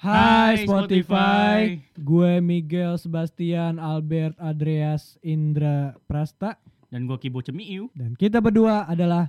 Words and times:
Hai 0.00 0.64
Spotify, 0.64 1.76
gue 1.92 2.40
Miguel 2.40 2.96
Sebastian 2.96 3.76
Albert 3.76 4.32
Andreas 4.40 5.20
Indra 5.20 5.92
Prasta 6.08 6.56
Dan 6.88 7.04
gue 7.04 7.20
Kibo 7.20 7.44
Cemiu 7.44 7.92
dan 7.92 8.16
kita 8.16 8.40
berdua 8.40 8.88
adalah 8.88 9.28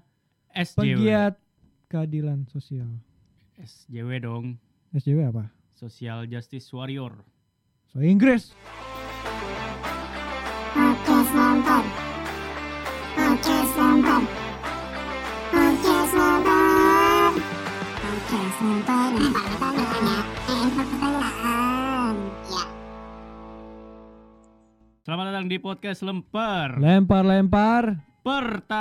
SJW 0.55 0.79
pegiat 0.79 1.35
keadilan 1.91 2.47
sosial. 2.47 2.87
SJW 3.59 4.23
dong 4.23 4.45
SJW 4.95 5.35
apa? 5.35 5.51
Social 5.75 6.23
Justice 6.23 6.71
Warrior 6.71 7.19
So 7.91 7.99
Inggris. 7.99 8.55
Podcast 10.71 11.31
nonton. 11.35 11.83
Podcast 13.19 13.71
nonton. 13.75 14.50
Podcast 18.31 18.63
nonton. 18.63 19.11
Pertanyaan. 19.27 20.23
Eh, 20.23 20.67
pertanyaan. 20.71 22.15
Ya. 22.47 22.63
Selamat 25.03 25.35
datang 25.35 25.51
di 25.51 25.59
podcast 25.59 25.99
Lemper. 25.99 26.79
Lempar-lempar 26.79 27.99
Pertanian 28.23 28.79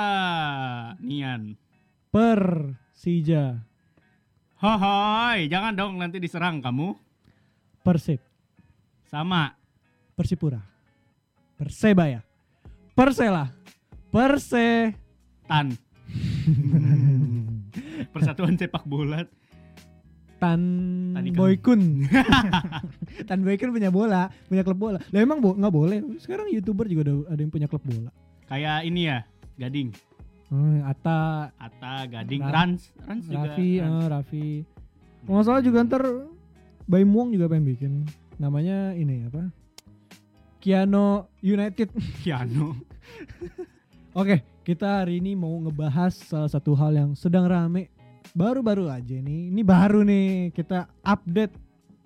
Persija. 2.15 3.66
Hohoi 4.62 5.51
Jangan 5.51 5.75
dong 5.75 5.98
nanti 5.98 6.23
diserang 6.23 6.62
kamu. 6.62 6.95
Persib. 7.83 8.23
Sama. 9.11 9.59
Persipura. 10.14 10.62
Persebaya. 11.59 12.23
Persela. 12.95 13.51
Perse 14.14 14.95
Tan. 15.51 15.75
Persatuan 18.14 18.55
sepak 18.55 18.87
bola 18.87 19.27
Tan 20.41 20.61
Tadi 21.12 21.29
kan. 21.30 21.37
Boykun. 21.37 21.80
Tan 23.29 23.45
Boykun 23.45 23.71
punya 23.71 23.93
bola 23.93 24.33
Punya 24.48 24.65
klub 24.65 24.81
bola. 24.81 24.98
Lah 25.12 25.20
emang 25.20 25.39
bo 25.39 25.53
nggak 25.53 25.70
boleh. 25.70 25.98
Sekarang 26.17 26.48
youtuber 26.48 26.89
juga 26.89 27.06
ada, 27.06 27.14
ada 27.28 27.41
yang 27.41 27.53
punya 27.53 27.69
klub 27.69 27.84
bola. 27.84 28.09
Kayak 28.48 28.89
ini 28.89 29.06
ya 29.06 29.19
Gading. 29.61 29.92
Hmm, 30.48 30.81
Ata 30.83 31.53
Ata 31.55 32.09
Gading 32.09 32.42
Ra- 32.42 32.51
Rans. 32.51 32.89
Rans 33.05 33.25
juga 33.29 33.47
Raffi 33.47 33.69
Rans. 33.79 33.92
eh, 33.92 34.06
Raffi. 34.09 34.47
Kalau 35.20 35.34
nggak 35.37 35.47
salah 35.47 35.62
juga 35.62 35.79
ntar 35.84 36.03
Baim 36.89 37.11
Wong 37.12 37.36
juga 37.36 37.47
pengen 37.47 37.69
bikin. 37.69 37.92
Namanya 38.41 38.97
ini 38.97 39.29
apa? 39.29 39.53
Kiano 40.59 41.29
United. 41.39 41.92
Kiano 42.25 42.75
Oke 44.11 44.42
kita 44.61 45.03
hari 45.03 45.19
ini 45.19 45.34
mau 45.34 45.51
ngebahas 45.59 46.12
salah 46.14 46.47
satu 46.47 46.77
hal 46.77 46.92
yang 46.95 47.11
sedang 47.17 47.48
rame 47.48 47.89
Baru-baru 48.31 48.87
aja 48.87 49.17
nih 49.17 49.51
Ini 49.51 49.63
baru 49.63 50.01
nih 50.03 50.51
kita 50.53 50.87
update 51.03 51.55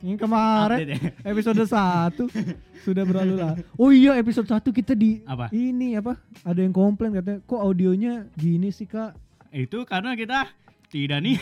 Yang 0.01 0.19
kemarin 0.21 0.79
Update 0.81 0.93
ya. 0.93 1.11
episode 1.33 1.63
1 1.65 2.17
sudah 2.85 3.05
berlalu 3.09 3.35
lah. 3.41 3.55
Oh 3.81 3.89
iya 3.89 4.13
episode 4.21 4.45
1 4.45 4.61
kita 4.69 4.93
di 4.93 5.25
Apa? 5.25 5.49
ini 5.51 5.97
apa? 5.97 6.21
Ada 6.45 6.61
yang 6.61 6.77
komplain 6.77 7.17
katanya 7.17 7.41
kok 7.41 7.57
audionya 7.57 8.29
gini 8.37 8.69
sih 8.69 8.85
kak? 8.85 9.17
Itu 9.49 9.89
karena 9.89 10.13
kita 10.13 10.53
Tidak 10.93 11.19
nih 11.25 11.37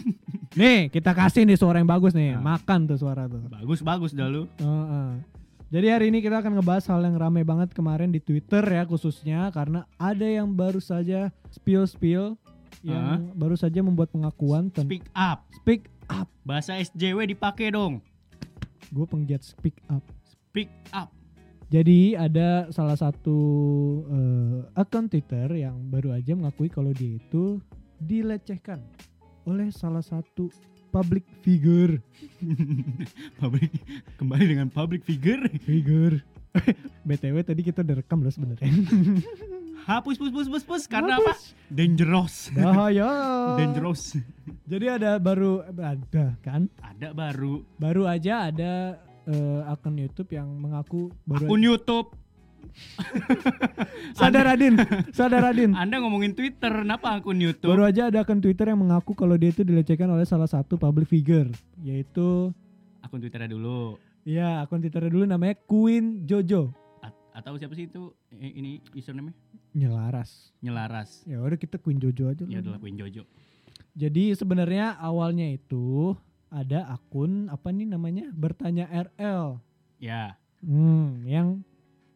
Nih 0.58 0.90
kita 0.90 1.14
kasih 1.14 1.46
nih 1.46 1.54
suara 1.54 1.78
yang 1.78 1.86
bagus 1.86 2.10
nih. 2.10 2.34
Nah. 2.34 2.58
Makan 2.58 2.90
tuh 2.90 2.98
suara 2.98 3.30
tuh. 3.30 3.38
Bagus-bagus 3.46 4.10
dah 4.10 4.26
lu 4.26 4.50
Heeh. 4.58 5.10
Jadi 5.70 5.86
hari 5.86 6.10
ini 6.10 6.18
kita 6.18 6.42
akan 6.42 6.58
ngebahas 6.58 6.82
hal 6.90 6.98
yang 7.06 7.14
rame 7.14 7.46
banget 7.46 7.70
kemarin 7.70 8.10
di 8.10 8.18
Twitter 8.18 8.58
ya 8.66 8.82
khususnya 8.82 9.54
karena 9.54 9.86
ada 10.02 10.26
yang 10.26 10.50
baru 10.50 10.82
saja 10.82 11.30
spill 11.54 11.86
yang 12.80 13.32
baru 13.36 13.56
saja 13.56 13.84
membuat 13.84 14.08
pengakuan 14.12 14.72
tentang 14.72 14.88
Speak 14.88 15.06
up 15.12 15.38
speak 15.52 15.82
up. 16.08 16.28
Bahasa 16.44 16.76
SJW 16.80 17.36
dipakai 17.36 17.72
dong 17.72 18.00
Gue 18.90 19.06
penggiat 19.06 19.44
speak 19.44 19.78
up. 19.92 20.02
Speak 20.26 20.72
up 20.90 21.12
Jadi 21.70 22.18
ada 22.18 22.66
salah 22.74 22.98
satu 22.98 23.38
eh, 24.10 24.58
akun 24.74 25.06
Twitter 25.06 25.62
yang 25.62 25.78
baru 25.86 26.16
aja 26.18 26.34
mengakui 26.34 26.66
kalau 26.66 26.90
dia 26.90 27.20
itu 27.20 27.62
dilecehkan 28.00 28.82
oleh 29.46 29.70
salah 29.70 30.02
satu 30.02 30.50
public 30.90 31.22
figure. 31.46 32.02
public 33.40 33.70
kembali 34.18 34.44
dengan 34.58 34.68
public 34.68 35.06
figure 35.06 35.46
Figure. 35.62 36.18
BTW 37.06 37.46
tadi 37.46 37.62
kita 37.62 37.86
udah 37.86 38.02
rekam 38.02 38.26
loh 38.26 38.34
sebenarnya. 38.34 38.66
hapus 39.86 40.16
pus 40.18 40.30
pus 40.32 40.46
pus 40.48 40.64
pus 40.64 40.82
karena 40.84 41.16
apa? 41.16 41.32
Dangerous. 41.70 42.50
Bahaya. 42.52 43.08
dangerous. 43.60 44.18
Jadi 44.66 44.86
ada 44.90 45.16
baru 45.16 45.62
ada 45.64 46.34
kan? 46.42 46.66
ada 46.82 47.14
baru. 47.14 47.62
Baru 47.78 48.04
aja 48.04 48.50
ada 48.50 48.98
eh, 49.24 49.60
akun 49.70 49.96
YouTube 49.96 50.30
yang 50.34 50.48
mengaku 50.48 51.12
baru 51.24 51.46
akun 51.46 51.62
YouTube. 51.62 52.08
Sadar 54.20 54.46
Adin, 54.52 54.76
sadar 55.10 55.42
Adin. 55.48 55.72
anda 55.72 55.96
ngomongin 55.96 56.36
Twitter 56.36 56.70
kenapa 56.70 57.16
akun 57.18 57.40
YouTube? 57.40 57.72
Baru 57.72 57.88
aja 57.88 58.12
ada 58.12 58.20
akun 58.22 58.38
Twitter 58.38 58.68
yang 58.68 58.84
mengaku 58.84 59.16
kalau 59.16 59.34
dia 59.40 59.48
itu 59.50 59.64
dilecehkan 59.64 60.06
oleh 60.06 60.28
salah 60.28 60.46
satu 60.46 60.76
public 60.76 61.08
figure 61.08 61.48
yaitu 61.80 62.52
akun 63.00 63.18
Twitternya 63.18 63.50
dulu. 63.50 63.96
Ya 64.28 64.60
akun 64.60 64.84
Twitter 64.84 65.08
dulu 65.08 65.24
namanya 65.24 65.56
Queen 65.64 66.28
Jojo. 66.28 66.70
A- 67.00 67.40
atau 67.40 67.56
siapa 67.56 67.72
sih 67.72 67.88
itu? 67.88 68.12
Ini 68.30 68.84
username 68.92 69.32
nyelaras. 69.72 70.50
nyelaras 70.58 71.22
Ya 71.24 71.38
udah 71.38 71.54
kita 71.54 71.76
Queen 71.76 71.96
Jojo 71.96 72.26
aja. 72.26 72.42
ya 72.42 72.52
lah. 72.52 72.58
adalah 72.60 72.76
Queen 72.78 72.94
Jojo 72.94 73.22
Jadi 73.92 74.32
sebenarnya 74.32 74.96
awalnya 74.96 75.44
itu 75.46 76.14
ada 76.46 76.88
akun 76.88 77.46
apa 77.46 77.68
nih 77.68 77.84
namanya 77.86 78.26
bertanya 78.30 78.86
RL. 78.88 79.58
ya 79.96 80.34
Hmm, 80.58 81.22
yang 81.24 81.62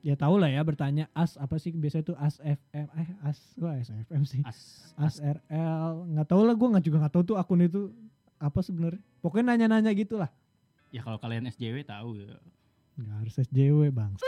ya 0.01 0.15
tahu 0.15 0.37
lah 0.37 0.47
ya 0.47 0.61
bertanya 0.61 1.09
as 1.11 1.35
apa 1.35 1.57
sih 1.57 1.71
biasa 1.71 1.99
itu 1.99 2.13
as 2.15 2.39
FM 2.39 2.87
eh 2.93 3.09
as 3.23 3.37
gua 3.55 3.75
as 3.75 3.89
FM 3.89 4.23
sih. 4.23 4.41
as 4.43 4.91
As 4.95 5.17
RL 5.17 6.05
nggak 6.07 6.27
tahu 6.27 6.43
lah 6.43 6.53
gue 6.53 6.67
nggak 6.69 6.83
juga 6.83 6.97
nggak 7.01 7.13
tahu 7.13 7.23
tuh 7.25 7.35
akun 7.35 7.61
itu 7.61 7.91
apa 8.37 8.61
sebenarnya. 8.61 9.01
Pokoknya 9.19 9.51
nanya-nanya 9.51 9.91
gitulah. 9.93 10.29
ya 10.91 11.01
kalau 11.01 11.17
kalian 11.17 11.47
SJW 11.47 11.83
tahu 11.83 12.19
ya 12.19 12.35
Nggak 12.95 13.15
harus 13.19 13.35
SJW 13.41 13.91
bang. 13.91 14.13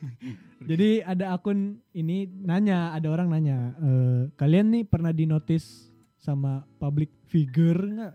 Jadi 0.70 1.00
ada 1.00 1.32
akun 1.32 1.58
ini 1.90 2.24
nanya, 2.26 2.90
ada 2.90 3.08
orang 3.08 3.28
nanya, 3.28 3.58
"Eh, 3.76 4.22
kalian 4.34 4.70
nih 4.70 4.84
pernah 4.84 5.10
dinotis 5.10 5.88
sama 6.16 6.64
public 6.76 7.12
figure 7.24 7.78
nggak? 7.78 8.14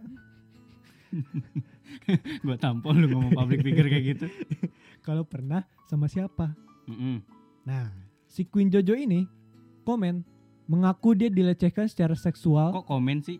gua 2.43 2.55
tampol 2.55 2.95
lu 2.95 3.07
ngomong 3.09 3.33
public 3.35 3.61
figure 3.61 3.87
kayak 3.87 4.05
gitu 4.09 4.25
Kalau 5.05 5.23
pernah 5.23 5.61
sama 5.85 6.05
siapa? 6.05 6.53
Mm-mm. 6.85 7.19
Nah, 7.63 7.89
si 8.23 8.43
Queen 8.43 8.69
Jojo 8.69 8.93
ini 8.93 9.25
komen 9.81 10.21
mengaku 10.65 11.13
dia 11.13 11.27
dilecehkan 11.27 11.85
secara 11.85 12.13
seksual. 12.13 12.71
kok 12.71 12.87
komen 12.87 13.19
sih 13.19 13.37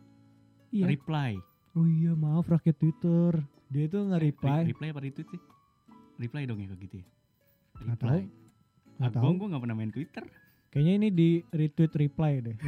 Iya. 0.72 0.88
reply 0.90 1.35
Oh 1.72 1.84
iya 1.84 2.12
maaf 2.12 2.47
rakyat 2.47 2.75
Twitter. 2.75 3.44
Dia 3.68 3.84
itu 3.85 3.96
nge-reply. 3.97 4.62
Re- 4.62 4.69
reply 4.69 4.88
apa 4.90 5.00
retweet 5.02 5.28
sih 5.29 5.41
reply 6.18 6.44
dong 6.44 6.59
ya 6.59 6.68
kalau 6.68 6.81
gitu 6.81 6.96
ya 7.00 7.06
Nggak 7.80 7.98
tahu. 8.04 8.20
Nggak 9.00 9.12
tahu. 9.16 9.24
Abang 9.24 9.36
gue 9.40 9.48
gak 9.50 9.62
pernah 9.64 9.78
main 9.78 9.94
Twitter 9.94 10.24
Kayaknya 10.72 10.94
ini 10.96 11.09
di 11.12 11.30
retweet 11.52 11.94
reply 12.00 12.32
deh. 12.40 12.56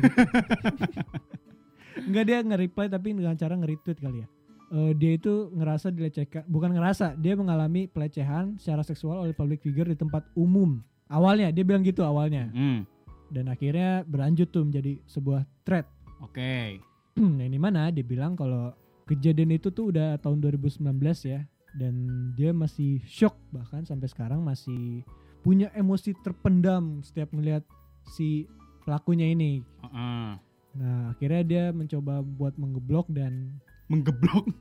Enggak 2.08 2.24
dia 2.28 2.38
nge-reply 2.44 2.91
tapi 2.91 3.16
dengan 3.16 3.36
cara 3.40 3.56
nge-retweet 3.56 3.97
kali 4.03 4.18
ya. 4.24 4.28
Eh, 4.74 4.91
dia 4.97 5.12
itu 5.16 5.53
ngerasa 5.56 5.88
dilecehkan, 5.94 6.44
bukan 6.50 6.75
ngerasa, 6.75 7.16
dia 7.16 7.38
mengalami 7.38 7.88
pelecehan 7.88 8.59
secara 8.59 8.84
seksual 8.84 9.24
oleh 9.24 9.31
public 9.31 9.64
figure 9.64 9.88
di 9.88 9.96
tempat 9.96 10.28
umum. 10.36 10.84
Awalnya 11.08 11.53
dia 11.53 11.62
bilang 11.62 11.85
gitu 11.85 12.02
awalnya 12.02 12.50
Hmm, 12.52 12.90
dan 13.30 13.46
akhirnya 13.47 14.02
berlanjut 14.03 14.50
tuh 14.50 14.66
menjadi 14.66 14.97
sebuah 15.06 15.46
thread. 15.64 15.85
Oke 16.25 16.81
nah 17.38 17.46
ini 17.46 17.62
mana 17.62 17.94
dia 17.94 18.02
bilang 18.02 18.34
kalau 18.34 18.74
kejadian 19.06 19.53
itu 19.53 19.70
tuh 19.70 19.94
udah 19.94 20.17
tahun 20.17 20.41
2019 20.41 20.82
ya 21.29 21.46
dan 21.73 21.93
dia 22.34 22.52
masih 22.52 23.02
shock 23.03 23.34
bahkan 23.49 23.81
sampai 23.84 24.05
sekarang 24.05 24.41
masih 24.41 25.02
punya 25.41 25.67
emosi 25.73 26.16
terpendam 26.22 27.02
setiap 27.02 27.29
melihat 27.31 27.64
si 28.08 28.46
pelakunya 28.81 29.28
ini. 29.28 29.61
Heeh. 29.81 30.28
Nah 30.73 31.11
akhirnya 31.11 31.41
dia 31.43 31.64
mencoba 31.70 32.22
buat 32.22 32.58
menggeblok 32.58 33.09
dan 33.09 33.58
Menggeblok 33.85 34.47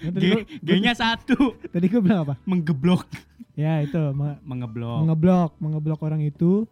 Nah, 0.00 0.16
G, 0.16 0.48
G-nya 0.64 0.96
satu 0.96 1.52
tadi 1.68 1.84
gue 1.84 2.00
bilang 2.00 2.24
apa? 2.24 2.40
Menggeblok 2.48 3.04
Ya 3.52 3.84
itu 3.84 4.00
me- 4.16 4.40
Mengeblok 4.40 5.04
mengeblok, 5.04 5.50
mengeblok 5.60 6.00
orang 6.00 6.24
itu 6.24 6.64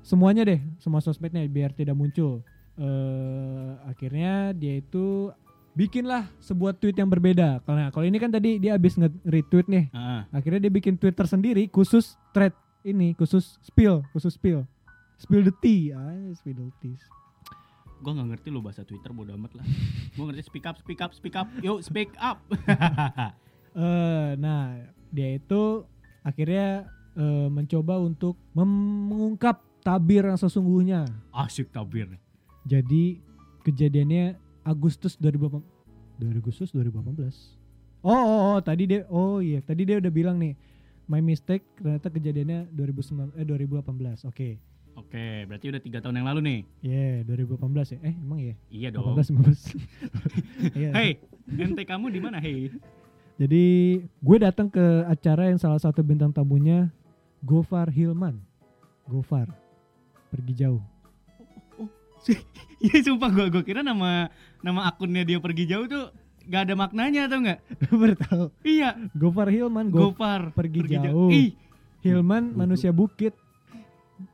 semuanya 0.00 0.42
deh, 0.42 0.58
semua 0.80 0.98
sosmednya 0.98 1.44
biar 1.44 1.70
tidak 1.70 1.92
muncul. 1.92 2.40
eh 2.72 3.70
akhirnya 3.84 4.56
dia 4.56 4.80
itu 4.80 5.28
bikinlah 5.72 6.28
sebuah 6.40 6.76
tweet 6.76 6.96
yang 7.00 7.08
berbeda. 7.08 7.64
Kalau 7.64 7.80
kalau 7.92 8.06
ini 8.06 8.18
kan 8.20 8.28
tadi 8.28 8.60
dia 8.60 8.76
habis 8.76 8.96
nge-retweet 8.96 9.66
nih. 9.68 9.84
Heeh. 9.92 10.20
Akhirnya 10.32 10.60
dia 10.68 10.72
bikin 10.72 10.94
Twitter 11.00 11.24
sendiri 11.24 11.64
khusus 11.72 12.16
thread 12.36 12.52
ini, 12.84 13.16
khusus 13.16 13.56
spill, 13.64 14.04
khusus 14.12 14.36
spill. 14.36 14.68
Spill 15.16 15.46
the 15.46 15.54
tea, 15.62 15.94
ah, 15.94 16.34
spill 16.34 16.58
the 16.58 16.74
tea. 16.82 16.96
Gua 18.02 18.18
nggak 18.18 18.34
ngerti 18.34 18.48
lo 18.50 18.58
bahasa 18.58 18.82
Twitter 18.82 19.14
bodo 19.14 19.32
amat 19.38 19.62
lah. 19.62 19.66
Gua 20.18 20.30
ngerti 20.30 20.42
speak 20.50 20.66
up, 20.66 20.76
speak 20.82 21.00
up, 21.00 21.12
speak 21.14 21.34
up. 21.38 21.48
Yuk 21.62 21.80
speak 21.80 22.10
up. 22.18 22.38
Eh, 23.72 24.30
nah, 24.36 24.76
dia 25.08 25.40
itu 25.40 25.88
akhirnya 26.20 26.84
eh, 27.16 27.48
mencoba 27.48 27.96
untuk 28.04 28.36
mengungkap 28.52 29.64
tabir 29.80 30.28
yang 30.28 30.36
sesungguhnya. 30.36 31.08
Asyik 31.32 31.72
tabir. 31.72 32.20
Jadi 32.68 33.24
kejadiannya 33.64 34.36
Agustus 34.62 35.18
2018. 35.18 35.82
2 36.22 36.38
Agustus 36.38 36.70
2018. 36.70 37.58
Oh, 38.02 38.10
oh, 38.10 38.40
oh, 38.54 38.58
tadi 38.62 38.90
dia 38.90 39.06
oh 39.10 39.38
iya, 39.38 39.62
tadi 39.62 39.86
dia 39.86 40.02
udah 40.02 40.10
bilang 40.10 40.38
nih 40.38 40.58
my 41.06 41.22
mistake 41.22 41.62
ternyata 41.78 42.10
kejadiannya 42.10 42.70
2019 42.74 43.38
eh 43.38 43.46
2018. 43.46 44.26
Oke. 44.30 44.58
Oke, 44.92 45.48
berarti 45.48 45.72
udah 45.72 45.80
tiga 45.80 45.98
tahun 46.04 46.20
yang 46.20 46.28
lalu 46.28 46.40
nih. 46.44 46.60
Yeah, 46.84 47.16
2018 47.24 47.96
ya. 47.96 47.98
Eh, 48.04 48.14
emang 48.20 48.40
ya? 48.44 48.54
Iya 48.68 48.88
dong. 48.92 49.16
18 49.16 49.32
19. 49.32 49.80
Iya. 50.78 50.90
Hey, 50.92 51.10
ente 51.48 51.82
kamu 51.88 52.12
di 52.12 52.20
mana? 52.20 52.36
Hey. 52.36 52.68
Jadi 53.40 53.64
gue 54.04 54.36
datang 54.38 54.68
ke 54.68 54.84
acara 55.08 55.48
yang 55.48 55.56
salah 55.56 55.80
satu 55.80 56.04
bintang 56.04 56.28
tamunya 56.28 56.92
Gofar 57.40 57.88
Hilman. 57.88 58.38
Gofar 59.08 59.48
pergi 60.28 60.52
jauh. 60.64 60.91
Iya 62.82 62.98
sumpah 63.06 63.30
gua 63.30 63.46
gua 63.46 63.62
kira 63.62 63.86
nama 63.86 64.26
nama 64.58 64.90
akunnya 64.90 65.22
dia 65.22 65.38
pergi 65.38 65.70
jauh 65.70 65.86
tuh 65.86 66.10
gak 66.50 66.66
ada 66.66 66.74
maknanya 66.74 67.30
atau 67.30 67.38
enggak? 67.38 67.58
Baru 68.00 68.14
tahu. 68.18 68.44
Iya, 68.66 68.98
Gofar 69.14 69.48
Hilman, 69.50 69.94
Go 69.94 70.10
Gopar 70.10 70.50
pergi 70.50 70.82
jauh. 70.90 71.30
Ih, 71.30 71.54
Hilman 72.02 72.54
manusia 72.58 72.90
bukit. 72.90 73.34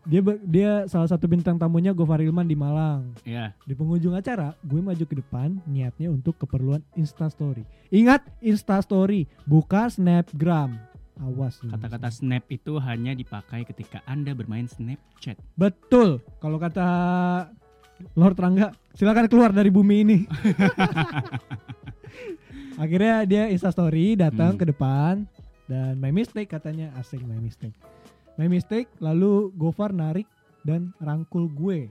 Dia 0.04 0.20
dia 0.44 0.72
salah 0.84 1.08
satu 1.08 1.24
bintang 1.28 1.56
tamunya 1.56 1.92
Gofar 1.92 2.20
Hilman 2.20 2.48
di 2.48 2.56
Malang. 2.56 3.12
ya. 3.24 3.52
Di 3.64 3.72
penghujung 3.76 4.16
acara, 4.16 4.56
gue 4.64 4.80
maju 4.80 5.04
ke 5.04 5.16
depan 5.20 5.60
niatnya 5.68 6.12
untuk 6.12 6.36
keperluan 6.40 6.80
Instastory. 6.96 7.64
Ingat 7.92 8.24
Instastory, 8.40 9.28
bukan 9.44 9.88
Snapgram. 9.92 10.76
Awas. 11.18 11.58
Kata-kata 11.58 12.14
snap 12.14 12.46
itu 12.46 12.78
hanya 12.78 13.10
dipakai 13.10 13.66
ketika 13.66 14.06
Anda 14.06 14.38
bermain 14.38 14.70
Snapchat. 14.70 15.34
Betul. 15.58 16.22
Kalau 16.38 16.62
kata 16.62 16.86
Lord 18.14 18.36
Rangga, 18.36 18.70
silakan 18.92 19.26
keluar 19.26 19.50
dari 19.50 19.68
bumi 19.68 19.96
ini. 20.00 20.18
Akhirnya 22.78 23.26
dia 23.26 23.44
Instastory 23.48 24.14
datang 24.14 24.54
Hmm. 24.54 24.60
ke 24.60 24.64
depan 24.66 25.26
dan 25.66 25.98
my 25.98 26.10
mistake 26.10 26.46
katanya 26.48 26.94
asing 26.94 27.26
my 27.26 27.36
mistake. 27.36 27.74
My 28.34 28.46
mistake 28.46 28.86
lalu 28.98 29.50
Gofar 29.52 29.90
narik 29.90 30.30
dan 30.62 30.94
rangkul 30.96 31.50
gue. 31.50 31.90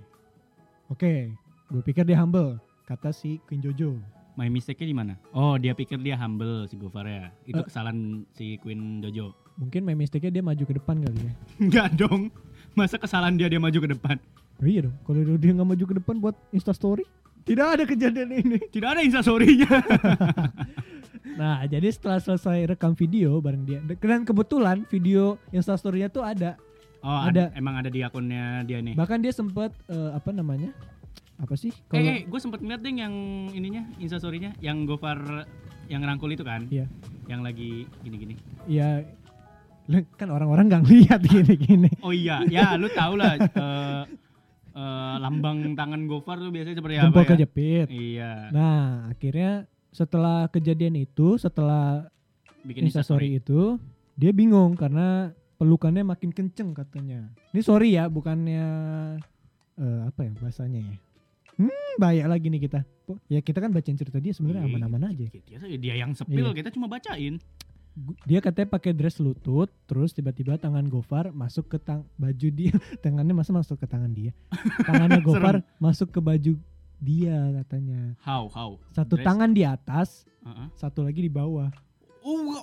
Oke, 0.87 1.27
gue 1.67 1.81
pikir 1.83 2.07
dia 2.07 2.15
humble 2.15 2.55
kata 2.85 3.11
si 3.11 3.43
Queen 3.43 3.59
Jojo. 3.59 3.99
My 4.37 4.47
mistake-nya 4.47 4.87
di 4.87 4.95
mana? 4.95 5.13
Oh, 5.33 5.57
dia 5.57 5.73
pikir 5.73 5.97
dia 5.97 6.15
humble 6.15 6.63
si 6.65 6.77
Gofar 6.77 7.03
ya. 7.03 7.33
Itu 7.43 7.59
Eh. 7.59 7.65
kesalahan 7.67 8.23
si 8.31 8.55
Queen 8.57 9.01
Jojo. 9.01 9.35
Mungkin 9.57 9.83
my 9.83 9.91
mistake-nya 9.93 10.31
dia 10.31 10.43
maju 10.45 10.63
ke 10.63 10.71
depan 10.71 11.01
kali 11.01 11.19
ya. 11.19 11.33
Enggak 11.57 11.89
dong. 11.97 12.31
Masa 12.71 12.95
kesalahan 12.95 13.35
dia 13.35 13.49
dia 13.49 13.57
maju 13.57 13.75
ke 13.75 13.89
depan? 13.89 14.15
Oh 14.57 14.65
iya 14.65 14.81
dong, 14.83 14.95
kalau 15.03 15.37
dia 15.37 15.51
nggak 15.51 15.67
maju 15.67 15.83
ke 15.85 15.95
depan 15.95 16.15
buat 16.17 16.35
Instastory, 16.49 17.05
tidak 17.43 17.67
ada 17.71 17.83
kejadian 17.83 18.29
ini. 18.33 18.57
Tidak 18.73 18.89
ada 18.89 19.01
instastory-nya. 19.01 19.69
Nah, 21.37 21.61
jadi 21.63 21.85
setelah 21.87 22.17
selesai 22.17 22.65
rekam 22.67 22.97
video 22.97 23.37
bareng 23.37 23.61
dia, 23.61 23.77
dan 23.77 24.25
kebetulan 24.25 24.81
video 24.87 25.37
Instastory-nya 25.51 26.09
tuh 26.09 26.25
ada. 26.25 26.57
Oh, 26.97 27.13
Ada. 27.21 27.53
ada. 27.53 27.53
emang 27.53 27.77
ada 27.77 27.93
di 27.93 28.01
akunnya 28.01 28.65
dia 28.65 28.81
nih. 28.81 28.97
Bahkan 28.97 29.21
dia 29.21 29.29
sempet 29.29 29.69
eh, 29.85 30.11
apa 30.11 30.33
namanya? 30.33 30.73
Apa 31.37 31.53
sih? 31.53 31.69
Kalau 31.85 32.01
Eh, 32.01 32.25
gue 32.25 32.39
sempet 32.41 32.57
ngeliat 32.57 32.81
deh 32.81 32.89
yang 32.89 33.13
ininya, 33.47 33.85
instastory-nya, 33.95 34.57
yang 34.57 34.89
Gofar 34.89 35.45
yang 35.85 36.01
rangkul 36.01 36.33
itu 36.33 36.41
kan, 36.41 36.65
Iya. 36.67 36.89
yang 37.27 37.45
lagi 37.45 37.85
gini-gini. 38.01 38.33
ya 38.65 39.05
lu- 39.85 40.09
kan 40.17 40.27
orang-orang 40.27 40.67
nggak 40.67 40.83
ngeliat 40.83 41.21
gini-gini. 41.29 41.91
Oh 42.01 42.09
iya, 42.09 42.41
ya 42.49 42.73
lu 42.73 42.89
tau 42.89 43.13
lah 43.13 43.37
eh, 43.37 44.01
eh, 44.77 45.15
lambang 45.17 45.73
tangan 45.73 46.05
Gofar 46.05 46.37
tuh 46.37 46.53
biasanya 46.53 46.77
seperti 46.77 46.95
Jempol 46.95 47.09
apa 47.11 47.19
ya? 47.19 47.29
kejepit. 47.33 47.87
Iya, 47.89 48.31
Nah, 48.49 48.79
akhirnya 49.09 49.51
setelah 49.89 50.45
kejadian 50.47 50.93
itu, 50.95 51.35
setelah 51.35 52.05
bikin 52.61 52.85
Instastory 52.85 53.41
itu, 53.41 53.81
dia 54.13 54.29
bingung 54.29 54.77
karena 54.77 55.33
pelukannya 55.57 56.05
makin 56.05 56.29
kenceng 56.29 56.71
katanya. 56.71 57.33
Ini 57.49 57.61
sorry 57.61 57.97
ya, 57.97 58.05
bukannya 58.07 58.65
eh, 59.75 60.01
apa 60.05 60.19
ya 60.21 60.31
bahasanya 60.35 60.81
ya? 60.83 60.95
Hmm, 61.57 61.93
bahaya 61.97 62.29
lagi 62.29 62.47
nih 62.47 62.61
kita. 62.61 62.85
Ya 63.25 63.39
kita 63.39 63.57
kan 63.57 63.71
bacain 63.71 63.97
cerita 63.97 64.19
dia 64.19 64.29
sebenarnya 64.29 64.61
Iya. 64.63 64.69
aman-aman 64.69 65.03
aja. 65.09 65.25
Dia, 65.31 65.57
dia 65.73 65.95
yang 65.95 66.13
sepil, 66.13 66.45
Iya. 66.45 66.53
kita 66.55 66.69
cuma 66.69 66.85
bacain. 66.85 67.41
Dia 68.29 68.37
katanya 68.37 68.69
pakai 68.69 68.93
dress 68.93 69.17
lutut, 69.17 69.73
terus 69.89 70.13
tiba-tiba 70.13 70.53
tangan 70.55 70.85
Gofar 70.85 71.33
masuk 71.33 71.65
ke 71.65 71.81
tang 71.81 72.05
baju 72.13 72.47
dia, 72.53 72.69
tangannya 73.03 73.33
masa 73.33 73.49
masuk 73.49 73.81
ke 73.81 73.89
tangan 73.89 74.13
dia. 74.13 74.37
Tangannya 74.87 75.17
Gofar 75.19 75.65
masuk 75.77 76.13
ke 76.13 76.21
baju 76.21 76.53
dia 76.97 77.37
katanya. 77.57 78.13
How, 78.21 78.45
how? 78.53 78.77
Satu 78.93 79.17
Dress? 79.17 79.25
tangan 79.25 79.49
di 79.49 79.65
atas, 79.65 80.29
Heeh. 80.45 80.67
satu 80.77 81.01
lagi 81.01 81.25
di 81.25 81.31
bawah. 81.31 81.73
Uh, 82.21 82.61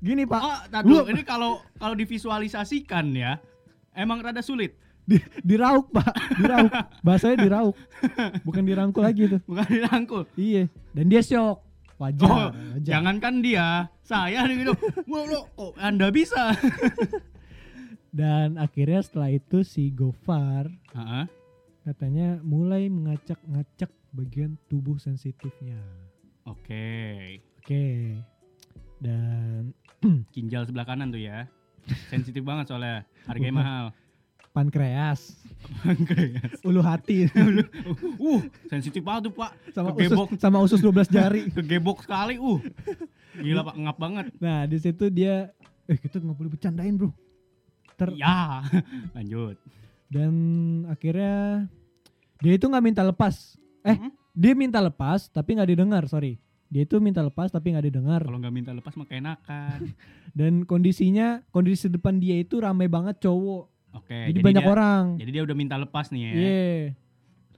Gini 0.00 0.24
pak, 0.24 0.40
ah, 0.40 0.60
tar 0.68 0.80
dulu. 0.80 1.08
ini 1.08 1.24
kalau 1.24 1.60
kalau 1.76 1.92
divisualisasikan 1.92 3.08
ya, 3.12 3.40
emang 3.92 4.20
rada 4.20 4.40
sulit. 4.40 4.76
di, 5.04 5.16
dirauk 5.40 5.92
pak, 5.92 6.08
dirauk. 6.36 6.72
Bahasanya 7.00 7.36
dirauk, 7.40 7.76
bukan 8.40 8.64
dirangkul 8.64 9.00
lagi 9.00 9.28
tuh. 9.28 9.40
Bukan 9.44 9.64
dirangkul. 9.64 10.22
Iya, 10.36 10.68
dan 10.92 11.04
dia 11.08 11.20
shock. 11.20 11.60
Wajar, 11.94 12.26
Oh, 12.26 12.48
wajar. 12.52 12.80
Jangankan 12.80 13.34
dia, 13.38 13.88
saya 14.04 14.44
nih 14.44 14.62
gitu. 14.62 14.74
Wah, 15.08 15.24
lo, 15.24 15.40
oh, 15.56 15.72
Anda 15.80 16.12
bisa. 16.12 16.52
Dan 18.18 18.60
akhirnya 18.60 19.02
setelah 19.02 19.34
itu 19.34 19.66
si 19.66 19.90
Gofar 19.90 20.70
Heeh. 20.94 21.26
katanya 21.82 22.38
mulai 22.46 22.86
mengacak-ngacak 22.86 23.90
bagian 24.14 24.54
tubuh 24.70 25.00
sensitifnya. 25.02 25.82
Oke. 26.46 27.42
Oke. 27.58 28.14
Dan 29.02 29.74
Ginjal 30.30 30.68
sebelah 30.68 30.86
kanan 30.86 31.10
tuh 31.10 31.18
ya. 31.18 31.50
Sensitif 32.12 32.44
banget 32.44 32.70
soalnya. 32.70 33.02
Harganya 33.26 33.56
mahal. 33.56 33.84
Pankreas, 34.54 35.34
Pankreas. 35.82 36.62
ulu 36.62 36.78
hati, 36.78 37.26
uh, 38.22 38.40
sensitif 38.64 39.02
banget 39.02 39.28
tuh, 39.28 39.34
Pak. 39.34 39.50
sama 39.74 39.90
Kegebok. 39.90 40.28
usus 40.30 40.38
sama 40.38 40.58
usus 40.60 40.78
12 40.78 41.10
jari. 41.10 41.40
Kegebok 41.56 42.00
sekali, 42.00 42.38
uh. 42.38 42.62
Gila, 43.34 43.66
Pak, 43.66 43.76
ngap 43.76 43.96
banget. 43.98 44.26
Nah, 44.38 44.64
di 44.64 44.78
situ 44.78 45.10
dia 45.10 45.50
eh 45.84 45.98
kita 45.98 46.16
nggak 46.16 46.32
boleh 46.32 46.50
bercandain, 46.50 46.94
Bro. 46.94 47.10
Ter 47.94 48.14
Ya. 48.14 48.62
Lanjut. 49.16 49.58
dan 50.04 50.30
akhirnya 50.86 51.66
dia 52.38 52.54
itu 52.54 52.64
nggak 52.64 52.84
minta 52.84 53.02
lepas. 53.02 53.58
Eh, 53.82 53.92
Hmm? 53.92 54.14
dia 54.32 54.54
minta 54.54 54.78
lepas 54.78 55.26
tapi 55.28 55.58
nggak 55.58 55.66
didengar, 55.68 56.06
sorry. 56.06 56.38
Dia 56.66 56.82
itu 56.82 56.98
minta 56.98 57.18
lepas 57.18 57.50
tapi 57.50 57.70
nggak 57.70 57.86
didengar. 57.88 58.22
Kalau 58.22 58.38
nggak 58.38 58.54
minta 58.54 58.70
lepas 58.70 58.94
mah 58.94 59.04
keenakan. 59.04 59.90
Dan 60.30 60.62
kondisinya 60.62 61.42
kondisi 61.48 61.86
depan 61.86 62.16
dia 62.16 62.34
itu 62.36 62.58
ramai 62.58 62.86
banget 62.86 63.18
cowok. 63.20 63.73
Oke. 63.94 64.18
jadi, 64.30 64.40
banyak 64.42 64.62
dia, 64.62 64.70
orang. 64.70 65.04
Jadi 65.16 65.30
dia 65.30 65.42
udah 65.42 65.56
minta 65.56 65.76
lepas 65.76 66.10
nih 66.10 66.20
ya. 66.20 66.32
Iya. 66.34 66.74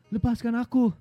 Lepaskan 0.09 0.55
aku. 0.57 0.93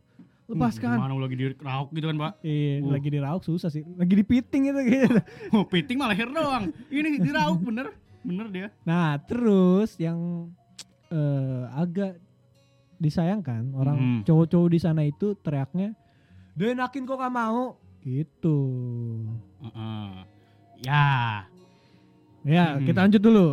Uh, 0.46 0.54
Lepaskan. 0.54 0.96
Gimana 0.96 1.12
lu 1.12 1.22
lagi 1.22 1.36
di 1.36 1.46
rauk 1.58 1.90
gitu 1.90 2.06
kan, 2.06 2.18
Pak? 2.18 2.34
Iya, 2.42 2.74
Uh. 2.80 2.92
lagi 2.94 3.10
dirauk 3.10 3.42
susah 3.42 3.68
sih. 3.68 3.82
Lagi 3.96 4.14
dipiting 4.14 4.70
itu 4.70 4.80
gitu. 4.86 5.18
Oh, 5.52 5.66
piting 5.66 5.98
malah 5.98 6.14
leher 6.14 6.30
doang. 6.30 6.70
Ini 6.88 7.18
di 7.18 7.32
rauk 7.32 7.60
bener. 7.62 7.92
Bener 8.22 8.48
dia. 8.50 8.68
Nah, 8.82 9.18
terus 9.20 9.98
yang 9.98 10.50
eh, 11.08 11.64
agak 11.72 12.18
disayangkan 12.98 13.76
orang 13.76 13.98
Hmm. 13.98 14.22
cowok-cowok 14.24 14.70
di 14.70 14.80
sana 14.80 15.02
itu 15.02 15.36
teriaknya, 15.36 15.94
"Dia 16.54 16.74
enakin 16.74 17.06
kok 17.06 17.20
gak 17.20 17.30
mau." 17.30 17.78
Gitu. 18.02 18.58
Heeh. 19.62 20.10
Ya. 20.82 21.46
Ya, 22.42 22.66
Hmm. 22.74 22.86
kita 22.86 23.00
lanjut 23.02 23.22
dulu. 23.22 23.48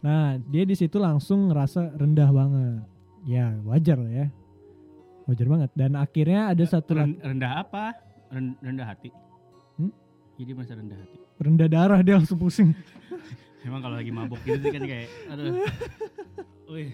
Nah, 0.00 0.40
dia 0.40 0.64
di 0.64 0.72
situ 0.72 0.96
langsung 0.96 1.48
ngerasa 1.48 1.92
rendah 1.94 2.30
banget. 2.30 2.80
Ya, 3.22 3.52
wajar 3.62 4.00
lah 4.00 4.12
ya. 4.14 4.26
Wajar 5.24 5.46
banget. 5.46 5.70
Dan 5.74 5.92
akhirnya 5.94 6.48
ada 6.48 6.64
satu 6.64 6.96
lagi 6.96 7.14
Ren- 7.14 7.20
rendah 7.20 7.52
apa? 7.60 7.84
Ren- 8.28 8.56
rendah 8.58 8.86
hati. 8.86 9.12
Hmm? 9.76 9.92
Jadi 10.34 10.50
merasa 10.52 10.72
rendah 10.74 10.96
hati. 10.96 11.18
rendah 11.38 11.68
darah 11.68 12.00
dia 12.00 12.16
langsung 12.16 12.36
pusing. 12.36 12.72
Emang 13.64 13.80
kalau 13.80 13.96
lagi 13.96 14.08
mabuk 14.08 14.40
gitu 14.40 14.56
sih 14.58 14.72
kan 14.72 14.82
kayak 14.82 15.08
aduh. 15.28 15.64
Wih, 16.72 16.92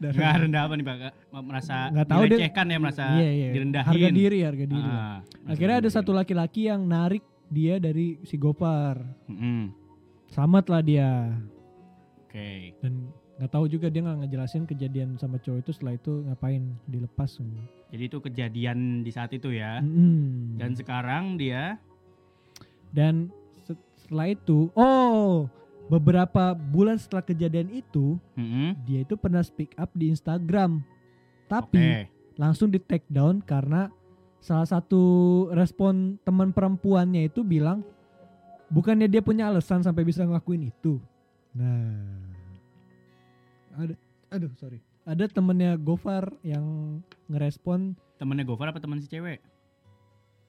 rendah 0.00 0.62
apa 0.66 0.74
nih 0.74 0.82
Pak? 0.82 0.96
Merasa 1.30 1.90
Nggak 1.90 2.06
tahu 2.06 2.20
dia- 2.20 2.30
dilecehkan 2.32 2.66
ya, 2.66 2.78
merasa 2.78 3.02
Iya, 3.14 3.30
iya. 3.30 3.48
direndahin. 3.54 3.86
Harga 3.86 4.08
diri, 4.10 4.38
harga 4.42 4.64
diri. 4.66 4.88
Ah, 4.88 5.18
merasa 5.22 5.50
Akhirnya 5.54 5.76
ada 5.78 5.90
satu 5.92 6.10
laki-laki 6.10 6.66
yang 6.66 6.82
narik 6.82 7.22
dia 7.46 7.78
dari 7.78 8.18
si 8.22 8.34
Gopar. 8.34 8.98
Mm-mm. 9.26 9.70
Selamat 10.28 10.64
lah 10.66 10.82
dia. 10.82 11.10
Oke. 12.28 12.76
Dan 12.84 13.08
nggak 13.40 13.48
tahu 13.48 13.64
juga 13.72 13.88
dia 13.88 14.04
nggak 14.04 14.28
ngejelasin 14.28 14.68
kejadian 14.68 15.16
sama 15.16 15.40
cowok 15.40 15.64
itu 15.64 15.70
setelah 15.72 15.96
itu 15.96 16.12
ngapain 16.28 16.62
dilepas 16.84 17.40
Jadi 17.88 18.02
itu 18.04 18.18
kejadian 18.20 19.00
di 19.00 19.08
saat 19.08 19.32
itu 19.32 19.48
ya. 19.48 19.80
Mm-mm. 19.80 20.60
Dan 20.60 20.76
sekarang 20.76 21.40
dia 21.40 21.80
dan 22.92 23.28
se- 23.64 23.80
setelah 23.96 24.32
itu 24.32 24.68
oh 24.72 25.48
beberapa 25.88 26.52
bulan 26.52 27.00
setelah 27.00 27.24
kejadian 27.24 27.68
itu 27.72 28.20
Mm-mm. 28.36 28.76
dia 28.84 29.04
itu 29.04 29.16
pernah 29.16 29.40
speak 29.40 29.72
up 29.76 29.88
di 29.96 30.12
Instagram 30.12 30.84
tapi 31.48 31.80
Oke. 31.80 32.12
langsung 32.36 32.68
di 32.68 32.80
take 32.80 33.08
down 33.08 33.40
karena 33.40 33.88
salah 34.38 34.68
satu 34.68 35.00
respon 35.52 36.20
teman 36.24 36.52
perempuannya 36.52 37.28
itu 37.28 37.40
bilang 37.40 37.84
bukannya 38.68 39.08
dia 39.08 39.24
punya 39.24 39.48
alasan 39.48 39.80
sampai 39.80 40.04
bisa 40.04 40.24
ngelakuin 40.24 40.68
itu 40.68 41.00
nah 41.58 41.90
ada 43.76 43.94
aduh 44.30 44.50
sorry 44.54 44.78
ada 45.02 45.24
temennya 45.26 45.74
Gofar 45.74 46.30
yang 46.42 46.64
ngerespon 47.26 47.96
Temennya 48.14 48.44
Gofar 48.44 48.68
apa 48.68 48.78
teman 48.78 48.98
si 48.98 49.06
cewek? 49.06 49.38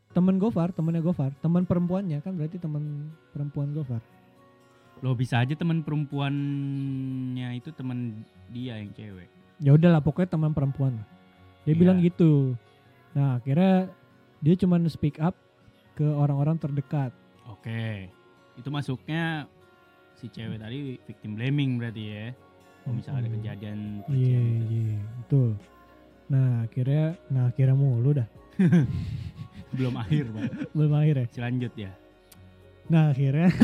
temen 0.09 0.37
Gofar 0.37 0.69
temennya 0.69 1.01
Gofar 1.01 1.29
teman 1.37 1.63
perempuannya 1.63 2.17
kan 2.19 2.33
berarti 2.33 2.57
teman 2.57 3.09
perempuan 3.29 3.73
Gofar 3.73 4.01
Lo 4.99 5.13
bisa 5.13 5.39
aja 5.39 5.53
teman 5.53 5.79
perempuannya 5.79 7.55
itu 7.55 7.71
teman 7.71 8.25
dia 8.49 8.75
yang 8.75 8.91
cewek. 8.91 9.29
ya 9.57 9.71
udahlah 9.71 9.99
pokoknya 9.99 10.29
teman 10.29 10.51
perempuan 10.51 10.97
dia 11.63 11.71
Iya. 11.71 11.79
bilang 11.79 11.97
gitu 11.99 12.53
nah 13.11 13.37
akhirnya 13.37 13.89
dia 14.39 14.55
cuman 14.55 14.85
speak 14.85 15.17
up 15.17 15.33
ke 15.93 16.05
orang-orang 16.05 16.55
terdekat 16.55 17.13
Oke. 17.49 18.07
Itu 18.55 18.69
masuknya 18.69 19.49
si 20.19 20.27
cewek 20.27 20.59
tadi 20.59 20.77
victim 20.99 21.31
blaming 21.33 21.79
berarti 21.79 22.03
ya. 22.05 22.25
Kalau 22.79 22.93
misalnya 22.93 23.19
ada 23.21 23.29
kejadian 23.31 23.79
Iya, 23.79 24.03
pelecehan 24.03 24.43
gitu. 24.43 24.67
iya, 24.69 24.97
betul. 25.17 25.49
Nah, 26.27 26.49
akhirnya, 26.61 27.05
nah 27.27 27.43
akhirnya 27.47 27.75
mulu 27.75 28.09
dah. 28.13 28.27
Belum 29.71 29.95
akhir, 29.95 30.23
Pak. 30.27 30.43
Belum 30.75 30.93
akhir 30.93 31.15
ya. 31.15 31.25
Selanjut 31.29 31.73
ya. 31.73 31.91
Nah, 32.85 33.09
akhirnya. 33.09 33.49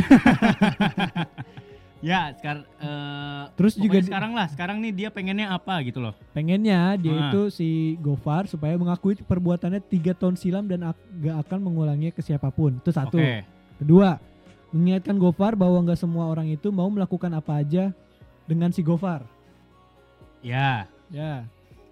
Ya, 2.04 2.30
sekarang 2.38 2.70
eh 2.78 3.44
Terus 3.58 3.74
juga 3.76 3.98
sekarang 3.98 4.38
lah, 4.38 4.46
sekarang 4.46 4.78
nih 4.78 4.94
dia 4.94 5.10
pengennya 5.10 5.50
apa 5.50 5.82
gitu 5.82 5.98
loh. 5.98 6.14
pengennya 6.32 6.94
dia 6.96 7.10
Ah. 7.10 7.22
itu 7.26 7.50
si 7.50 7.70
Gofar 7.98 8.46
supaya 8.46 8.78
mengakui 8.78 9.18
perbuatannya 9.18 9.82
tiga 9.82 10.14
tahun 10.14 10.38
silam 10.38 10.70
dan 10.70 10.86
ak- 10.86 11.02
gak 11.18 11.38
akan 11.42 11.60
mengulanginya 11.64 12.14
ke 12.14 12.22
siapa 12.22 12.54
pun. 12.54 12.78
Itu 12.78 12.94
satu. 12.94 13.18
Oke. 13.18 13.42
Kedua, 13.76 14.22
mengingatkan 14.70 15.16
Gofar 15.16 15.54
bahwa 15.54 15.82
nggak 15.82 15.98
semua 15.98 16.26
orang 16.26 16.48
itu 16.48 16.70
mau 16.70 16.88
melakukan 16.88 17.30
apa 17.32 17.60
aja 17.60 17.92
dengan 18.44 18.70
si 18.70 18.82
Gofar. 18.82 19.26
Ya, 20.40 20.86
Ya, 21.08 21.46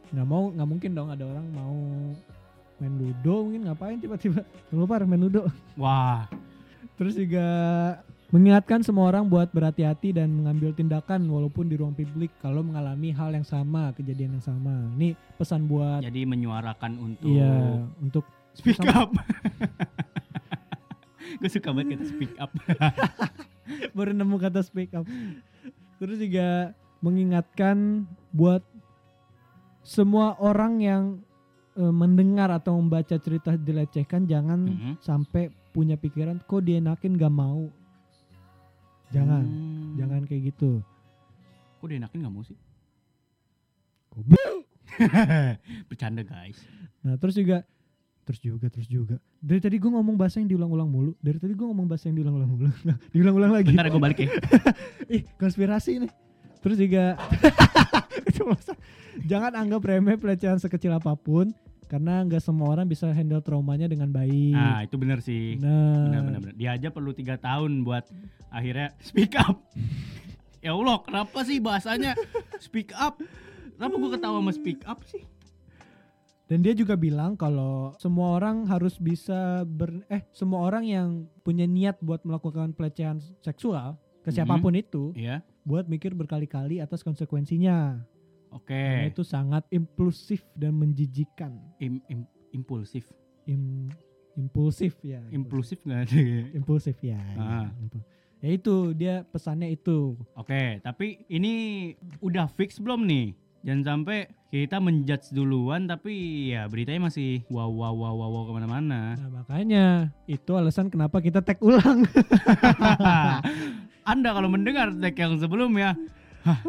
nggak 0.10 0.26
mau, 0.26 0.50
nggak 0.50 0.66
mungkin 0.68 0.92
dong 0.92 1.10
ada 1.10 1.22
orang 1.24 1.46
mau 1.50 1.78
main 2.78 2.94
ludo 2.94 3.46
mungkin 3.46 3.62
ngapain 3.64 3.98
tiba-tiba 3.98 4.42
Gofar 4.70 5.06
main 5.06 5.22
ludo. 5.22 5.46
wah, 5.76 6.26
Terus 6.94 7.14
juga 7.14 7.46
mengingatkan 8.30 8.82
semua 8.82 9.06
orang 9.08 9.26
buat 9.26 9.50
berhati-hati 9.50 10.14
dan 10.14 10.30
mengambil 10.30 10.74
tindakan 10.74 11.26
walaupun 11.26 11.66
di 11.66 11.78
ruang 11.78 11.94
publik 11.94 12.34
kalau 12.38 12.62
mengalami 12.62 13.10
hal 13.10 13.30
yang 13.30 13.46
sama, 13.46 13.94
kejadian 13.94 14.38
yang 14.38 14.44
sama. 14.44 14.90
Ini 14.94 15.14
pesan 15.36 15.66
buat 15.66 16.02
jadi 16.02 16.26
menyuarakan 16.26 16.98
untuk 16.98 17.30
iya 17.30 17.78
untuk 17.98 18.26
speak 18.54 18.78
sama- 18.78 19.06
up. 19.06 19.10
Gue 21.40 21.50
suka 21.50 21.70
banget 21.70 21.96
kata 21.96 22.06
speak 22.08 22.34
up. 22.38 22.52
baru 23.98 24.12
nemu 24.12 24.36
kata 24.38 24.60
speak 24.62 24.92
up. 24.94 25.06
Terus 25.98 26.18
juga 26.18 26.74
mengingatkan 27.00 28.04
buat 28.32 28.64
semua 29.82 30.36
orang 30.38 30.74
yang 30.80 31.04
eh, 31.74 31.90
mendengar 31.90 32.54
atau 32.54 32.78
membaca 32.78 33.18
cerita 33.18 33.56
dilecehkan 33.56 34.24
jangan 34.24 34.62
Mhm. 34.64 34.94
sampai 35.00 35.50
punya 35.72 35.98
pikiran 35.98 36.38
kok 36.40 36.62
dienakin 36.62 37.18
gak 37.18 37.34
mau. 37.34 37.66
Jangan, 39.10 39.42
Hmm. 39.42 39.98
jangan 39.98 40.22
kayak 40.24 40.54
gitu. 40.54 40.86
Kok 41.78 41.88
dia 41.88 41.98
enakin 41.98 42.22
gak 42.22 42.30
mau 42.30 42.46
sih? 42.46 42.54
Bercanda 45.90 46.22
guys. 46.22 46.62
Nah 47.02 47.18
terus 47.18 47.34
juga 47.34 47.66
terus 48.24 48.40
juga 48.40 48.72
terus 48.72 48.88
juga 48.88 49.20
dari 49.44 49.60
tadi 49.60 49.76
gue 49.78 49.92
ngomong 49.92 50.16
bahasa 50.16 50.40
yang 50.40 50.48
diulang-ulang 50.48 50.88
mulu 50.88 51.12
dari 51.20 51.38
tadi 51.38 51.54
gue 51.54 51.68
ngomong 51.68 51.88
bahasa 51.88 52.08
yang 52.08 52.18
diulang-ulang 52.24 52.50
mulu 52.50 52.68
nah, 52.88 52.98
diulang-ulang 53.12 53.52
lagi 53.52 53.76
Bentar 53.76 53.92
gue 53.92 54.02
balik 54.02 54.20
ya. 54.24 54.30
ih 55.20 55.24
konspirasi 55.36 56.08
nih 56.08 56.12
terus 56.64 56.80
juga 56.80 57.20
jangan 59.30 59.56
anggap 59.56 59.82
remeh 59.84 60.16
pelecehan 60.20 60.60
sekecil 60.60 60.94
apa 60.96 61.16
pun 61.16 61.52
karena 61.88 62.26
nggak 62.26 62.42
semua 62.42 62.74
orang 62.74 62.90
bisa 62.90 63.06
handle 63.14 63.44
traumanya 63.44 63.86
dengan 63.86 64.10
baik 64.10 64.56
Nah 64.56 64.82
itu 64.82 64.96
bener 64.98 65.20
sih. 65.22 65.62
nah 65.62 66.10
Benar 66.10 66.22
benar 66.26 66.40
benar. 66.42 66.56
Dia 66.58 66.70
aja 66.74 66.90
perlu 66.90 67.14
tiga 67.14 67.38
tahun 67.38 67.86
buat 67.86 68.10
akhirnya 68.50 68.98
speak 69.02 69.38
up. 69.38 69.62
ya 70.66 70.74
Allah, 70.74 70.98
kenapa 71.06 71.46
sih 71.46 71.62
bahasanya 71.62 72.18
speak 72.58 72.96
up? 72.98 73.22
Kenapa 73.78 73.94
gue 74.00 74.10
ketawa 74.10 74.42
sama 74.42 74.52
speak 74.56 74.82
up 74.90 75.06
sih? 75.06 75.22
Dan 76.54 76.62
dia 76.62 76.72
juga 76.72 76.94
bilang 76.94 77.34
kalau 77.34 77.98
semua 77.98 78.38
orang 78.38 78.62
harus 78.64 79.02
bisa 79.02 79.66
ber 79.66 80.06
eh 80.08 80.22
semua 80.30 80.62
orang 80.62 80.86
yang 80.86 81.10
punya 81.42 81.66
niat 81.66 81.98
buat 82.00 82.22
melakukan 82.22 82.72
pelecehan 82.72 83.18
seksual 83.42 83.98
ke 84.22 84.30
Mhm. 84.30 84.36
siapa 84.36 84.62
pun 84.62 84.72
itu 84.72 85.10
Iya. 85.14 85.42
buat 85.64 85.90
mikir 85.90 86.14
berkali-kali 86.14 86.78
atas 86.78 87.02
konsekuensinya 87.02 88.06
Oke. 88.52 88.70
Karena 88.70 89.10
itu 89.10 89.26
sangat 89.26 89.66
impulsif 89.68 90.46
dan 90.54 90.78
menjijikan. 90.78 91.58
Im- 91.82 92.06
im- 92.06 92.30
impulsif. 92.54 93.10
Im, 93.44 93.90
impulsif 94.36 95.02
ya. 95.02 95.26
Impulsif 95.28 95.82
nggak 95.82 96.02
ada 96.06 96.20
ya? 96.22 96.42
Impulsif 96.54 97.02
ya. 97.02 97.18
ya, 97.18 97.34
Ah. 97.36 97.68
impul- 97.74 98.06
Ya 98.38 98.50
itu 98.52 98.94
dia 98.94 99.26
pesannya 99.26 99.72
itu. 99.72 100.14
Oke, 100.36 100.78
tapi 100.82 101.26
ini 101.26 101.54
udah 102.20 102.46
fix 102.46 102.78
belum 102.78 103.02
nih? 103.02 103.34
Jangan 103.64 103.84
sampai 103.88 104.28
kita 104.52 104.78
menjudge 104.78 105.32
duluan 105.32 105.88
tapi 105.88 106.12
ya 106.52 106.68
beritanya 106.68 107.08
masih 107.08 107.48
wow 107.48 107.72
wow 107.72 107.96
wow 107.96 108.12
wow, 108.12 108.30
wow 108.30 108.44
ke 108.44 108.54
mana-mana. 108.54 109.16
Nah 109.16 109.30
makanya 109.40 109.86
itu 110.28 110.52
alasan 110.54 110.92
kenapa 110.92 111.24
kita 111.24 111.40
tag 111.40 111.64
ulang. 111.64 112.04
Anda 114.12 114.36
kalau 114.36 114.52
mendengar 114.52 114.92
tag 115.00 115.16
yang 115.16 115.40
sebelumnya, 115.40 115.96
hah, 116.44 116.60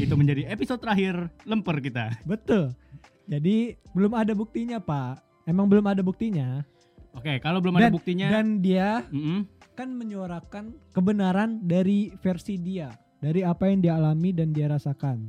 itu 0.00 0.16
menjadi 0.16 0.48
episode 0.48 0.80
terakhir 0.80 1.28
lemper 1.44 1.84
kita. 1.84 2.16
Betul. 2.24 2.72
Jadi 3.28 3.76
belum 3.92 4.16
ada 4.16 4.32
buktinya 4.32 4.80
pak. 4.80 5.20
Emang 5.44 5.68
belum 5.68 5.84
ada 5.84 6.00
buktinya. 6.00 6.64
Oke, 7.12 7.36
kalau 7.44 7.60
belum 7.60 7.76
ada 7.76 7.88
Dan- 7.88 7.94
buktinya, 7.94 8.28
Dan 8.32 8.46
dia 8.64 9.04
Mm-mm. 9.12 9.44
kan 9.76 9.92
menyuarakan 9.92 10.72
kebenaran 10.96 11.60
dari 11.60 12.08
versi 12.24 12.56
dia. 12.56 12.88
Dari 13.20 13.44
apa 13.44 13.68
yang 13.68 13.84
dia 13.84 14.00
alami 14.00 14.32
dan 14.32 14.56
dia 14.56 14.70
rasakan. 14.70 15.28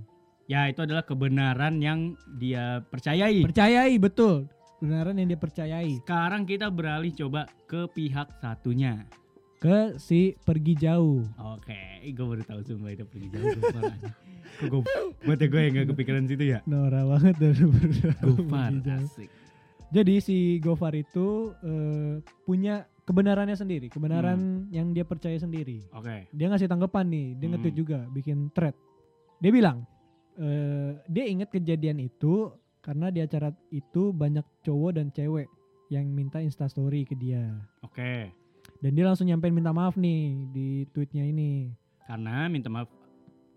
Ya 0.49 0.65
itu 0.65 0.81
adalah 0.81 1.05
kebenaran 1.05 1.77
yang 1.77 2.17
dia 2.35 2.81
percayai. 2.89 3.45
Percayai 3.45 3.93
betul. 4.01 4.49
Kebenaran 4.81 5.13
yang 5.15 5.29
dia 5.29 5.39
percayai. 5.39 6.01
Sekarang 6.01 6.43
kita 6.43 6.73
beralih 6.73 7.13
coba 7.13 7.45
ke 7.69 7.85
pihak 7.93 8.41
satunya. 8.41 9.05
Ke 9.61 9.99
si 10.01 10.33
pergi 10.41 10.73
jauh. 10.73 11.21
Oke, 11.37 11.77
gue 12.01 12.25
baru 12.25 12.41
tahu 12.41 12.63
sumpah 12.65 12.95
itu 12.95 13.05
pergi 13.05 13.27
jauh 13.29 13.53
gue, 14.59 14.81
buat 15.23 15.39
gue 15.39 15.61
yang 15.61 15.73
gak 15.77 15.87
kepikiran 15.95 16.23
situ 16.27 16.43
ya? 16.51 16.59
Nora 16.65 17.05
banget 17.05 17.35
dari. 17.39 17.63
Gofar, 18.25 18.73
asik. 18.99 19.29
Jadi 19.89 20.13
si 20.19 20.37
Gofar 20.59 20.93
itu 20.97 21.53
eh, 21.63 22.19
punya 22.43 22.83
kebenarannya 23.07 23.55
sendiri, 23.55 23.87
kebenaran 23.89 24.69
yang 24.69 24.93
dia 24.93 25.01
percaya 25.01 25.33
sendiri. 25.39 25.81
Oke, 25.95 26.29
Dia 26.29 26.47
ngasih 26.49 26.69
tanggapan 26.69 27.05
nih, 27.09 27.27
dia 27.35 27.45
Hmm. 27.45 27.53
nge-tweet 27.57 27.75
juga, 27.75 27.99
bikin 28.11 28.53
thread. 28.53 28.75
Dia 29.41 29.49
bilang, 29.49 29.81
eh, 30.39 30.91
dia 31.05 31.25
ingat 31.27 31.51
kejadian 31.51 31.99
itu 31.99 32.49
karena 32.79 33.11
di 33.11 33.19
acara 33.19 33.51
itu 33.69 34.09
banyak 34.09 34.43
cowok 34.63 34.91
dan 34.95 35.11
cewek 35.11 35.51
yang 35.89 36.07
minta 36.07 36.39
instastory 36.39 37.03
ke 37.03 37.13
dia. 37.13 37.43
oke. 37.81 38.31
Dan 38.79 38.95
dia 38.95 39.03
langsung 39.03 39.27
nyampein 39.27 39.51
minta 39.51 39.75
maaf 39.75 39.99
nih 39.99 40.19
di 40.49 40.67
tweetnya 40.89 41.27
ini. 41.27 41.67
Karena 42.07 42.47
minta 42.47 42.71
maaf, 42.71 42.87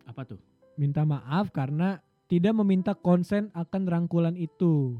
apa 0.03 0.27
tuh? 0.27 0.41
Minta 0.75 1.07
maaf 1.07 1.55
karena 1.55 2.03
tidak 2.27 2.57
meminta 2.57 2.91
konsen 2.93 3.47
akan 3.53 3.87
rangkulan 3.87 4.35
itu. 4.35 4.99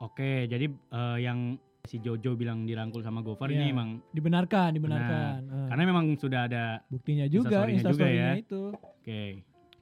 Oke, 0.00 0.46
jadi 0.46 0.66
eh, 0.66 1.18
yang 1.20 1.54
si 1.84 1.98
Jojo 1.98 2.34
bilang 2.34 2.66
dirangkul 2.66 3.00
sama 3.00 3.22
Gofar 3.22 3.48
ini 3.48 3.70
Iya. 3.70 3.74
emang 3.74 3.88
Dibenarkan, 4.10 4.74
dibenarkan. 4.74 5.38
Eh, 5.44 5.66
karena 5.70 5.82
memang 5.86 6.04
sudah 6.18 6.40
ada. 6.44 6.82
buktinya 6.86 7.24
juga 7.24 7.62
Instastory-nya 7.62 7.78
juga 7.78 7.88
instastory-nya 7.94 8.26
ya. 8.26 8.34
itu. 8.36 8.62
Oke, 8.74 9.22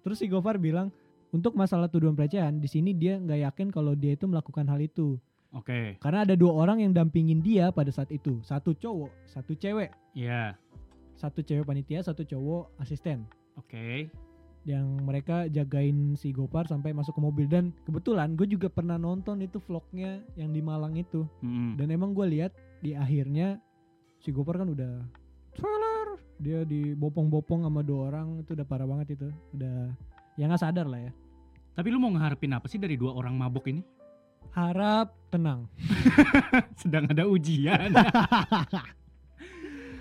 Terus 0.04 0.16
si 0.20 0.26
Gofar 0.28 0.54
bilang 0.56 0.92
untuk 1.34 1.58
masalah 1.58 1.90
tuduhan 1.90 2.14
pelecehan 2.14 2.62
di 2.62 2.68
sini 2.70 2.94
dia 2.94 3.18
nggak 3.18 3.40
yakin 3.50 3.68
kalau 3.74 3.96
dia 3.98 4.14
itu 4.14 4.26
melakukan 4.30 4.66
hal 4.68 4.78
itu. 4.78 5.18
Oke, 5.54 5.96
karena 6.02 6.26
ada 6.26 6.36
dua 6.36 6.52
orang 6.52 6.84
yang 6.84 6.92
dampingin 6.92 7.40
dia 7.40 7.72
pada 7.72 7.88
saat 7.88 8.12
itu. 8.12 8.38
Satu 8.44 8.76
cowok 8.76 9.08
satu 9.30 9.56
cewek. 9.56 9.88
Ya, 10.12 10.58
satu 11.16 11.40
cewek 11.40 11.64
panitia 11.64 12.04
satu 12.04 12.22
cowok 12.22 12.76
asisten. 12.78 13.24
Oke. 13.56 14.12
yang 14.66 14.98
mereka 15.06 15.46
jagain 15.46 16.18
si 16.18 16.34
Gopar 16.34 16.66
sampai 16.66 16.90
masuk 16.90 17.14
ke 17.14 17.22
mobil. 17.22 17.46
Dan 17.46 17.70
kebetulan 17.86 18.34
gue 18.34 18.50
juga 18.50 18.66
pernah 18.66 18.98
nonton 18.98 19.38
itu 19.38 19.62
vlognya 19.62 20.18
yang 20.34 20.50
di 20.50 20.58
Malang 20.58 20.98
itu. 20.98 21.22
Mm-mm. 21.38 21.78
dan 21.78 21.94
emang 21.94 22.10
gue 22.10 22.26
lihat 22.26 22.50
di 22.82 22.98
akhirnya 22.98 23.62
si 24.18 24.34
Gopar 24.34 24.58
kan 24.58 24.66
udah 24.66 25.06
trailer 25.54 26.18
dia 26.42 26.66
dibopong-bopong 26.66 27.62
sama 27.62 27.80
dua 27.86 28.10
orang 28.10 28.42
itu 28.42 28.58
udah 28.58 28.66
parah 28.66 28.90
banget 28.90 29.14
itu. 29.14 29.28
Udah 29.54 29.94
ya 30.36 30.44
nggak 30.44 30.60
sadar 30.60 30.84
lah 30.84 31.00
ya 31.00 31.12
Tapi 31.72 31.86
lu 31.88 31.96
mau 31.96 32.08
ngeharapin 32.08 32.50
apa 32.50 32.64
sih 32.66 32.76
dari 32.76 32.94
dua 32.94 33.12
orang 33.12 33.34
mabok 33.34 33.66
ini? 33.66 33.80
harap 34.48 35.12
tenang 35.28 35.66
Sedang 36.76 37.04
ada 37.06 37.26
ujian. 37.26 37.92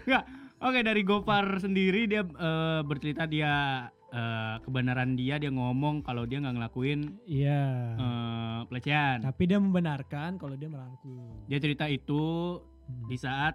Enggak. 0.05 0.23
Oke, 0.57 0.79
dari 0.81 1.01
Gopar 1.01 1.57
sendiri 1.57 2.05
dia 2.05 2.21
eh, 2.23 2.79
bercerita 2.81 3.25
dia 3.25 3.85
eh, 4.07 4.53
kebenaran 4.61 5.13
dia 5.13 5.35
dia 5.35 5.49
ngomong 5.49 5.99
kalau 5.99 6.23
dia 6.23 6.39
nggak 6.39 6.53
ngelakuin 6.55 6.99
iya 7.25 7.61
eh, 7.93 8.57
pelecehan. 8.65 9.21
tapi 9.21 9.41
dia 9.43 9.57
membenarkan 9.57 10.35
kalau 10.35 10.53
dia 10.53 10.67
merangkul 10.67 11.41
Dia 11.45 11.57
cerita 11.57 11.85
itu 11.85 12.59
Hmm. 12.85 13.01
di 13.03 13.17
saat 13.17 13.51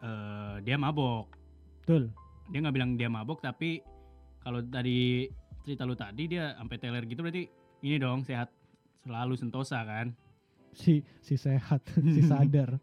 eh, 0.00 0.54
dia 0.58 0.74
mabok. 0.74 1.28
betul 1.78 2.08
Dia 2.48 2.58
nggak 2.58 2.72
bilang 2.72 2.90
dia 2.96 3.06
mabok 3.06 3.38
tapi 3.38 3.78
kalau 4.40 4.58
tadi 4.64 5.28
cerita 5.64 5.88
lu 5.88 5.96
tadi 5.96 6.28
dia 6.28 6.52
sampai 6.60 6.76
teler 6.76 7.04
gitu 7.08 7.24
berarti 7.24 7.48
ini 7.80 7.96
dong 7.96 8.22
sehat. 8.22 8.52
Selalu 9.04 9.34
sentosa 9.36 9.80
kan. 9.84 10.12
si 10.74 11.06
si 11.22 11.38
sehat 11.38 11.86
si 12.02 12.18
sadar. 12.30 12.82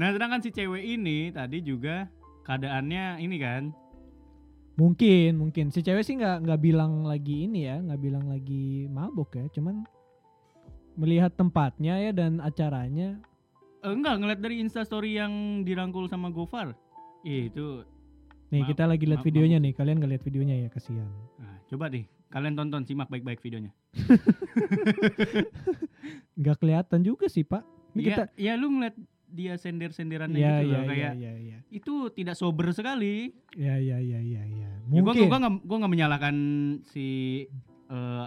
Nah, 0.00 0.08
sedangkan 0.16 0.40
si 0.40 0.48
cewek 0.48 0.80
ini 0.80 1.28
tadi 1.28 1.60
juga 1.60 2.08
keadaannya 2.48 3.20
ini 3.20 3.36
kan? 3.36 3.62
Mungkin 4.80 5.36
mungkin. 5.36 5.68
Si 5.68 5.84
cewek 5.84 6.06
sih 6.06 6.16
nggak 6.16 6.48
nggak 6.48 6.60
bilang 6.62 7.04
lagi 7.04 7.44
ini 7.44 7.68
ya 7.68 7.82
nggak 7.84 8.00
bilang 8.00 8.32
lagi 8.32 8.88
mabok 8.88 9.36
ya 9.36 9.44
cuman 9.52 9.84
melihat 10.96 11.36
tempatnya 11.36 12.00
ya 12.00 12.10
dan 12.16 12.40
acaranya. 12.40 13.20
Eh, 13.84 13.92
enggak 13.92 14.18
ngeliat 14.18 14.40
dari 14.40 14.58
instastory 14.64 15.20
yang 15.20 15.62
dirangkul 15.62 16.08
sama 16.08 16.32
Gofar. 16.32 16.72
Itu 17.22 17.84
nih 18.48 18.64
kita 18.64 18.88
lagi 18.88 19.04
lihat 19.04 19.20
videonya 19.20 19.60
nih 19.60 19.76
kalian 19.76 20.00
nggak 20.00 20.12
lihat 20.16 20.24
videonya 20.24 20.56
ya 20.64 20.68
kasihan. 20.72 21.04
Nah, 21.36 21.57
coba 21.68 21.86
deh 21.86 22.02
kalian 22.28 22.54
tonton 22.54 22.84
simak 22.84 23.08
baik-baik 23.08 23.38
videonya. 23.38 23.72
nggak 26.34 26.56
kelihatan 26.56 27.00
juga 27.02 27.26
sih 27.26 27.42
pak 27.42 27.62
ini 27.90 28.00
Iya, 28.00 28.06
kita 28.06 28.22
ya 28.36 28.52
lu 28.54 28.68
ngeliat 28.70 28.94
dia 29.28 29.54
sender-senderannya 29.54 30.38
ya 30.38 30.52
gitu 30.54 30.64
ya 30.64 30.68
loh 30.70 30.78
ya 30.78 30.88
kayak 30.88 31.12
ya 31.14 31.32
ya 31.36 31.58
itu 31.68 31.94
tidak 32.10 32.32
sober 32.34 32.70
sekali. 32.70 33.32
ya 33.52 33.76
ya 33.76 33.98
ya 33.98 34.18
ya 34.18 34.42
ya 34.42 34.70
Ya, 34.88 35.00
gua 35.00 35.12
mungkin 35.12 35.28
gua 35.28 35.38
nggak 35.38 35.54
gua 35.62 35.76
nggak 35.78 35.92
menyalahkan 35.92 36.36
si 36.86 37.06
eh, 37.86 38.26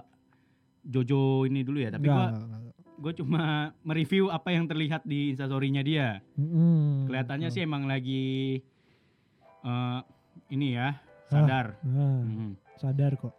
Jojo 0.83 1.45
ini 1.45 1.61
dulu 1.61 1.77
ya, 1.77 1.89
tapi 1.89 2.05
Nggak, 2.05 2.29
gua 2.31 2.57
gua 2.99 3.13
cuma 3.15 3.43
mereview 3.81 4.29
apa 4.29 4.49
yang 4.49 4.65
terlihat 4.65 5.01
di 5.03 5.29
instastory-nya 5.31 5.81
dia. 5.81 6.07
Mm-mm. 6.35 7.05
Kelihatannya 7.05 7.49
sih 7.49 7.61
emang 7.61 7.85
lagi 7.85 8.61
eh 9.59 9.99
ini 10.49 10.67
ya, 10.71 10.97
Ah. 11.23 11.31
sadar. 11.31 11.65
Nah, 11.81 12.21
Mhm. 12.21 12.49
Sadar 12.81 13.13
kok 13.13 13.37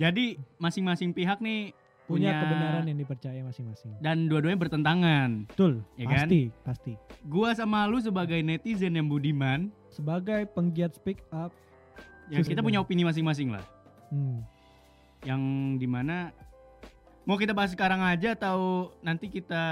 Jadi 0.00 0.40
masing-masing 0.56 1.12
pihak 1.12 1.44
nih 1.44 1.76
punya, 2.08 2.32
punya, 2.32 2.40
kebenaran 2.40 2.84
yang 2.88 2.98
dipercaya 2.98 3.40
masing-masing 3.44 3.92
dan 4.00 4.24
dua-duanya 4.24 4.56
bertentangan. 4.56 5.44
betul 5.52 5.84
Ya 6.00 6.08
kan? 6.08 6.26
pasti 6.26 6.40
pasti 6.64 6.92
Gua 7.28 7.52
sama 7.52 7.84
lu 7.86 8.00
sebagai 8.00 8.40
netizen 8.40 8.96
yang 8.96 9.06
budiman, 9.06 9.68
sebagai 9.92 10.48
penggiat 10.56 10.96
speak 10.96 11.20
up 11.30 11.52
ya 12.32 12.40
kita 12.40 12.64
punya 12.64 12.80
opini 12.80 13.04
masing-masing 13.04 13.52
lah. 13.52 13.64
hmm, 14.08 14.40
Yang 15.28 15.42
di 15.76 15.86
mana 15.86 16.32
mau 17.28 17.36
kita 17.36 17.52
bahas 17.52 17.70
sekarang 17.76 18.00
aja 18.00 18.34
atau 18.34 18.90
nanti 19.04 19.28
kita 19.28 19.64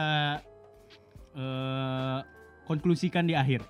eh 1.34 2.20
konklusikan 2.68 3.26
di 3.26 3.34
akhir. 3.34 3.66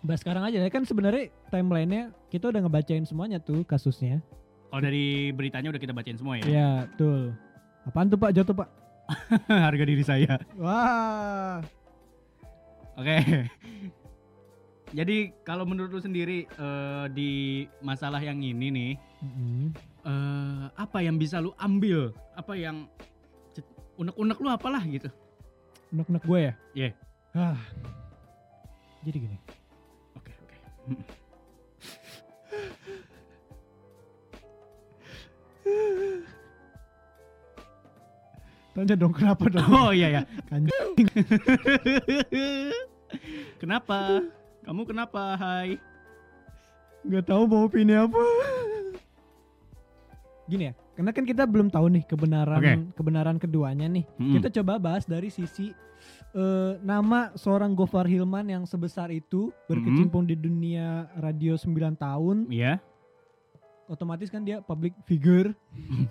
Bahas 0.00 0.20
sekarang 0.20 0.44
aja 0.44 0.58
ya 0.58 0.68
kan 0.68 0.82
sebenarnya 0.82 1.30
timelinenya 1.48 2.10
kita 2.28 2.48
udah 2.48 2.60
ngebacain 2.60 3.02
semuanya 3.02 3.38
tuh 3.38 3.62
kasusnya 3.62 4.20
Kalau 4.66 4.82
dari 4.82 5.30
beritanya 5.30 5.70
udah 5.70 5.80
kita 5.80 5.94
bacain 5.94 6.18
semua 6.18 6.36
ya. 6.36 6.44
ya 6.44 6.70
betul 6.84 7.32
apaan 7.84 8.06
tuh 8.06 8.18
pak 8.18 8.30
jatuh 8.32 8.54
pak 8.54 8.68
Harga 9.46 9.84
diri 9.86 10.02
saya. 10.02 10.34
wah 10.56 11.62
Oke. 12.96 13.16
Jadi 14.90 15.16
kalau 15.42 15.62
menurut 15.62 15.90
lu 15.90 16.00
sendiri 16.00 16.48
eh, 16.48 17.06
di 17.12 17.30
masalah 17.78 18.18
yang 18.18 18.40
ini 18.40 18.66
nih, 18.66 18.92
Mm-mm. 19.20 19.68
eh, 20.00 20.64
apa 20.72 21.04
yang 21.04 21.14
bisa 21.14 21.36
lu 21.36 21.52
ambil? 21.56 22.16
Apa 22.32 22.56
yang 22.56 22.88
unek-unek 23.94 24.38
lu 24.38 24.48
apalah 24.48 24.80
gitu? 24.82 25.12
unek-unek 25.86 26.22
gue 26.24 26.40
ya 26.40 26.52
Iya. 26.74 26.90
ah 27.32 27.60
jadi 29.02 29.16
gini. 29.22 29.36
Tanya 38.74 38.94
dong 38.94 39.14
kenapa 39.16 39.48
dong 39.48 39.64
Oh 39.72 39.90
iya 39.90 40.08
ya. 40.12 40.22
kan 40.46 40.62
Kenapa? 43.56 44.20
Kamu 44.62 44.82
kenapa? 44.84 45.22
Hai. 45.36 45.80
nggak 47.06 47.22
tahu 47.22 47.46
mau 47.46 47.70
opini 47.70 47.94
apa 47.94 48.18
gini 50.50 50.66
ya 50.66 50.74
karena 50.98 51.14
kan 51.14 51.22
kita 51.22 51.46
belum 51.46 51.70
tahu 51.70 51.86
nih 51.86 52.02
kebenaran 52.02 52.58
Oke. 52.58 52.72
kebenaran 52.98 53.38
keduanya 53.38 53.86
nih 53.86 54.02
Mm-mm. 54.18 54.34
kita 54.34 54.50
coba 54.58 54.82
bahas 54.82 55.06
dari 55.06 55.30
sisi 55.30 55.70
eh, 56.36 56.72
nama 56.84 57.32
seorang 57.32 57.72
Gofar 57.72 58.04
Hilman 58.04 58.46
yang 58.52 58.64
sebesar 58.68 59.08
itu 59.08 59.48
berkecimpung 59.66 60.28
di 60.28 60.36
dunia 60.36 61.08
radio 61.16 61.56
9 61.56 61.96
tahun. 61.96 62.46
Iya. 62.52 62.78
otomatis 63.86 64.26
kan 64.34 64.42
dia 64.42 64.58
public 64.58 64.98
figure. 65.06 65.54
Hmm. 65.70 66.10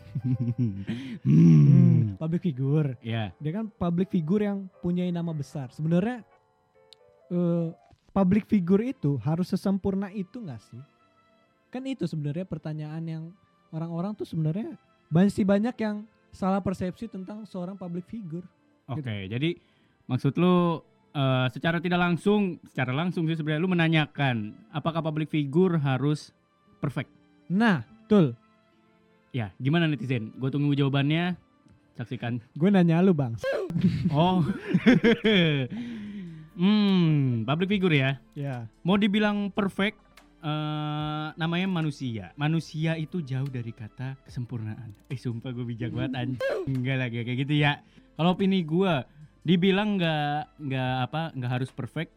Hmm, 1.27 2.15
public 2.15 2.47
figure. 2.47 2.95
Ya. 3.03 3.35
dia 3.35 3.51
kan 3.51 3.67
public 3.67 4.07
figure 4.07 4.47
yang 4.47 4.71
punya 4.79 5.03
nama 5.11 5.35
besar. 5.35 5.67
Sebenarnya 5.75 6.23
eh, 7.27 7.67
public 8.15 8.47
figure 8.47 8.79
itu 8.79 9.19
harus 9.19 9.51
sesempurna 9.51 10.07
itu 10.15 10.39
nggak 10.39 10.61
sih? 10.71 10.79
Kan 11.67 11.83
itu 11.83 12.07
sebenarnya 12.07 12.47
pertanyaan 12.47 13.03
yang 13.03 13.23
orang-orang 13.75 14.15
tuh 14.15 14.23
sebenarnya 14.23 14.79
masih 15.11 15.43
banyak 15.43 15.75
yang 15.75 16.07
salah 16.31 16.63
persepsi 16.63 17.11
tentang 17.11 17.43
seorang 17.43 17.75
public 17.75 18.07
figure. 18.07 18.47
Oke, 18.87 19.27
jadi 19.27 19.59
maksud 20.05 20.33
lu 20.37 20.81
eh, 21.13 21.47
secara 21.53 21.81
tidak 21.81 21.99
langsung, 22.01 22.61
secara 22.69 22.93
langsung 22.93 23.25
sih 23.29 23.37
sebenarnya 23.37 23.63
lu 23.63 23.71
menanyakan 23.71 24.55
apakah 24.71 25.01
public 25.01 25.29
figure 25.29 25.77
harus 25.79 26.33
perfect? 26.81 27.11
nah 27.45 27.85
betul 28.05 28.33
Ya, 29.35 29.51
gimana 29.59 29.91
netizen? 29.91 30.31
Gue 30.39 30.47
tunggu 30.47 30.71
jawabannya. 30.79 31.35
Saksikan. 31.99 32.39
gue 32.55 32.69
nanya 32.71 33.03
lu 33.03 33.11
bang 33.11 33.35
Oh. 34.15 34.39
hmm, 36.59 37.43
public 37.43 37.67
figure 37.67 37.91
ya. 37.91 38.15
ya 38.31 38.63
Mau 38.87 38.95
dibilang 38.95 39.51
perfect 39.51 39.99
eh 40.39 41.27
namanya 41.35 41.67
manusia. 41.67 42.31
Manusia 42.39 42.95
itu 42.95 43.19
jauh 43.19 43.51
dari 43.51 43.75
kata 43.75 44.15
kesempurnaan. 44.23 44.95
Eh 45.11 45.19
sumpah 45.19 45.51
gue 45.51 45.67
bijak 45.67 45.91
banget 45.91 46.15
anjing. 46.15 46.39
Enggak 46.71 46.97
lagi 47.03 47.27
kayak 47.27 47.39
gitu 47.43 47.59
ya. 47.59 47.83
Kalau 48.15 48.39
opini 48.39 48.63
gue 48.63 48.93
dibilang 49.45 50.01
nggak 50.01 50.57
nggak 50.57 50.93
apa 51.05 51.21
nggak 51.37 51.51
harus 51.51 51.69
perfect. 51.69 52.11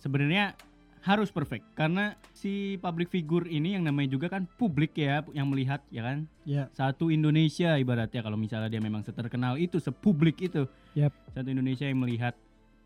Sebenarnya 0.00 0.56
harus 1.02 1.28
perfect. 1.28 1.66
Karena 1.76 2.16
si 2.32 2.78
public 2.78 3.10
figure 3.10 3.44
ini 3.46 3.76
yang 3.76 3.84
namanya 3.84 4.14
juga 4.14 4.32
kan 4.32 4.48
publik 4.56 4.96
ya 4.96 5.20
yang 5.36 5.52
melihat 5.52 5.84
ya 5.92 6.02
kan? 6.02 6.24
Ya. 6.48 6.72
Satu 6.72 7.12
Indonesia 7.12 7.76
ibaratnya 7.76 8.24
kalau 8.24 8.40
misalnya 8.40 8.72
dia 8.72 8.80
memang 8.80 9.04
seterkenal 9.04 9.60
itu 9.60 9.76
sepublik 9.78 10.40
itu. 10.40 10.64
Yap. 10.96 11.12
satu 11.36 11.48
Indonesia 11.52 11.84
yang 11.86 12.00
melihat. 12.00 12.34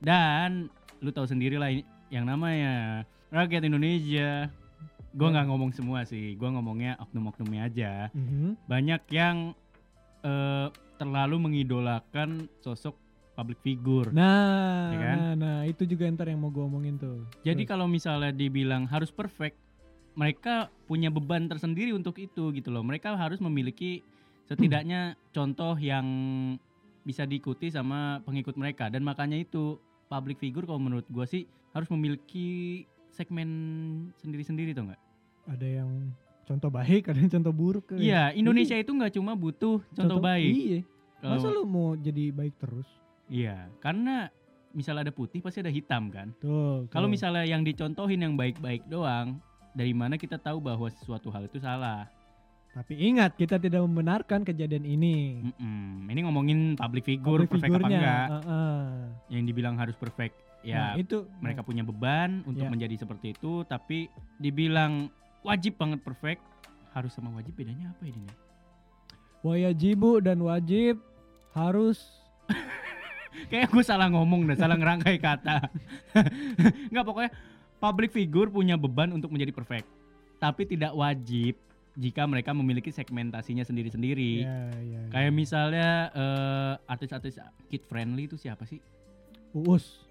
Dan 0.03 0.69
lu 1.01 1.13
tahu 1.13 1.25
sendiri 1.25 1.57
lah 1.57 1.71
ini- 1.71 1.87
yang 2.11 2.27
namanya 2.27 3.05
rakyat 3.31 3.65
Indonesia. 3.65 4.51
Gue 5.17 5.29
nggak 5.33 5.49
ngomong 5.49 5.73
semua 5.73 6.05
sih 6.05 6.37
gue 6.37 6.45
ngomongnya 6.45 6.99
oknum-oknumnya 7.01 7.71
aja. 7.71 7.93
Mhm. 8.13 8.67
banyak 8.67 9.03
yang 9.15 9.55
eh, 10.21 10.69
terlalu 10.99 11.37
mengidolakan 11.39 12.51
sosok 12.59 12.99
public 13.37 13.61
figure. 13.61 14.09
Nah 14.11 14.91
Ya 14.91 14.99
kan? 14.99 15.17
nah 15.17 15.33
nah 15.37 15.59
itu 15.69 15.85
juga 15.85 16.09
ntar 16.09 16.33
yang 16.33 16.41
mau 16.41 16.49
gue 16.49 16.65
omongin 16.65 16.97
tuh. 16.97 17.23
Jadi 17.45 17.69
kalau 17.69 17.85
misalnya 17.85 18.33
dibilang 18.33 18.89
harus 18.89 19.13
perfect 19.13 19.61
mereka 20.17 20.73
punya 20.89 21.13
beban 21.13 21.45
tersendiri 21.45 21.93
untuk 21.93 22.17
itu 22.17 22.49
gitu 22.51 22.73
loh. 22.73 22.81
Mereka 22.81 23.13
harus 23.15 23.37
memiliki 23.39 24.01
setidaknya 24.49 25.15
contoh 25.37 25.77
yang 25.77 26.07
bisa 27.05 27.29
diikuti 27.29 27.69
sama 27.69 28.25
pengikut 28.25 28.57
mereka. 28.57 28.89
Dan 28.89 29.05
makanya 29.05 29.37
itu 29.37 29.77
public 30.09 30.41
figure 30.41 30.65
kalau 30.65 30.81
menurut 30.81 31.05
gua 31.13 31.29
sih 31.29 31.45
harus 31.77 31.93
memiliki 31.93 32.83
segmen 33.13 33.49
sendiri-sendiri 34.17 34.73
tuh 34.73 34.89
nggak? 34.89 35.03
Ada 35.53 35.85
yang 35.85 35.91
contoh 36.49 36.71
baik 36.73 37.13
ada 37.13 37.19
yang 37.21 37.33
contoh 37.37 37.53
buruk. 37.53 37.85
Iya, 37.93 38.33
Indonesia 38.33 38.75
itu 38.75 38.91
nggak 38.97 39.13
cuma 39.21 39.37
butuh 39.37 39.85
contoh, 39.93 40.19
baik. 40.25 40.53
iya. 40.57 40.81
Masa 41.21 41.51
lu 41.53 41.67
mau 41.67 41.93
jadi 41.99 42.31
baik 42.33 42.55
terus 42.57 42.87
Iya, 43.27 43.67
karena 43.79 44.31
misalnya 44.71 45.03
ada 45.03 45.15
putih 45.15 45.41
pasti 45.41 45.59
ada 45.59 45.69
hitam 45.69 46.09
kan. 46.09 46.31
tuh 46.37 46.87
Kalau 46.89 47.07
misalnya 47.07 47.43
yang 47.43 47.61
dicontohin 47.61 48.21
yang 48.21 48.35
baik-baik 48.35 48.87
doang, 48.87 49.41
dari 49.73 49.91
mana 49.91 50.15
kita 50.15 50.37
tahu 50.37 50.61
bahwa 50.61 50.87
sesuatu 50.89 51.29
hal 51.29 51.45
itu 51.45 51.59
salah? 51.59 52.07
tapi 52.77 52.93
ingat 52.93 53.33
kita 53.35 53.57
tidak 53.57 53.81
membenarkan 53.81 54.45
kejadian 54.45 54.85
ini 54.85 55.41
Mm-mm. 55.41 56.13
Ini 56.13 56.21
ngomongin 56.29 56.77
public 56.77 57.09
figure, 57.09 57.41
Public 57.41 57.57
perfect 57.57 57.73
apa 57.75 57.89
enggak? 57.89 58.27
heeh. 58.29 58.81
Yang 59.33 59.43
dibilang 59.49 59.75
harus 59.81 59.97
perfect, 59.97 60.37
ya 60.61 60.93
Nah, 60.93 61.01
itu 61.01 61.25
mereka 61.41 61.65
punya 61.65 61.81
beban 61.81 62.45
untuk 62.45 62.63
Ya. 62.63 62.69
menjadi 62.69 63.01
seperti 63.01 63.33
itu, 63.33 63.65
tapi 63.65 64.13
dibilang 64.37 65.09
wajib 65.41 65.81
banget 65.81 66.05
perfect, 66.05 66.45
harus 66.93 67.17
sama 67.17 67.33
wajib 67.33 67.57
bedanya 67.57 67.89
apa 67.91 68.05
ini? 68.05 68.29
wajibu 69.41 70.21
dan 70.21 70.45
wajib 70.45 71.01
harus 71.53 72.05
Kayak 73.47 73.69
gue 73.69 73.83
salah 73.83 74.09
ngomong 74.09 74.47
dan 74.47 74.57
salah 74.57 74.75
ngerangkai 74.75 75.17
kata. 75.17 75.69
Nggak 76.93 77.05
pokoknya 77.05 77.31
public 77.77 78.11
figure 78.11 78.49
punya 78.49 78.75
beban 78.75 79.13
untuk 79.13 79.29
menjadi 79.29 79.53
perfect, 79.53 79.87
tapi 80.37 80.65
tidak 80.65 80.93
wajib 80.93 81.55
jika 81.93 82.25
mereka 82.25 82.53
memiliki 82.53 82.89
segmentasinya 82.89 83.63
sendiri-sendiri. 83.63 84.45
ya, 84.45 84.69
ya, 84.77 85.01
Kayak 85.09 85.33
ya. 85.33 85.37
misalnya 85.37 85.89
eh, 86.13 86.73
artis-artis 86.87 87.41
kid 87.67 87.85
friendly 87.85 88.27
itu 88.27 88.37
siapa 88.37 88.65
sih? 88.65 88.81
uus 89.53 90.05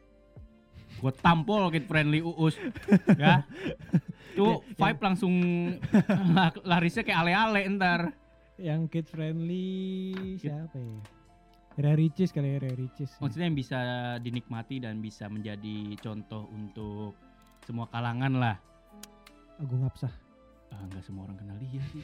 Gue 0.96 1.12
tampol 1.12 1.68
kid 1.70 1.86
friendly 1.86 2.24
uus, 2.24 2.56
ya. 3.14 3.44
Tuh 4.38 4.64
vibe 4.66 5.00
langsung 5.00 5.34
la- 6.36 6.64
larisnya 6.64 7.04
kayak 7.04 7.20
ale-ale 7.22 7.62
ntar. 7.70 8.02
yang 8.56 8.88
kid 8.88 9.04
friendly 9.06 10.16
siapa 10.40 10.80
ya 10.80 11.00
Rare 11.76 12.00
Ricis 12.00 12.32
kali 12.32 12.56
ya 12.56 12.64
Rare 12.64 12.78
Ricis 12.80 13.12
Maksudnya 13.20 13.48
yang 13.52 13.58
bisa 13.60 13.80
dinikmati 14.20 14.80
dan 14.80 15.04
bisa 15.04 15.28
menjadi 15.28 16.00
contoh 16.00 16.48
untuk 16.50 17.16
semua 17.66 17.90
kalangan 17.90 18.32
lah. 18.36 18.56
Agung 19.60 19.84
Apsah 19.84 20.12
Ah, 20.72 20.84
nggak 20.88 21.04
semua 21.04 21.24
orang 21.28 21.38
kenal 21.40 21.56
dia 21.60 21.80
sih. 21.92 22.04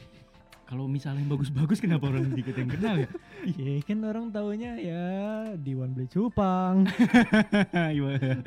Kalau 0.64 0.88
misalnya 0.88 1.20
yang 1.20 1.36
bagus-bagus 1.36 1.84
kenapa 1.84 2.08
orang 2.08 2.32
dikit 2.32 2.56
yang 2.56 2.70
kenal 2.70 2.94
ya? 2.96 3.08
Iya 3.44 3.84
kan 3.84 3.98
orang 4.04 4.26
taunya 4.32 4.72
ya 4.80 5.04
Diwan 5.60 5.92
Beli 5.92 6.08
Cupang 6.08 6.88
Iya. 7.92 8.40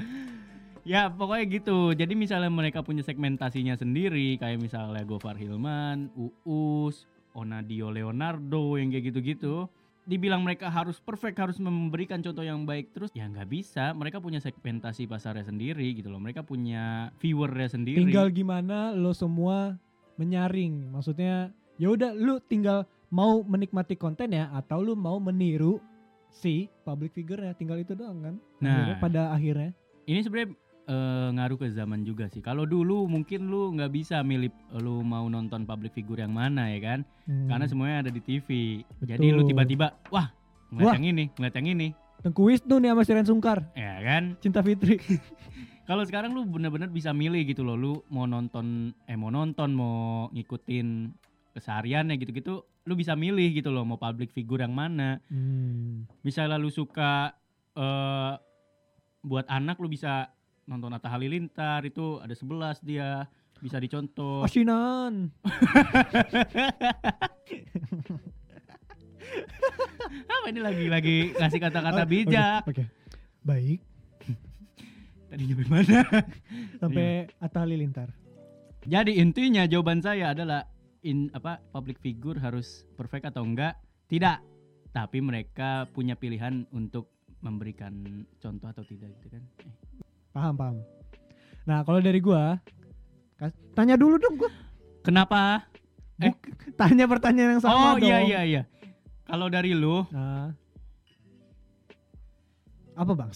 ya 0.82 1.02
pokoknya 1.14 1.46
gitu. 1.52 1.94
Jadi 1.94 2.14
misalnya 2.18 2.50
mereka 2.50 2.82
punya 2.82 3.06
segmentasinya 3.06 3.78
sendiri, 3.78 4.42
kayak 4.42 4.58
misalnya 4.58 5.06
Gofar 5.06 5.38
Hilman, 5.38 6.10
Uus, 6.46 7.06
Onadio 7.38 7.94
Leonardo 7.94 8.82
yang 8.82 8.90
kayak 8.90 9.14
gitu-gitu. 9.14 9.70
Dibilang 10.06 10.40
mereka 10.40 10.70
harus 10.70 11.02
perfect, 11.02 11.34
harus 11.36 11.58
memberikan 11.58 12.22
contoh 12.22 12.42
yang 12.42 12.62
baik 12.62 12.94
terus, 12.94 13.10
ya 13.12 13.26
nggak 13.26 13.50
bisa. 13.50 13.90
Mereka 13.92 14.22
punya 14.22 14.38
segmentasi 14.38 15.06
pasarnya 15.06 15.42
sendiri 15.44 15.94
gitu 15.94 16.08
loh. 16.08 16.22
Mereka 16.22 16.42
punya 16.42 17.10
viewernya 17.18 17.74
sendiri. 17.74 18.06
Tinggal 18.06 18.30
gimana 18.30 18.94
lo 18.94 19.12
semua 19.12 19.82
menyaring 20.16 20.92
Maksudnya 20.92 21.52
ya 21.76 21.92
udah 21.92 22.16
lu 22.16 22.40
tinggal 22.40 22.88
mau 23.12 23.44
menikmati 23.44 23.96
konten 23.96 24.32
ya 24.32 24.48
Atau 24.50 24.80
lu 24.80 24.96
mau 24.96 25.20
meniru 25.20 25.84
si 26.32 26.72
public 26.84 27.12
figure-nya 27.12 27.52
Tinggal 27.52 27.84
itu 27.84 27.94
doang 27.94 28.24
kan 28.24 28.36
Akhirnya- 28.58 28.96
Nah. 28.96 29.00
Pada 29.00 29.22
akhirnya 29.32 29.72
Ini 30.06 30.20
sebenarnya 30.22 30.56
eh, 30.86 31.30
ngaruh 31.34 31.58
ke 31.58 31.68
zaman 31.74 32.06
juga 32.06 32.30
sih. 32.30 32.42
Kalau 32.42 32.64
dulu 32.66 33.10
mungkin 33.10 33.50
lu 33.50 33.74
nggak 33.74 33.92
bisa 33.92 34.22
milih 34.22 34.54
lu 34.78 35.02
mau 35.02 35.26
nonton 35.28 35.66
public 35.66 35.94
figure 35.94 36.22
yang 36.22 36.34
mana 36.34 36.70
ya 36.72 36.80
kan? 36.82 37.00
Hmm. 37.26 37.50
Karena 37.50 37.66
semuanya 37.66 37.98
ada 38.06 38.12
di 38.14 38.22
TV. 38.22 38.82
Jadi 39.02 39.28
lu 39.34 39.44
Betul. 39.44 39.50
tiba-tiba, 39.54 39.88
wah, 40.14 40.30
ngeliat 40.70 40.88
Wah. 40.90 40.96
yang 40.98 41.08
ini, 41.10 41.24
ngeliat 41.38 41.56
yang 41.58 41.68
ini, 41.74 41.88
Tengku 42.26 42.42
Wisnu 42.50 42.82
nih 42.82 42.90
sama 42.90 43.04
Siren 43.06 43.28
Sungkar 43.28 43.60
ya 43.78 44.02
kan? 44.02 44.34
Cinta 44.42 44.66
Fitri 44.66 44.98
Kalau 45.90 46.02
sekarang 46.02 46.34
lu 46.34 46.50
bener-bener 46.50 46.90
bisa 46.90 47.14
milih 47.14 47.46
gitu 47.46 47.62
loh, 47.62 47.78
lu 47.78 47.94
mau 48.10 48.26
nonton, 48.26 48.90
eh 49.06 49.14
mau 49.14 49.30
nonton, 49.30 49.70
mau 49.70 50.26
ngikutin 50.34 51.14
kesehariannya 51.54 52.18
gitu-gitu, 52.18 52.66
lu 52.90 52.94
bisa 52.98 53.14
milih 53.14 53.54
gitu 53.54 53.70
loh, 53.70 53.86
mau 53.86 54.02
public 54.02 54.34
figure 54.34 54.66
yang 54.66 54.74
mana. 54.74 55.22
hmm. 55.30 56.10
Misalnya 56.26 56.58
lu 56.58 56.74
suka 56.74 57.38
eh 57.78 58.34
buat 59.26 59.46
anak 59.46 59.78
lu 59.78 59.90
bisa 59.90 60.30
nonton 60.66 60.92
Atta 60.92 61.10
Halilintar 61.10 61.86
itu 61.86 62.18
ada 62.18 62.34
11 62.34 62.82
dia 62.82 63.30
bisa 63.58 63.80
dicontoh. 63.80 64.44
Asinan 64.44 65.32
Apa 70.26 70.46
ini 70.48 70.62
lagi 70.62 70.86
lagi 70.86 71.18
ngasih 71.34 71.60
kata-kata 71.60 72.04
Oh, 72.04 72.08
bijak. 72.08 72.62
Oke 72.68 72.84
oke. 72.84 72.86
Baik 73.42 73.80
Tadi 75.32 75.42
nyampe 75.46 75.66
mana? 75.66 76.02
Sampai 76.78 77.26
Iya. 77.26 77.42
Atta 77.42 77.60
Halilintar 77.64 78.10
Jadi 78.86 79.18
intinya 79.18 79.66
jawaban 79.66 79.98
saya 80.00 80.30
adalah 80.30 80.70
in 81.02 81.30
apa 81.34 81.58
public 81.74 81.98
figure 81.98 82.38
harus 82.38 82.86
perfect 82.94 83.26
atau 83.26 83.42
enggak? 83.42 83.78
Tidak. 84.06 84.38
Tapi 84.90 85.18
mereka 85.22 85.90
punya 85.90 86.14
pilihan 86.14 86.70
untuk 86.70 87.10
memberikan 87.42 87.94
contoh 88.38 88.70
atau 88.70 88.86
tidak 88.86 89.10
gitu 89.18 89.34
kan. 89.34 89.44
Eh, 89.66 89.74
Paham 90.36 90.54
paham 90.54 90.76
Nah 91.64 91.88
kalau 91.88 92.04
dari 92.04 92.20
gua 92.20 92.60
Tanya 93.72 93.96
dulu 93.96 94.20
dong 94.20 94.36
gua 94.36 94.52
Kenapa? 95.00 95.64
Eh. 96.20 96.28
Buk- 96.28 96.76
Tanya 96.76 97.08
pertanyaan 97.08 97.56
yang 97.56 97.62
oh 97.64 97.66
sama 97.72 97.96
dong 97.96 98.12
iya 98.12 98.20
iya 98.20 98.42
iya. 98.44 98.62
Kalau 99.26 99.50
dari 99.50 99.74
lu, 99.74 100.06
Nah. 100.14 100.54
Apa 102.96 103.12
bang? 103.12 103.32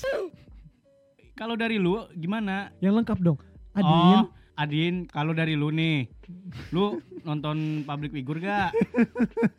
kalau 1.36 1.56
dari 1.56 1.76
lu 1.76 2.04
gimana? 2.16 2.72
Yang 2.80 2.94
lengkap 3.04 3.20
dong. 3.20 3.40
Adin. 3.76 3.90
Oh, 3.90 4.24
Adin, 4.60 4.96
kalau 5.08 5.32
dari 5.32 5.56
lu 5.56 5.72
nih, 5.72 6.08
lu 6.76 7.00
nonton 7.24 7.84
public 7.88 8.12
figure 8.12 8.40
gak? 8.44 8.76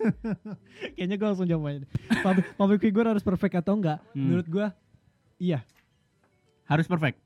Kayaknya 0.96 1.16
gue 1.16 1.28
langsung 1.28 1.48
jawab 1.48 1.72
aja. 1.72 1.88
public 2.56 2.80
figure 2.80 3.08
harus 3.08 3.24
perfect 3.24 3.60
atau 3.60 3.80
enggak? 3.80 4.00
Hmm. 4.12 4.28
Menurut 4.28 4.46
gua 4.48 4.66
iya. 5.36 5.64
Harus 6.68 6.84
perfect. 6.84 7.16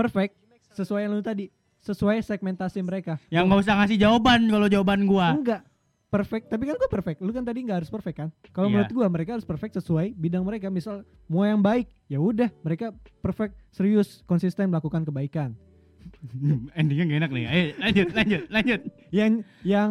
Perfect 0.00 0.32
sesuai 0.72 1.00
yang 1.04 1.12
lu 1.12 1.20
tadi. 1.20 1.52
Sesuai 1.78 2.20
segmentasi 2.20 2.80
mereka. 2.80 3.16
Yang 3.28 3.44
nggak 3.46 3.60
usah 3.60 3.74
ngasih 3.76 3.98
jawaban 3.98 4.40
kalau 4.46 4.66
jawaban 4.66 5.00
gua. 5.04 5.32
Enggak. 5.32 5.64
Perfect, 6.10 6.50
tapi 6.50 6.66
kan 6.66 6.74
gua 6.74 6.90
perfect. 6.90 7.18
Lu 7.20 7.30
kan 7.30 7.40
tadi 7.40 7.62
nggak 7.62 7.78
harus 7.80 7.90
perfect 7.90 8.16
kan? 8.18 8.28
Kalau 8.50 8.66
Iya. 8.66 8.72
menurut 8.74 8.92
gua 8.92 9.06
mereka 9.06 9.30
harus 9.38 9.46
perfect 9.46 9.76
sesuai 9.76 10.12
bidang 10.12 10.42
mereka. 10.42 10.66
Misal 10.68 11.04
mau 11.24 11.44
yang 11.44 11.60
baik, 11.60 11.88
ya 12.06 12.18
udah 12.18 12.50
mereka 12.60 12.90
perfect, 13.20 13.54
serius, 13.70 14.20
konsisten 14.24 14.66
melakukan 14.66 15.04
kebaikan. 15.04 15.54
Endingnya 16.74 17.04
gak 17.06 17.18
enak 17.20 17.30
nih. 17.30 17.44
Ayo 17.46 17.64
lanjut, 17.78 18.08
lanjut, 18.12 18.42
lanjut. 18.50 18.80
Yang 19.10 19.32
yang 19.62 19.90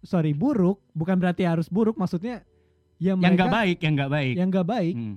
sorry 0.00 0.32
buruk 0.32 0.80
bukan 0.90 1.18
berarti 1.18 1.44
harus 1.44 1.68
buruk, 1.68 1.94
maksudnya 1.94 2.42
ya 2.96 3.12
Yang 3.12 3.18
mereka 3.20 3.34
nggak 3.36 3.52
baik, 3.52 3.78
yang 3.78 3.94
nggak 3.94 4.10
baik. 4.10 4.34
yang 4.34 4.48
nggak 4.48 4.68
baik, 4.68 4.94
Hmm. 4.94 5.16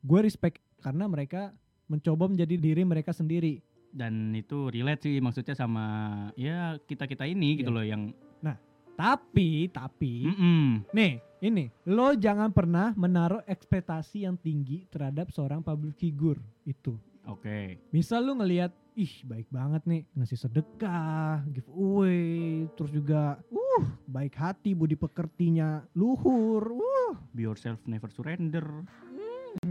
gue 0.00 0.20
respect 0.22 0.56
karena 0.78 1.04
mereka 1.04 1.52
mencoba 1.88 2.24
menjadi 2.28 2.54
diri 2.54 2.82
mereka 2.84 3.10
sendiri. 3.10 3.64
Dan 3.88 4.30
itu 4.32 4.68
relate 4.68 5.04
sih 5.04 5.16
maksudnya 5.18 5.52
sama 5.52 5.84
ya 6.34 6.76
kita 6.78 7.04
kita 7.04 7.24
ini 7.24 7.58
gitu 7.58 7.72
Iya. 7.72 7.76
loh 7.76 7.86
yang. 7.86 8.02
Tapi, 8.98 9.70
tapi, 9.70 10.26
Mm-mm. 10.26 10.90
nih, 10.90 11.22
ini 11.38 11.70
lo 11.86 12.18
jangan 12.18 12.50
pernah 12.50 12.90
menaruh 12.98 13.46
ekspektasi 13.46 14.26
yang 14.26 14.34
tinggi 14.34 14.90
terhadap 14.90 15.30
seorang 15.30 15.62
public 15.62 15.94
figure 15.94 16.34
itu. 16.66 16.98
Oke. 17.22 17.78
Misal 17.94 18.26
lu 18.26 18.34
ngelihat, 18.34 18.74
ih 18.98 19.22
baik 19.22 19.46
banget 19.54 19.86
nih 19.86 20.02
ngasih 20.18 20.34
sedekah, 20.34 21.46
giveaway, 21.46 22.66
terus 22.74 22.90
juga, 22.90 23.38
uh 23.54 23.86
baik 24.10 24.34
hati, 24.34 24.74
budi 24.74 24.98
pekertinya 24.98 25.86
luhur, 25.94 26.74
uh 26.74 27.14
Be 27.30 27.46
yourself, 27.46 27.78
never 27.86 28.10
surrender. 28.10 28.66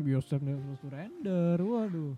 yourself 0.08 0.40
never 0.40 0.64
surrender, 0.80 1.60
waduh. 1.60 2.16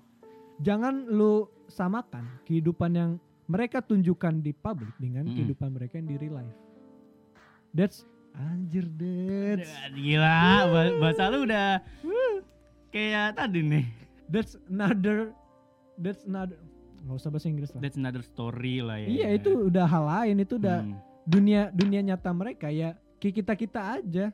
Jangan 0.60 1.08
lu 1.08 1.48
samakan 1.66 2.28
kehidupan 2.44 2.92
yang 2.92 3.12
mereka 3.46 3.80
tunjukkan 3.80 4.40
di 4.40 4.52
publik 4.52 4.94
dengan 4.98 5.24
Mm-mm. 5.24 5.36
kehidupan 5.36 5.70
mereka 5.72 5.98
yang 5.98 6.08
di 6.08 6.18
real 6.18 6.36
life. 6.38 6.58
That's 7.72 8.04
anjir 8.32 8.86
that's 8.92 9.70
Gila, 9.90 10.40
ba- 10.68 10.96
bahasa 10.98 11.24
lu 11.28 11.44
udah 11.44 11.82
kayak 12.90 13.36
tadi 13.36 13.62
nih. 13.62 13.86
that's 14.28 14.54
another 14.68 15.34
that's 15.96 16.22
another 16.24 16.58
nggak 17.00 17.16
usah 17.16 17.30
bahasa 17.30 17.48
Inggris 17.48 17.70
lah. 17.72 17.82
That's 17.82 17.96
another 17.96 18.22
story 18.22 18.82
lah 18.82 19.00
ya. 19.00 19.08
Iya 19.08 19.28
itu 19.34 19.52
udah 19.66 19.86
hal 19.86 20.04
lain 20.06 20.36
itu 20.40 20.60
udah 20.60 20.84
Hmm. 20.84 21.00
dunia 21.24 21.72
dunia 21.72 22.02
nyata 22.04 22.30
mereka 22.30 22.68
ya 22.68 22.94
kayak 23.18 23.36
kita 23.40 23.54
kita 23.56 23.82
aja. 23.98 24.26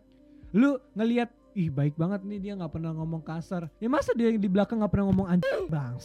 Lu 0.52 0.76
ngelihat 0.94 1.30
ih 1.56 1.72
baik 1.72 1.96
banget 1.96 2.22
nih 2.28 2.40
dia 2.44 2.54
nggak 2.60 2.74
pernah 2.76 2.92
ngomong 2.92 3.24
kasar. 3.24 3.72
Ya 3.80 3.88
masa 3.88 4.12
dia 4.12 4.30
di 4.36 4.50
belakang 4.52 4.84
nggak 4.84 4.92
pernah 4.92 5.08
ngomong 5.10 5.28
anjing 5.32 5.66
bang? 5.72 5.96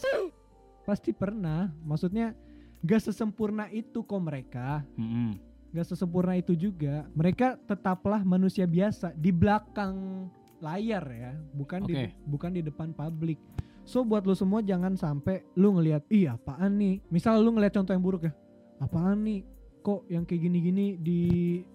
Pasti 0.86 1.10
pernah. 1.10 1.68
Maksudnya 1.82 2.32
gak 2.80 3.10
sesempurna 3.10 3.68
itu 3.68 4.00
kok 4.00 4.22
mereka. 4.22 4.86
Mm-mm. 4.96 5.36
nggak 5.70 5.86
sesempurna 5.86 6.34
itu 6.38 6.54
juga. 6.54 7.06
Mereka 7.14 7.58
tetaplah 7.66 8.22
manusia 8.26 8.66
biasa 8.66 9.14
di 9.14 9.30
belakang 9.30 10.26
layar 10.58 11.04
ya, 11.10 11.32
bukan 11.54 11.86
di 11.86 11.94
Oke. 11.94 12.06
bukan 12.26 12.50
di 12.54 12.62
depan 12.62 12.90
publik. 12.90 13.38
So 13.86 14.02
buat 14.02 14.26
lu 14.26 14.36
semua 14.36 14.60
jangan 14.62 14.94
sampai 14.94 15.42
lu 15.56 15.74
ngelihat, 15.78 16.04
ih 16.10 16.30
apaan 16.30 16.78
nih? 16.78 17.00
Misal 17.08 17.38
lu 17.42 17.54
ngelihat 17.54 17.80
contoh 17.80 17.94
yang 17.96 18.04
buruk 18.04 18.28
ya, 18.28 18.32
apaan 18.78 19.24
nih? 19.24 19.46
Kok 19.80 20.12
yang 20.12 20.28
kayak 20.28 20.44
gini-gini 20.44 21.00
di 21.00 21.20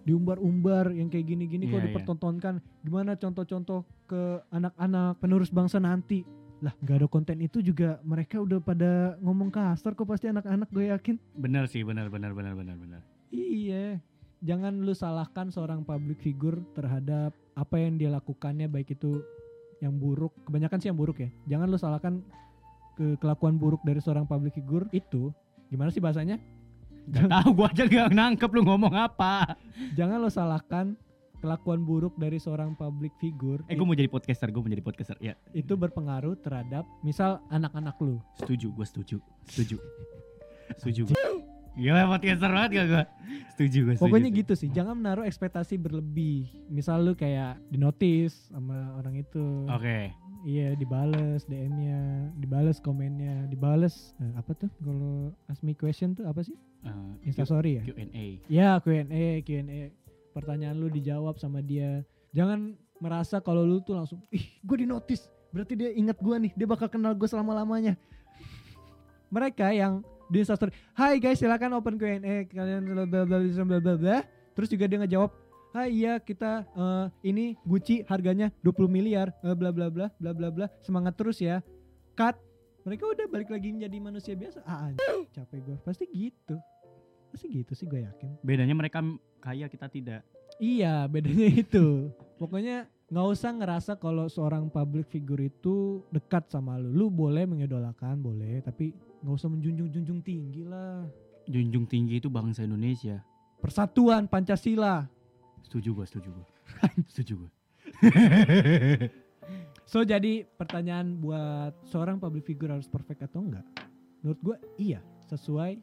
diumbar-umbar, 0.05 0.93
yang 0.93 1.09
kayak 1.09 1.25
gini-gini 1.25 1.65
kok 1.65 1.81
Iya, 1.81 1.81
iya. 1.81 1.87
dipertontonkan? 1.89 2.55
Gimana 2.85 3.17
contoh-contoh 3.17 3.81
ke 4.05 4.45
anak-anak 4.53 5.17
penerus 5.17 5.49
bangsa 5.49 5.81
nanti? 5.81 6.21
Lah 6.61 6.71
nggak 6.85 6.97
ada 7.01 7.07
konten 7.09 7.41
itu 7.41 7.65
juga 7.65 7.97
mereka 8.05 8.39
udah 8.39 8.61
pada 8.61 9.17
ngomong 9.25 9.49
kasar 9.49 9.97
kok 9.97 10.05
pasti 10.05 10.29
anak-anak 10.29 10.69
gue 10.69 10.93
yakin. 10.93 11.17
Bener 11.33 11.65
sih, 11.65 11.81
bener 11.81 12.13
bener 12.13 12.31
bener 12.37 12.53
bener 12.53 12.77
bener. 12.77 13.01
Iya. 13.33 13.97
Jangan 14.45 14.85
lu 14.85 14.93
salahkan 14.93 15.49
seorang 15.49 15.81
public 15.81 16.21
figure 16.21 16.61
terhadap 16.77 17.33
apa 17.57 17.75
yang 17.81 17.97
dia 17.97 18.13
lakukannya 18.13 18.69
baik 18.69 18.93
itu 18.93 19.25
yang 19.81 19.97
buruk, 19.97 20.31
kebanyakan 20.45 20.77
sih 20.77 20.93
yang 20.93 20.99
buruk 20.99 21.17
ya. 21.25 21.29
Jangan 21.49 21.67
lu 21.73 21.77
salahkan 21.81 22.21
ke 22.95 23.17
kelakuan 23.19 23.57
buruk 23.57 23.81
dari 23.81 23.97
seorang 23.97 24.29
public 24.29 24.53
figure 24.53 24.85
itu. 24.93 25.33
Gimana 25.73 25.89
sih 25.89 25.99
bahasanya? 25.99 26.37
Gak 27.05 27.29
tahu 27.29 27.49
gua 27.53 27.67
aja 27.69 27.83
gak 27.85 28.09
nangkep 28.11 28.49
lu 28.49 28.61
ngomong 28.65 28.93
apa. 28.93 29.53
Jangan 29.93 30.17
lu 30.17 30.29
salahkan 30.29 30.97
kelakuan 31.37 31.85
buruk 31.85 32.17
dari 32.17 32.41
seorang 32.41 32.73
public 32.73 33.13
figure 33.21 33.61
Eh 33.69 33.77
gua 33.77 33.85
mau 33.85 33.97
jadi 33.97 34.09
podcaster, 34.09 34.49
gua 34.49 34.65
mau 34.65 34.71
jadi 34.73 34.81
podcaster. 34.81 35.17
Ya, 35.21 35.37
itu 35.53 35.77
berpengaruh 35.77 36.33
terhadap 36.41 36.87
misal 37.05 37.37
anak-anak 37.49 37.93
lu. 38.01 38.17
setuju, 38.41 38.73
gua 38.73 38.85
setuju. 38.85 39.17
Setuju. 39.45 39.77
Setuju 40.81 41.13
gua. 41.13 41.17
Gila 41.75 42.07
podcaster 42.07 42.49
banget 42.49 42.69
gak 42.73 42.87
gua? 42.89 43.03
Setuju 43.53 43.79
setuju, 43.85 43.99
Pokoknya 44.01 44.29
setuju. 44.31 44.41
gitu 44.41 44.53
sih, 44.57 44.69
jangan 44.73 44.95
menaruh 44.97 45.27
ekspektasi 45.27 45.75
berlebih. 45.77 46.49
Misal 46.71 47.05
lu 47.05 47.13
kayak 47.13 47.61
di 47.69 47.77
notice 47.77 48.49
sama 48.49 48.95
orang 48.97 49.21
itu. 49.21 49.69
Oke. 49.69 50.09
Iya 50.45 50.77
dibales 50.77 51.41
DM-nya, 51.49 52.29
dibales 52.37 52.77
komennya, 52.77 53.49
dibales 53.49 54.13
eh, 54.21 54.29
apa 54.37 54.53
tuh 54.53 54.69
kalau 54.77 55.33
ask 55.49 55.65
me 55.65 55.73
question 55.73 56.13
tuh 56.13 56.21
apa 56.29 56.45
sih? 56.45 56.53
Eh, 56.85 57.13
Instastory 57.25 57.81
ya? 57.81 57.83
Q&A. 57.89 58.25
Ya 58.45 58.69
Q&A, 58.77 59.41
Q&A. 59.41 59.89
Pertanyaan 60.37 60.77
lu 60.77 60.93
dijawab 60.93 61.41
sama 61.41 61.65
dia. 61.65 62.05
Jangan 62.29 62.77
merasa 63.01 63.41
kalau 63.41 63.65
lu 63.65 63.81
tuh 63.81 63.97
langsung, 63.97 64.21
ih 64.29 64.45
gue 64.61 64.85
di 64.85 64.87
notice, 64.87 65.25
berarti 65.49 65.73
dia 65.73 65.89
ingat 65.97 66.21
gue 66.21 66.35
nih, 66.37 66.51
dia 66.53 66.67
bakal 66.69 66.93
kenal 66.93 67.17
gue 67.17 67.25
selama-lamanya. 67.25 67.97
Mereka 69.33 69.73
yang 69.73 70.05
di 70.29 70.45
Instastory, 70.45 70.69
Hai 70.93 71.17
guys 71.17 71.41
silakan 71.41 71.81
open 71.81 71.97
Q&A 71.97 72.45
kalian 72.53 72.85
bla 72.85 73.09
bla 73.09 73.25
bla 73.25 73.79
bla 73.81 73.93
bla. 73.97 74.17
Terus 74.53 74.69
juga 74.69 74.85
dia 74.85 75.01
ngejawab, 75.01 75.33
Hai 75.75 75.91
iya 75.91 76.23
kita 76.23 76.63
eh, 76.63 77.05
ini 77.27 77.59
Gucci 77.67 78.07
harganya 78.07 78.47
20 78.63 78.87
miliar 78.87 79.35
eh, 79.43 79.51
bla 79.51 79.75
bla 79.75 79.91
bla 79.91 80.07
bla 80.07 80.31
bla 80.31 80.47
bla 80.47 80.71
semangat 80.79 81.19
terus 81.19 81.43
ya 81.43 81.59
cut 82.15 82.39
mereka 82.87 83.11
udah 83.11 83.27
balik 83.27 83.51
lagi 83.51 83.75
menjadi 83.75 83.97
manusia 83.99 84.39
biasa 84.39 84.63
ah 84.63 84.87
capek 85.35 85.59
gue 85.67 85.77
pasti 85.83 86.07
gitu 86.15 86.55
pasti 87.27 87.51
gitu 87.51 87.75
sih 87.75 87.91
gue 87.91 88.07
yakin 88.07 88.39
Bedanya 88.39 88.71
mereka 88.71 89.03
kaya 89.43 89.69
kita 89.69 89.85
tidak. 89.91 90.23
Iya, 90.57 91.05
bedanya 91.05 91.51
itu. 91.67 92.09
Pokoknya 92.41 92.89
nggak 93.11 93.27
usah 93.29 93.51
ngerasa 93.53 93.91
kalau 94.01 94.25
seorang 94.25 94.71
public 94.73 95.11
figure 95.13 95.45
itu 95.45 96.01
dekat 96.09 96.49
sama 96.49 96.81
lu. 96.81 96.89
Lu 96.89 97.05
boleh 97.13 97.45
mengidolakan, 97.45 98.23
boleh, 98.23 98.63
tapi 98.65 98.95
nggak 99.21 99.35
usah 99.35 99.51
menjunjung-junjung 99.51 100.23
tinggi 100.25 100.65
lah. 100.65 101.05
Junjung 101.45 101.85
tinggi 101.85 102.17
itu 102.17 102.31
bangsa 102.31 102.65
Indonesia. 102.65 103.21
Persatuan 103.61 104.25
Pancasila. 104.25 105.14
Setuju 105.65 105.89
gua, 105.97 106.05
setuju 106.05 106.29
gua. 106.29 106.45
setuju 107.11 107.33
gua. 107.45 107.49
So 109.85 110.01
jadi 110.01 110.49
pertanyaan 110.57 111.21
buat 111.21 111.77
seorang 111.85 112.17
public 112.17 112.49
figure 112.49 112.73
harus 112.73 112.89
perfect 112.89 113.21
atau 113.21 113.45
enggak? 113.45 113.61
Menurut 114.25 114.39
gue 114.41 114.57
iya, 114.81 114.97
sesuai 115.29 115.77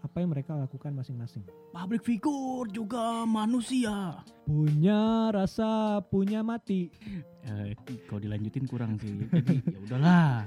apa 0.00 0.16
yang 0.22 0.30
mereka 0.30 0.54
lakukan 0.54 0.94
masing-masing. 0.94 1.42
Public 1.74 2.06
figure 2.06 2.70
juga 2.70 3.26
manusia. 3.26 4.22
Punya 4.46 5.34
rasa, 5.34 5.98
punya 6.06 6.46
mati. 6.46 6.94
Eh, 7.42 7.74
kalau 8.06 8.22
dilanjutin 8.22 8.70
kurang 8.70 8.96
sih. 9.02 9.26
Jadi 9.28 9.54
ya 9.66 9.78
udahlah. 9.90 10.34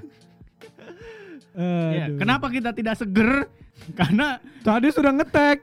Ya, 1.54 2.10
Aduh. 2.10 2.18
kenapa 2.18 2.50
kita 2.50 2.74
tidak 2.74 2.98
seger? 2.98 3.46
Karena 3.94 4.42
Tadi 4.66 4.90
sudah 4.90 5.14
ngetek. 5.14 5.62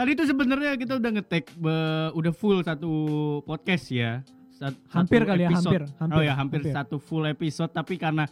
Tadi 0.00 0.16
itu 0.16 0.24
sebenarnya 0.24 0.72
kita 0.74 0.96
udah 0.96 1.10
ngetek 1.12 1.44
udah 2.10 2.32
full 2.32 2.64
satu 2.64 2.90
podcast 3.44 3.84
ya. 3.92 4.24
Sat- 4.48 4.80
Hampir 4.88 5.24
kali 5.24 5.44
ya, 5.44 5.52
episode. 5.52 5.76
hampir, 5.76 5.82
hampir, 6.00 6.16
oh 6.16 6.22
ya, 6.22 6.32
hampir, 6.34 6.60
hampir. 6.64 6.72
satu 6.72 6.96
full 6.96 7.24
episode 7.24 7.68
tapi 7.68 7.96
karena 7.96 8.24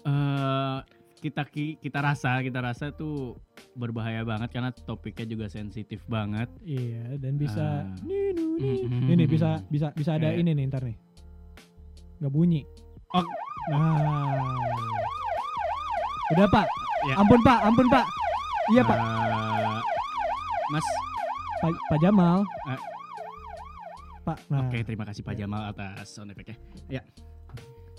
eh 0.00 0.78
kita 1.20 1.44
ki- 1.44 1.76
kita 1.76 2.00
rasa 2.00 2.40
kita 2.40 2.58
rasa 2.58 2.90
tuh 2.90 3.36
berbahaya 3.76 4.24
banget 4.24 4.50
karena 4.50 4.72
topiknya 4.72 5.26
juga 5.28 5.46
sensitif 5.46 6.00
banget. 6.06 6.48
Iya, 6.60 7.20
dan 7.20 7.36
bisa 7.36 7.84
Ah. 7.84 7.92
Ninu, 8.00 8.56
nih. 8.56 8.88
Mm-mm. 8.88 9.10
Ini 9.10 9.24
bisa 9.26 9.60
bisa 9.68 9.92
bisa 9.92 10.16
ada 10.16 10.26
Kayak- 10.26 10.40
ini 10.40 10.50
nih 10.54 10.64
ntar 10.66 10.82
nih. 10.82 10.96
Nggak 12.18 12.32
bunyi. 12.32 12.62
Oh. 13.12 13.24
Nah. 13.68 14.56
Udah, 16.30 16.46
Pak. 16.46 16.66
Ya. 17.04 17.14
Ampun, 17.18 17.40
Pak. 17.42 17.58
Ampun, 17.64 17.86
Pak. 17.90 18.04
Iya, 18.70 18.82
Pak. 18.86 18.96
Eh, 18.96 19.99
Mas, 20.70 20.86
Pak, 21.60 21.98
Jamal. 22.00 22.46
Eh. 22.70 22.80
Pak. 24.22 24.38
Nah. 24.46 24.68
oke 24.68 24.78
terima 24.84 25.02
kasih 25.02 25.24
Pak 25.24 25.34
Jamal 25.34 25.66
atas 25.66 26.12
sound 26.12 26.30
effect-nya. 26.30 26.56
Ya. 26.86 27.02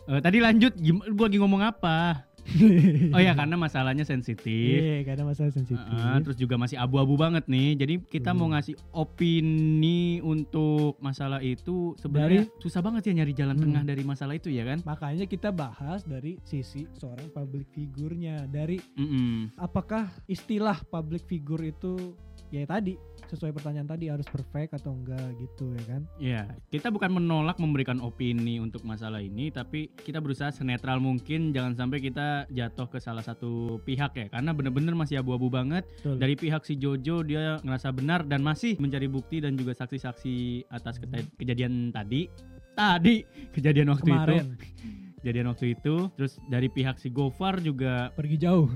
Eh, 0.08 0.22
tadi 0.22 0.40
lanjut, 0.40 0.74
gua 1.14 1.28
lagi 1.28 1.38
ngomong 1.38 1.62
apa? 1.62 2.26
Oh 3.14 3.22
ya 3.22 3.38
karena 3.38 3.54
masalahnya 3.54 4.02
sensitif. 4.02 4.82
Iya, 4.82 5.06
karena 5.06 5.30
masalah 5.30 5.54
sensitif. 5.54 5.78
Heeh, 5.78 6.18
terus 6.26 6.34
juga 6.34 6.58
masih 6.58 6.74
abu-abu 6.74 7.14
banget 7.14 7.46
nih. 7.46 7.78
Jadi 7.78 7.94
kita 8.02 8.34
mau 8.34 8.50
Hmm. 8.50 8.58
ngasih 8.58 8.74
opini 8.92 10.18
untuk 10.20 10.98
masalah 10.98 11.38
itu 11.40 11.94
sebenarnya 12.02 12.50
susah 12.58 12.82
banget 12.82 13.14
ya 13.14 13.22
nyari 13.22 13.34
jalan 13.38 13.56
Hmm. 13.56 13.64
tengah 13.70 13.84
dari 13.86 14.02
masalah 14.02 14.34
itu 14.34 14.50
ya 14.50 14.66
kan? 14.66 14.82
Makanya 14.82 15.30
kita 15.30 15.54
bahas 15.54 16.02
dari 16.02 16.42
sisi 16.42 16.90
seorang 16.98 17.30
public 17.30 17.70
figurnya, 17.70 18.50
dari 18.50 18.82
Mm-mm. 18.98 19.54
apakah 19.56 20.10
istilah 20.26 20.82
public 20.90 21.30
figure 21.30 21.62
itu 21.62 22.18
ya 22.52 22.68
tadi 22.68 23.00
sesuai 23.32 23.56
pertanyaan 23.56 23.88
tadi 23.88 24.12
harus 24.12 24.28
perfect 24.28 24.76
atau 24.76 24.92
enggak 24.92 25.24
gitu 25.40 25.72
ya 25.72 25.84
kan? 25.88 26.02
Ya, 26.20 26.42
kita 26.68 26.92
bukan 26.92 27.16
menolak 27.16 27.56
memberikan 27.64 28.04
opini 28.04 28.60
untuk 28.60 28.84
masalah 28.84 29.24
ini, 29.24 29.48
tapi 29.48 29.88
kita 30.04 30.20
berusaha 30.20 30.52
senetral 30.52 31.00
mungkin. 31.00 31.56
Jangan 31.56 31.80
sampai 31.80 32.04
kita 32.04 32.52
jatuh 32.52 32.92
ke 32.92 33.00
salah 33.00 33.24
satu 33.24 33.80
pihak 33.88 34.12
ya, 34.20 34.28
karena 34.28 34.52
bener-bener 34.52 34.92
masih 34.92 35.24
abu-abu 35.24 35.48
banget. 35.48 35.88
Betul. 36.04 36.20
Dari 36.20 36.36
pihak 36.36 36.68
si 36.68 36.76
Jojo 36.76 37.24
dia 37.24 37.64
ngerasa 37.64 37.96
benar 37.96 38.28
dan 38.28 38.44
masih 38.44 38.76
mencari 38.84 39.08
bukti 39.08 39.40
dan 39.40 39.56
juga 39.56 39.72
saksi-saksi 39.72 40.68
atas 40.68 41.00
kete- 41.00 41.32
kejadian 41.40 41.96
tadi. 41.96 42.28
Tadi 42.76 43.24
kejadian 43.56 43.96
waktu 43.96 44.12
itu, 44.12 44.16
kemarin 44.16 44.46
kejadian 45.22 45.48
waktu 45.48 45.74
itu. 45.74 46.10
Terus 46.14 46.42
dari 46.46 46.68
pihak 46.68 46.98
si 46.98 47.08
Gofar 47.08 47.58
juga 47.58 47.94
pergi 48.18 48.38
jauh. 48.38 48.68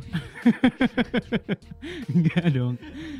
enggak 2.07 2.45
dong. 2.51 2.75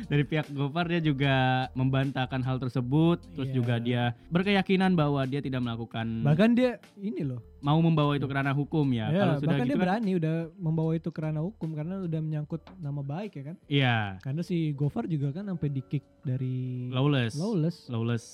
Dari 0.06 0.22
pihak 0.22 0.46
Gofar 0.50 0.86
dia 0.86 1.00
juga 1.00 1.34
membantahkan 1.72 2.40
hal 2.40 2.56
tersebut. 2.58 3.18
Terus 3.34 3.46
Iya. 3.46 3.54
juga 3.54 3.74
dia 3.76 4.02
berkeyakinan 4.28 4.94
bahwa 4.94 5.22
dia 5.24 5.38
tidak 5.38 5.60
melakukan 5.60 6.22
Bahkan 6.22 6.50
dia 6.52 6.70
ini 6.96 7.22
loh. 7.22 7.42
mau 7.58 7.78
membawa 7.78 8.14
itu 8.14 8.24
ke 8.24 8.32
ranah 8.32 8.54
hukum 8.54 8.86
ya. 8.88 9.08
Ya, 9.08 9.20
Kalau 9.20 9.34
sudah 9.36 9.48
bahkan 9.48 9.58
gitu 9.58 9.66
dia 9.66 9.76
kan, 9.76 9.82
berani 9.82 10.10
udah 10.14 10.34
membawa 10.54 10.90
itu 10.94 11.08
ke 11.08 11.20
ranah 11.20 11.42
hukum 11.42 11.68
karena 11.72 11.94
udah 12.00 12.20
menyangkut 12.20 12.62
nama 12.78 13.02
baik 13.02 13.32
ya 13.32 13.42
kan. 13.44 13.56
iya, 13.66 13.96
Karena 14.20 14.40
si 14.40 14.70
Gofar 14.70 15.04
juga 15.04 15.32
kan 15.32 15.46
sampai 15.46 15.68
di 15.68 15.82
kick 15.82 16.06
dari 16.22 16.86
lawless. 16.88 17.34
Lawless. 17.34 17.76
Lawless 17.88 18.24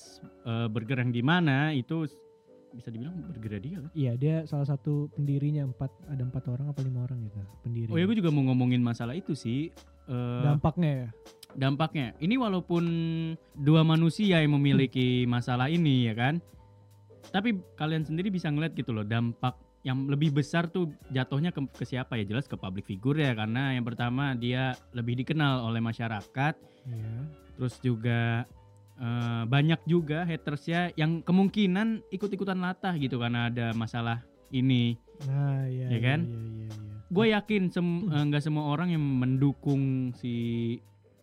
eh, 0.42 0.68
burger 0.68 0.98
yang 0.98 1.10
di 1.10 1.22
mana 1.22 1.72
itu 1.72 2.04
bisa 2.72 2.88
dibilang 2.88 3.14
burger 3.20 3.60
dia 3.60 3.76
kan. 3.78 3.90
Iya 3.92 4.12
dia 4.16 4.36
salah 4.44 4.64
satu 4.64 5.12
pendirinya 5.12 5.64
empat 5.64 5.92
ada 6.08 6.22
empat 6.22 6.44
orang 6.48 6.66
apa 6.68 6.80
lima 6.80 7.04
orang 7.04 7.20
gitu 7.24 7.38
pendiri. 7.60 7.88
Oh 7.88 7.96
ya 7.96 8.04
gue 8.04 8.16
juga 8.16 8.32
mau 8.32 8.42
ngomongin 8.48 8.80
masalah 8.80 9.12
itu 9.12 9.32
sih. 9.32 9.68
Eh, 10.08 10.42
Dampaknya 10.42 10.90
ya. 11.06 11.08
dampaknya. 11.52 12.16
Ini 12.16 12.40
walaupun 12.40 12.84
dua 13.54 13.84
manusia 13.84 14.40
yang 14.40 14.56
memiliki 14.56 15.28
masalah 15.28 15.68
ini 15.68 16.08
ya 16.08 16.16
kan. 16.16 16.40
Tapi 17.28 17.56
kalian 17.76 18.04
sendiri 18.04 18.28
bisa 18.28 18.48
ngeliat 18.48 18.72
gitu 18.72 18.92
loh 18.92 19.04
dampak 19.04 19.56
yang 19.82 20.06
lebih 20.06 20.30
besar 20.30 20.70
tuh 20.70 20.88
jatuhnya 21.10 21.50
ke, 21.50 21.58
ke 21.74 21.82
siapa 21.82 22.14
ya 22.14 22.22
jelas 22.22 22.46
ke 22.46 22.54
public 22.54 22.86
figure 22.86 23.18
ya 23.18 23.34
karena 23.34 23.74
yang 23.74 23.82
pertama 23.82 24.30
dia 24.32 24.78
lebih 24.94 25.18
dikenal 25.18 25.66
oleh 25.66 25.82
masyarakat 25.82 26.54
Iya. 26.82 27.14
terus 27.58 27.78
juga 27.78 28.46
eh, 29.02 29.42
banyak 29.44 29.82
juga 29.84 30.22
hatersnya 30.22 30.94
yang 30.94 31.20
kemungkinan 31.20 32.06
ikut-ikutan 32.08 32.56
latah 32.56 32.94
gitu 32.96 33.18
karena 33.18 33.50
ada 33.50 33.74
masalah 33.74 34.22
ini 34.48 34.94
Nah, 35.22 35.66
iya. 35.66 35.86
Ya 35.86 35.98
kan? 36.00 36.20
Iya, 36.22 36.34
iya, 36.34 36.66
iya. 36.66 37.06
gue 37.06 37.26
yakin 37.30 37.62
sem- 37.68 38.06
eh, 38.08 38.22
nggak 38.24 38.42
semua 38.42 38.64
orang 38.68 38.90
yang 38.90 39.02
mendukung 39.02 39.82
si 40.12 40.34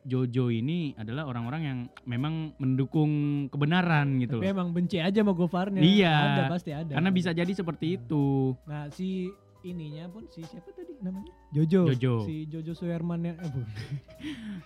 Jojo 0.01 0.47
ini 0.47 0.95
adalah 0.95 1.27
orang-orang 1.27 1.61
yang 1.61 1.79
memang 2.05 2.55
mendukung 2.55 3.11
kebenaran 3.47 4.15
gitu 4.17 4.39
Tapi 4.39 4.47
loh. 4.47 4.55
emang 4.55 4.69
benci 4.71 4.97
aja 4.97 5.19
sama 5.19 5.35
Gofarnya. 5.35 5.83
Iya. 5.83 6.15
Ada 6.15 6.43
pasti 6.47 6.71
ada. 6.71 6.93
Karena 6.95 7.11
bisa 7.11 7.29
jadi 7.31 7.51
seperti 7.51 7.99
itu. 7.99 8.55
Nah 8.63 8.87
si 8.89 9.27
ininya 9.61 10.07
pun 10.07 10.23
si 10.27 10.41
siapa 10.41 10.69
tadi 10.69 10.95
namanya? 10.99 11.31
Jojo. 11.49 11.89
Jojo. 11.89 12.13
Si 12.23 12.45
Jojo 12.45 12.71
Suherman 12.71 13.21
yang 13.23 13.37
eh, 13.37 13.51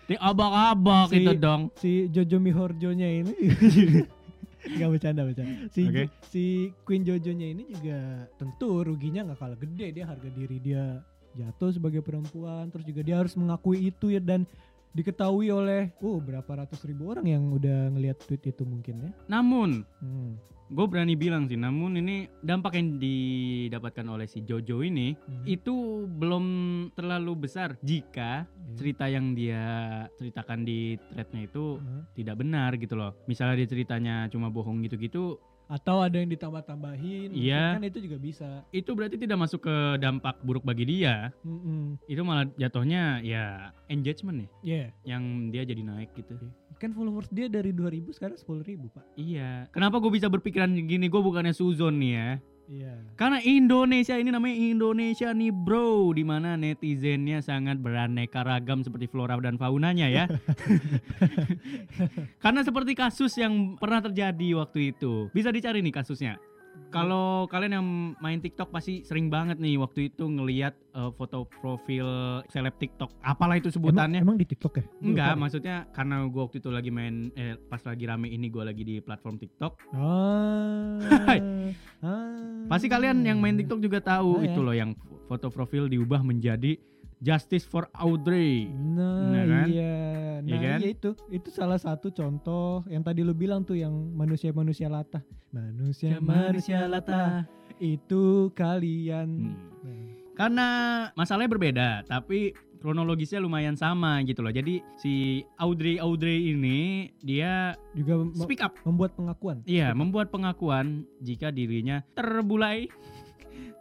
Di 0.05 0.15
abak-abak 0.29 1.09
Si- 1.09 1.17
itu 1.19 1.31
dong. 1.35 1.61
si 1.75 1.91
Jojo 2.07 2.37
Mihorjonya 2.37 3.07
ini. 3.09 3.33
Gak 4.73 4.89
bercanda 4.89 5.21
bercanda. 5.21 5.67
Si 5.69 5.81
Oke. 5.83 6.03
si 6.25 6.43
Queen 6.81 7.03
Jojonya 7.03 7.47
ini 7.49 7.67
juga 7.67 7.99
tentu 8.33 8.79
ruginya 8.81 9.25
nggak 9.25 9.37
kalah 9.37 9.57
gede 9.57 9.91
dia 9.91 10.05
harga 10.05 10.29
diri 10.29 10.57
dia 10.57 11.03
jatuh 11.33 11.73
sebagai 11.73 11.99
perempuan 11.99 12.69
terus 12.69 12.85
juga 12.85 13.01
dia 13.01 13.17
harus 13.17 13.33
mengakui 13.33 13.89
itu 13.89 14.07
ya 14.07 14.21
dan 14.21 14.47
diketahui 14.93 15.49
oleh 15.49 15.89
uh 15.97 16.17
berapa 16.17 16.45
ratus 16.55 16.85
ribu 16.85 17.09
orang 17.09 17.25
yang 17.25 17.43
udah 17.49 17.89
ngelihat 17.89 18.23
tweet 18.23 18.45
itu 18.47 18.63
mungkin 18.63 19.03
ya. 19.03 19.11
Namun 19.27 19.83
Hmm. 19.99 20.37
Gue 20.73 20.85
berani 20.89 21.13
bilang 21.13 21.45
sih, 21.45 21.53
namun 21.53 21.93
ini 21.95 22.25
dampak 22.41 22.73
yang 22.73 22.97
didapatkan 22.97 24.01
oleh 24.03 24.25
si 24.25 24.41
Jojo 24.41 24.81
ini 24.81 25.13
Hmm. 25.13 25.45
itu 25.45 25.75
belum 26.09 26.45
terlalu 26.91 27.45
besar 27.45 27.77
jika 27.79 28.43
Ya. 28.43 28.73
cerita 28.73 29.05
yang 29.05 29.37
dia 29.37 29.61
ceritakan 30.15 30.65
di 30.65 30.97
threadnya 31.07 31.45
itu 31.45 31.77
Hah? 31.77 32.09
tidak 32.11 32.35
benar 32.35 32.73
gitu 32.75 32.97
loh. 32.97 33.13
Misalnya 33.25 33.53
dia 33.55 33.69
ceritanya 33.69 34.15
cuma 34.27 34.49
bohong 34.49 34.81
gitu-gitu, 34.81 35.37
atau 35.73 36.05
ada 36.05 36.21
yang 36.21 36.29
ditambah-tambahin 36.29 37.33
Iya. 37.33 37.81
kan 37.81 37.83
itu 37.83 37.97
juga 38.05 38.17
bisa 38.21 38.49
itu 38.69 38.93
berarti 38.93 39.17
tidak 39.17 39.41
masuk 39.41 39.65
ke 39.65 39.75
dampak 39.97 40.37
buruk 40.45 40.61
bagi 40.61 40.85
dia. 40.85 41.33
Mm-mm. 41.41 41.97
Itu 42.05 42.21
malah 42.21 42.45
jatuhnya 42.53 43.25
ya 43.25 43.73
engagement 43.89 44.45
ya 44.45 44.49
ya, 44.61 44.85
yang 45.03 45.49
dia 45.49 45.65
jadi 45.65 45.81
naik 45.81 46.13
gitu. 46.13 46.37
kan 46.77 46.91
followers 46.91 47.31
dia 47.31 47.47
dari 47.47 47.71
2000 47.71 48.11
sekarang 48.11 48.35
10.000 48.35 48.59
ribu 48.67 48.91
pak 48.91 49.07
Iya. 49.15 49.71
Kenapa 49.71 50.03
gue 50.03 50.11
bisa 50.11 50.27
berpikiran 50.27 50.67
gini? 50.83 51.07
Gue 51.07 51.23
bukannya 51.23 51.55
suzon 51.55 51.95
nih 51.95 52.11
ya. 52.11 52.29
Iya. 52.73 52.93
Karena 53.13 53.37
Indonesia 53.45 54.17
ini 54.17 54.33
namanya 54.33 54.57
Indonesia 54.57 55.29
nih 55.29 55.53
bro. 55.53 56.09
Di 56.17 56.25
mana 56.25 56.57
netizennya 56.57 57.45
sangat 57.45 57.77
beraneka 57.77 58.41
ragam 58.41 58.81
seperti 58.81 59.05
flora 59.05 59.37
dan 59.37 59.61
faunanya 59.61 60.09
ya. 60.09 60.25
Karena 62.43 62.65
seperti 62.65 62.97
kasus 62.97 63.37
yang 63.37 63.77
pernah 63.77 64.01
terjadi 64.01 64.57
waktu 64.57 64.95
itu. 64.95 65.29
Bisa 65.29 65.53
dicari 65.53 65.85
nih 65.85 65.93
kasusnya 65.93 66.41
Kalau 66.89 67.49
kalian 67.49 67.73
yang 67.73 67.87
main 68.17 68.37
TikTok 68.37 68.69
pasti 68.69 69.01
sering 69.01 69.25
banget 69.25 69.57
nih 69.57 69.81
waktu 69.81 70.07
itu 70.07 70.25
ngeliat 70.25 70.77
eh, 70.93 71.11
foto 71.11 71.49
profil 71.57 72.05
seleb 72.47 72.77
TikTok 72.77 73.09
Apalah 73.19 73.57
itu 73.57 73.73
sebutannya 73.73 74.21
emang, 74.21 74.37
emang 74.37 74.41
di 74.41 74.45
TikTok 74.45 74.73
ya 74.77 74.85
Enggak, 75.01 75.33
maksudnya 75.35 75.89
karena 75.89 76.21
gue 76.21 76.37
waktu 76.37 76.61
itu 76.61 76.69
lagi 76.69 76.89
main 76.89 77.33
eh, 77.33 77.57
pas 77.57 77.81
lagi 77.81 78.05
rame 78.05 78.29
ini 78.29 78.45
gue 78.45 78.61
lagi 78.61 78.83
di 78.83 78.95
platform 78.99 79.37
TikTok. 79.37 79.73
ah, 79.93 81.01
ah. 82.05 82.61
Pasti 82.71 82.87
kalian 82.87 83.25
yang 83.25 83.41
main 83.41 83.57
TikTok 83.57 83.81
juga 83.81 83.97
tahu 83.97 84.37
Oh, 84.39 84.45
itu 84.45 84.61
ya. 84.61 84.65
loh 84.65 84.75
yang 84.75 84.91
foto 85.25 85.49
profil 85.49 85.89
diubah 85.89 86.21
menjadi 86.21 86.77
Justice 87.23 87.63
for 87.63 87.87
Audrey. 87.95 88.67
Nah, 88.67 89.31
Nah, 89.31 89.43
kan? 89.47 89.67
iya, 89.71 89.95
nah 90.43 90.49
Iya 90.51 90.57
kan? 90.59 90.79
iya 90.83 90.89
itu, 90.91 91.09
itu 91.31 91.49
salah 91.49 91.79
satu 91.79 92.11
contoh 92.11 92.83
yang 92.85 92.99
tadi 92.99 93.23
lu 93.23 93.31
bilang 93.31 93.63
tuh 93.63 93.79
yang 93.79 93.95
manusia-manusia 94.11 94.91
latah, 94.91 95.23
manusia 95.49 96.19
manusia 96.19 96.83
latah 96.83 97.47
itu 97.79 98.51
kalian. 98.51 99.55
Hmm. 99.55 99.55
Nah, 99.81 100.11
Karena 100.33 100.67
masalahnya 101.13 101.47
berbeda, 101.47 101.89
tapi 102.03 102.51
kronologisnya 102.81 103.39
lumayan 103.39 103.79
sama 103.79 104.19
gitu 104.25 104.43
loh. 104.43 104.51
Jadi 104.51 104.83
si 104.97 105.13
Audrey 105.55 105.95
Audrey 105.95 106.51
ini 106.51 107.07
dia 107.23 107.77
juga 107.95 108.19
speak 108.35 108.59
up. 108.59 108.75
membuat 108.83 109.15
pengakuan. 109.15 109.63
Iya, 109.63 109.95
membuat 109.95 110.27
pengakuan 110.27 111.07
jika 111.21 111.47
dirinya 111.47 112.03
terbulai, 112.11 112.91
ter- 112.91 113.22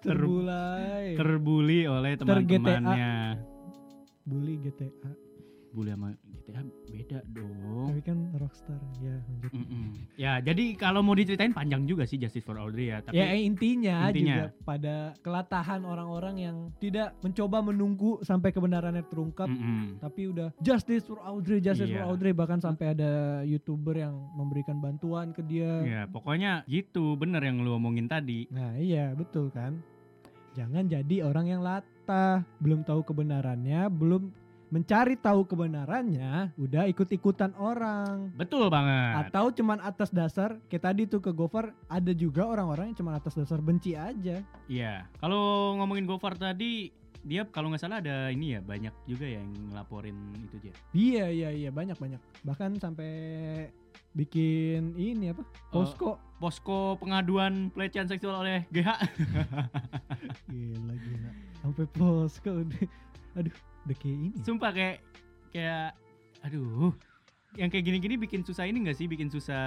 Terbulai, 0.03 1.15
terbuli 1.15 1.87
oleh 1.87 2.19
teman-temannya. 2.19 3.39
bully 4.27 4.59
GTA. 4.59 5.11
Bully 5.71 5.95
sama 5.95 6.11
GTA 6.53 6.65
beda 6.93 7.19
dong. 7.27 7.87
Tapi 7.89 8.01
kan 8.03 8.19
rockstar 8.35 8.77
ya. 8.99 9.17
lanjut. 9.19 9.53
Mm-mm. 9.53 9.87
Ya, 10.15 10.33
jadi 10.39 10.65
kalau 10.77 11.01
mau 11.01 11.13
diceritain 11.13 11.51
panjang 11.51 11.83
juga 11.85 12.05
sih 12.05 12.17
Justice 12.17 12.45
for 12.45 12.57
Audrey 12.57 12.89
ya, 12.89 13.01
tapi 13.01 13.17
ya 13.17 13.27
eh, 13.27 13.41
intinya, 13.41 14.07
Intinya. 14.07 14.37
juga 14.37 14.45
pada 14.63 14.95
kelatahan 15.19 15.83
orang-orang 15.83 16.35
yang 16.39 16.57
tidak 16.77 17.17
mencoba 17.19 17.59
menunggu 17.63 18.21
sampai 18.21 18.51
kebenarannya 18.51 19.03
terungkap 19.05 19.49
Mm-mm. 19.49 19.97
tapi 19.99 20.29
udah 20.29 20.53
justice 20.59 21.03
for 21.03 21.19
Audrey, 21.23 21.59
justice 21.59 21.89
Iya. 21.89 21.99
for 21.99 22.13
Audrey 22.13 22.31
bahkan 22.31 22.61
sampai 22.61 22.93
ada 22.93 23.11
youtuber 23.43 23.97
yang 23.97 24.13
memberikan 24.35 24.77
bantuan 24.77 25.33
ke 25.33 25.41
dia. 25.43 25.81
Ya, 25.83 26.03
pokoknya 26.05 26.63
gitu, 26.67 27.17
bener 27.17 27.41
yang 27.41 27.61
lu 27.61 27.73
omongin 27.73 28.05
tadi. 28.05 28.45
Nah 28.49 28.77
iya 28.77 29.13
betul 29.13 29.49
kan. 29.49 29.81
Jangan 30.53 30.85
jadi 30.85 31.25
orang 31.25 31.49
yang 31.49 31.65
latah, 31.65 32.45
belum 32.61 32.85
tahu 32.85 33.01
kebenarannya, 33.03 33.89
belum 33.89 34.29
mencari 34.73 35.21
tahu 35.21 35.45
kebenarannya, 35.45 36.57
udah 36.57 36.89
ikut-ikutan 36.89 37.53
orang. 37.61 38.33
Betul 38.33 38.73
banget. 38.73 39.29
Atau 39.29 39.53
cuman 39.53 39.85
atas 39.85 40.09
dasar 40.09 40.57
kayak 40.73 40.89
tadi 40.89 41.03
tuh 41.05 41.21
ke 41.21 41.29
Gofar 41.29 41.77
ada 41.93 42.13
juga 42.17 42.49
orang-orang 42.49 42.91
yang 42.91 43.05
cuman 43.05 43.21
atas 43.21 43.37
dasar 43.37 43.61
benci 43.61 43.93
aja. 43.93 44.41
Iya. 44.73 45.05
Kalau 45.21 45.77
ngomongin 45.77 46.09
Gofar 46.09 46.41
tadi, 46.41 46.89
dia 47.21 47.45
kalau 47.53 47.69
nggak 47.69 47.85
salah 47.85 48.01
ada 48.01 48.33
ini 48.33 48.57
ya 48.57 48.61
banyak 48.65 48.95
juga 49.05 49.29
ya 49.29 49.45
yang 49.45 49.53
ngelaporin 49.77 50.17
itu 50.41 50.57
dia. 50.65 50.75
Iya 50.97 51.25
iya 51.29 51.49
iya 51.53 51.71
banyak 51.71 52.01
banyak. 52.01 52.21
Bahkan 52.41 52.81
sampai 52.81 53.13
bikin 54.17 54.97
ini 54.97 55.37
apa? 55.37 55.45
Posko. 55.69 56.17
Posko 56.41 56.97
pengaduan 56.97 57.69
pelecehan 57.77 58.09
seksual 58.09 58.41
oleh 58.41 58.65
GH. 58.73 58.89
Gila 60.51 60.95
gila. 60.97 61.31
Sampai 61.61 61.85
posko 61.93 62.51
udah. 62.67 62.83
Aduh, 63.39 63.55
udah 63.85 63.97
kayak 63.97 64.15
ini. 64.15 64.29
Sumpah 64.41 64.71
kayak 64.71 64.97
kayak 65.51 65.95
aduh. 66.43 66.93
Yang 67.53 67.69
kayak 67.71 67.85
gini-gini 67.85 68.15
bikin 68.17 68.41
susah 68.41 68.65
ini 68.65 68.81
gak 68.83 68.97
sih? 68.97 69.05
Bikin 69.05 69.29
susah 69.29 69.61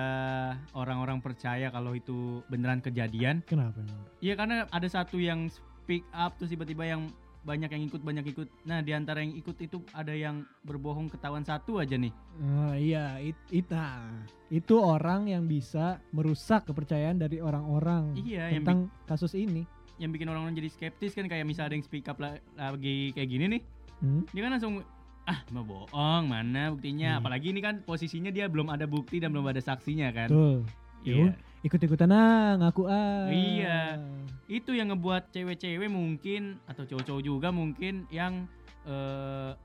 orang-orang 0.73 1.21
percaya 1.21 1.69
kalau 1.69 1.93
itu 1.93 2.41
beneran 2.47 2.81
kejadian. 2.81 3.45
Kenapa? 3.45 3.77
Iya 4.17 4.33
karena 4.33 4.65
ada 4.67 4.87
satu 4.89 5.21
yang 5.21 5.45
speak 5.47 6.01
up 6.09 6.33
terus 6.35 6.49
tiba-tiba 6.49 6.81
yang 6.81 7.13
banyak 7.45 7.69
yang 7.69 7.85
ikut 7.85 8.01
banyak 8.01 8.25
ikut. 8.27 8.49
Nah 8.65 8.81
di 8.81 8.89
antara 8.89 9.21
yang 9.21 9.37
ikut 9.37 9.53
itu 9.61 9.85
ada 9.93 10.09
yang 10.09 10.41
berbohong 10.65 11.13
ketahuan 11.13 11.45
satu 11.45 11.77
aja 11.77 11.93
nih. 11.93 12.09
Ah, 12.41 12.73
iya, 12.73 13.21
it, 13.21 13.37
it- 13.53 13.69
nah, 13.69 14.09
itu 14.49 14.73
orang 14.75 15.29
yang 15.29 15.45
bisa 15.45 16.01
merusak 16.09 16.65
kepercayaan 16.65 17.21
dari 17.21 17.37
orang-orang 17.37 18.17
Iya 18.17 18.49
yang, 18.49 18.65
tentang 18.65 18.79
kasus 19.05 19.37
ini. 19.37 19.61
yang 19.95 20.09
bikin 20.09 20.25
orang-orang 20.25 20.57
jadi 20.57 20.67
skeptis 20.67 21.13
kan 21.13 21.29
kayak 21.29 21.45
misalnya 21.45 21.69
ada 21.69 21.75
yang 21.77 21.85
speak 21.85 22.09
up 22.09 22.17
la- 22.17 22.41
lagi 22.57 23.13
kayak 23.13 23.29
gini 23.29 23.45
nih. 23.47 23.61
Hmm? 24.03 24.23
Dia 24.31 24.41
kan 24.45 24.51
langsung 24.55 24.75
ah 25.25 25.39
mau 25.49 25.65
bohong 25.65 26.29
mana 26.29 26.69
buktinya 26.69 27.17
Iya. 27.17 27.19
apalagi 27.19 27.49
ini 27.49 27.57
kan 27.57 27.81
posisinya 27.81 28.29
dia 28.29 28.45
belum 28.45 28.69
ada 28.69 28.85
bukti 28.85 29.17
dan 29.17 29.33
belum 29.33 29.49
ada 29.49 29.57
saksinya 29.57 30.13
kan 30.13 30.29
Betul. 30.29 30.61
iya 31.01 31.33
Ikut-ikutan 31.65 32.13
ah, 32.13 32.61
ngaku 32.61 32.85
ah. 32.85 33.25
Iya. 33.25 33.97
itu 34.45 34.77
yang 34.77 34.93
ngebuat 34.93 35.33
cewek-cewek 35.33 35.89
mungkin 35.89 36.61
atau 36.69 36.85
cowok-cowok 36.85 37.23
juga 37.25 37.49
mungkin 37.49 38.05
yang 38.13 38.45
eh, 38.85 39.57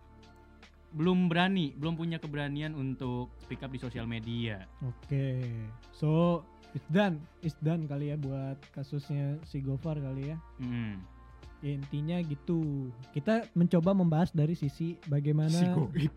belum 0.96 1.28
berani 1.28 1.76
belum 1.76 1.94
punya 1.94 2.16
keberanian 2.16 2.72
untuk 2.72 3.28
speak 3.44 3.60
up 3.60 3.68
di 3.68 3.76
sosial 3.76 4.08
media 4.08 4.64
Oke. 4.80 5.44
So, 5.92 6.40
it's 6.72 6.88
done. 6.88 7.20
It's 7.44 7.60
done 7.60 7.84
kali 7.84 8.10
ya 8.10 8.16
buat 8.16 8.56
kasusnya 8.72 9.36
si 9.44 9.60
Gofar 9.60 10.00
kali 10.00 10.32
ya. 10.32 10.36
Mm. 10.56 11.19
Ya, 11.60 11.70
intinya 11.70 12.16
gitu. 12.20 12.88
Kita 13.10 13.44
mencoba 13.52 13.92
membahas 13.92 14.30
dari 14.30 14.52
sisi 14.52 14.96
bagaimana 15.04 15.52
Si 15.52 16.08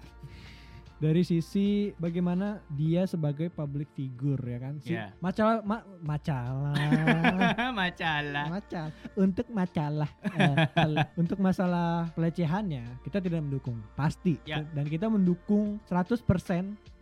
dari 0.95 1.19
sisi 1.19 1.67
bagaimana 1.93 2.63
dia 2.69 3.03
sebagai 3.03 3.51
public 3.51 3.91
figure 3.91 4.39
ya 4.39 4.57
kan. 4.57 4.79
Si 4.79 4.95
Iya. 4.95 5.11
macalah 5.19 5.59
ma- 5.59 5.83
macalah. 5.99 6.71
macalah 7.75 8.45
macal 8.49 8.87
untuk 9.13 9.47
macalah 9.49 10.07
eh, 10.31 10.55
untuk 11.19 11.35
masalah 11.37 12.07
pelecehannya 12.13 12.87
kita 13.03 13.19
tidak 13.19 13.43
mendukung 13.43 13.83
pasti 13.93 14.39
Ya. 14.43 14.63
dan 14.63 14.87
kita 14.87 15.07
mendukung 15.07 15.75
100% 15.83 16.23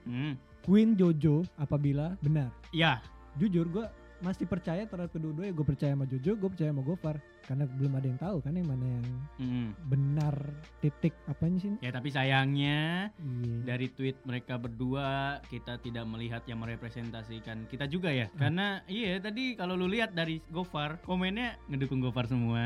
Hmm. 0.01 0.33
Queen 0.65 0.97
Jojo 0.97 1.45
apabila 1.55 2.17
benar 2.17 2.49
ya 2.71 2.97
jujur 3.37 3.69
gua 3.69 3.85
masih 4.21 4.45
percaya 4.45 4.85
terhadap 4.85 5.11
kedua-dua 5.11 5.49
ya 5.49 5.53
gue 5.53 5.65
percaya 5.65 5.91
sama 5.91 6.05
Jojo, 6.05 6.31
gue 6.33 6.49
percaya 6.49 6.69
sama 6.69 6.81
Gofar 6.81 7.17
karena 7.41 7.65
belum 7.67 7.91
ada 7.91 8.05
yang 8.05 8.19
tahu 8.19 8.37
kan 8.39 8.53
yang 8.53 8.67
mana 8.67 8.85
yang 8.85 9.05
Mm. 9.35 9.67
benar 9.83 10.35
titik 10.77 11.17
apanya 11.25 11.57
sih? 11.57 11.73
Ya 11.79 11.89
tapi 11.89 12.09
sayangnya 12.09 13.09
Iya. 13.11 13.57
dari 13.65 13.89
tweet 13.89 14.21
mereka 14.23 14.55
berdua 14.55 15.09
kita 15.47 15.77
tidak 15.77 16.05
melihat 16.05 16.45
yang 16.45 16.61
merepresentasikan 16.61 17.65
kita 17.65 17.85
juga 17.85 18.09
ya. 18.09 18.29
Hmm. 18.29 18.37
Karena 18.39 18.67
iya 18.85 19.17
tadi 19.17 19.53
kalau 19.53 19.73
lu 19.73 19.85
lihat 19.85 20.13
dari 20.13 20.37
Gofar 20.47 21.01
komennya 21.01 21.57
ngedukung 21.65 21.99
Gofar 21.99 22.25
semua. 22.25 22.61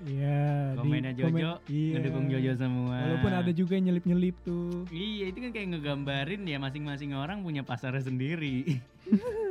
Iya. 0.00 0.74
di 0.74 0.78
Komennya 0.78 1.12
Jojo 1.14 1.32
komen- 1.56 1.60
iya. 1.66 1.92
ngedukung 1.96 2.26
Jojo 2.28 2.52
semua. 2.54 2.98
Walaupun 3.00 3.32
ada 3.32 3.50
juga 3.50 3.72
yang 3.74 3.88
nyelip-nyelip 3.88 4.36
tuh. 4.42 4.84
Iya 4.88 5.24
itu 5.28 5.38
kan 5.40 5.50
kayak 5.50 5.68
ngegambarin 5.72 6.44
ya 6.44 6.58
masing-masing 6.58 7.16
orang 7.16 7.40
punya 7.40 7.62
pasarnya 7.62 8.04
sendiri. 8.04 8.78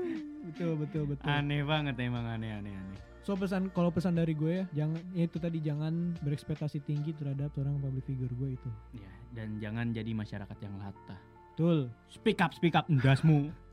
betul 0.44 0.72
betul 0.76 1.04
betul. 1.08 1.26
aneh 1.26 1.62
banget 1.62 1.96
emang 1.98 2.26
aneh 2.26 2.52
aneh 2.52 2.72
aneh. 2.72 3.00
So 3.24 3.34
pesan 3.34 3.72
kalau 3.72 3.88
pesan 3.88 4.14
dari 4.14 4.36
gue 4.36 4.52
ya, 4.54 4.66
jangan 4.76 5.00
ya 5.12 5.24
itu 5.24 5.38
tadi 5.38 5.58
jangan 5.58 5.94
berekspektasi 6.20 6.84
tinggi 6.84 7.16
terhadap 7.16 7.52
seorang 7.52 7.80
public 7.80 8.04
figure 8.04 8.34
gue 8.34 8.50
itu. 8.54 8.70
Ya 8.94 9.08
dan 9.32 9.58
jangan 9.58 9.90
jadi 9.90 10.12
masyarakat 10.12 10.58
yang 10.60 10.76
latah. 10.78 11.20
Betul. 11.50 11.88
Speak 12.08 12.38
up 12.38 12.52
speak 12.52 12.74
up 12.74 12.86
endasmu. 12.86 13.50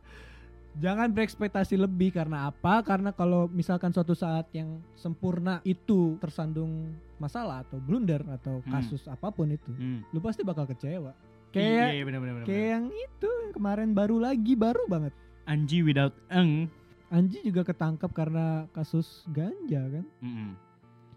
Jangan 0.79 1.11
berekspektasi 1.11 1.75
lebih 1.75 2.15
karena 2.15 2.47
apa? 2.47 2.79
Karena 2.81 3.11
kalau 3.11 3.51
misalkan 3.51 3.91
suatu 3.91 4.15
saat 4.15 4.47
yang 4.55 4.79
sempurna 4.95 5.59
itu 5.63 6.15
tersandung 6.17 6.95
masalah 7.19 7.67
atau 7.67 7.83
blunder 7.83 8.23
atau 8.31 8.63
Hmm. 8.63 8.71
kasus 8.71 9.03
apa 9.05 9.29
pun 9.29 9.51
itu, 9.51 9.67
Hmm. 9.69 10.07
lu 10.09 10.23
pasti 10.23 10.47
bakal 10.47 10.65
kecewa. 10.65 11.11
Iya, 11.11 11.51
Kayak 11.51 11.89
iya 11.91 12.03
benar 12.07 12.21
benar 12.23 12.35
benar. 12.39 12.47
kayak 12.47 12.69
yang 12.71 12.87
itu 12.87 13.29
yang 13.43 13.53
kemarin 13.53 13.91
baru 13.91 14.17
lagi 14.23 14.55
baru 14.55 14.87
banget. 14.87 15.11
Anji 15.45 15.81
without 15.81 16.13
eng. 16.29 16.69
Anji 17.11 17.43
juga 17.43 17.67
ketangkap 17.67 18.11
karena 18.13 18.65
kasus 18.71 19.27
ganja 19.29 19.83
kan. 19.91 20.07
Mm-mm. 20.23 20.55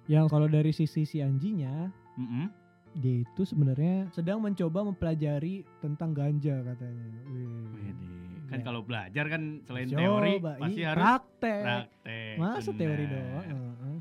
Yang 0.10 0.26
kalau 0.28 0.48
dari 0.48 0.74
sisi 0.74 1.06
si 1.06 1.22
Anjinya 1.22 1.88
Mm-mm. 2.18 2.50
dia 2.94 3.22
itu 3.22 3.42
sebenarnya 3.42 4.10
sedang 4.10 4.42
mencoba 4.42 4.84
mempelajari 4.84 5.62
tentang 5.80 6.14
ganja 6.14 6.62
katanya. 6.62 7.08
Wih. 7.30 7.94
Kan 8.50 8.60
Ya. 8.62 8.66
kalau 8.66 8.82
belajar 8.82 9.26
kan 9.28 9.66
selain 9.66 9.90
Coba, 9.90 9.98
teori 9.98 10.34
pasti 10.38 10.78
iya, 10.78 10.88
harus 10.94 11.02
praktek. 11.02 11.64
praktek. 11.64 12.34
Masa 12.38 12.72
teori 12.72 13.06
doang? 13.10 13.46
Heeh. 13.50 13.98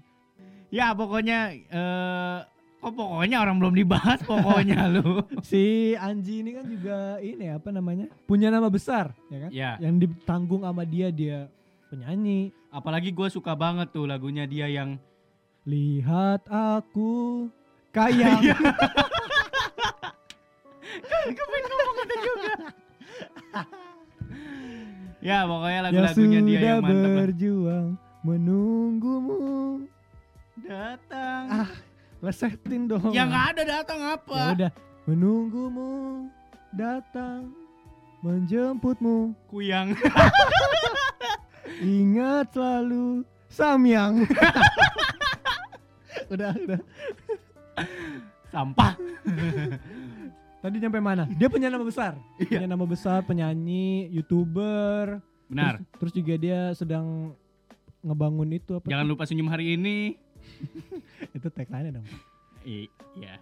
Ya 0.73 0.87
pokoknya 0.93 1.39
eh 1.53 2.39
kok 2.83 2.99
pokoknya 2.99 3.39
orang 3.39 3.63
belum 3.63 3.75
dibahas 3.79 4.19
pokoknya 4.31 4.91
lu. 4.91 5.23
si 5.47 5.95
Anji 5.95 6.43
ini 6.43 6.51
kan 6.51 6.67
juga 6.67 7.23
ini 7.23 7.47
apa 7.47 7.71
namanya 7.71 8.11
punya 8.27 8.51
nama 8.51 8.67
besar 8.67 9.15
ya 9.31 9.39
kan 9.47 9.51
ya, 9.55 9.71
yang 9.79 10.03
ditanggung 10.03 10.67
sama 10.67 10.83
dia 10.83 11.15
dia 11.15 11.47
penyanyi 11.87 12.51
apalagi 12.75 13.15
gue 13.15 13.29
suka 13.31 13.55
banget 13.55 13.95
tuh 13.95 14.11
lagunya 14.11 14.51
dia 14.51 14.67
yang 14.67 14.99
lihat 15.63 16.43
aku 16.51 17.47
kaya 17.95 18.35
Iya. 18.43 18.57
Pengen 21.33 21.65
ngomong 21.71 21.97
itu 22.03 22.17
juga. 22.19 22.55
ya 25.23 25.39
pokoknya 25.47 25.81
lagu-lagunya 25.87 26.41
dia 26.43 26.59
yang 26.75 26.83
mantep 26.83 26.99
lah. 27.07 27.19
berjuang 27.23 27.87
menunggumu 28.27 29.87
Datang. 30.63 31.45
Ah, 31.67 31.71
lesetin 32.23 32.87
dong 32.87 33.11
ya 33.11 33.27
nggak 33.27 33.59
ada 33.59 33.63
datang 33.67 33.99
Ya 33.99 34.15
apa? 34.15 34.41
udah 34.55 34.71
menunggumu 35.05 35.93
datang 36.71 37.51
menjemputmu 38.23 39.35
Kuyang. 39.51 39.99
ingat 41.83 42.55
selalu 42.55 43.27
samyang 43.51 44.23
udah 46.33 46.55
udah 46.55 46.81
Sampah. 48.53 48.93
Tadi 50.63 50.77
nyampe 50.77 51.01
mana? 51.01 51.25
Dia 51.25 51.49
punya 51.49 51.73
nama 51.73 51.83
besar. 51.83 52.21
Iya. 52.37 52.61
Punya 52.61 52.69
nama 52.69 52.85
besar, 52.85 53.25
penyanyi, 53.25 54.13
YouTuber. 54.13 55.25
Benar. 55.49 55.81
Terus, 55.81 55.89
terus 55.99 56.13
juga 56.21 56.35
dia 56.37 56.61
sedang 56.77 57.33
ngebangun 58.05 58.53
itu 58.53 58.77
apa? 58.77 58.87
Jangan 58.87 59.07
lupa 59.09 59.25
senyum 59.25 59.49
hari 59.49 59.81
ini. 59.81 60.21
Itu 61.37 61.49
tagline 61.51 61.95
dong. 61.95 62.07
Iya. 62.63 63.39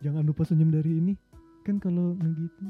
Jangan 0.00 0.24
lupa 0.24 0.48
senyum 0.48 0.72
dari 0.72 0.96
ini. 0.96 1.12
Kan 1.60 1.76
kalau 1.76 2.16
ngegitu. 2.16 2.64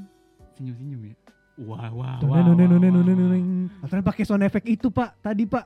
Senyum-senyum 0.58 1.14
ya. 1.14 1.16
Wah, 1.62 1.92
wah, 1.92 2.16
wah. 2.24 2.40
nonen, 2.42 2.66
wah, 2.66 2.74
nonen, 2.74 2.90
wah, 2.90 3.02
nonen, 3.04 3.16
wah. 3.16 3.26
nonen. 3.30 3.44
Aturan 3.86 4.02
pakai 4.02 4.24
sound 4.26 4.42
effect 4.42 4.66
itu 4.66 4.90
pak. 4.90 5.14
Tadi 5.22 5.46
pak. 5.46 5.64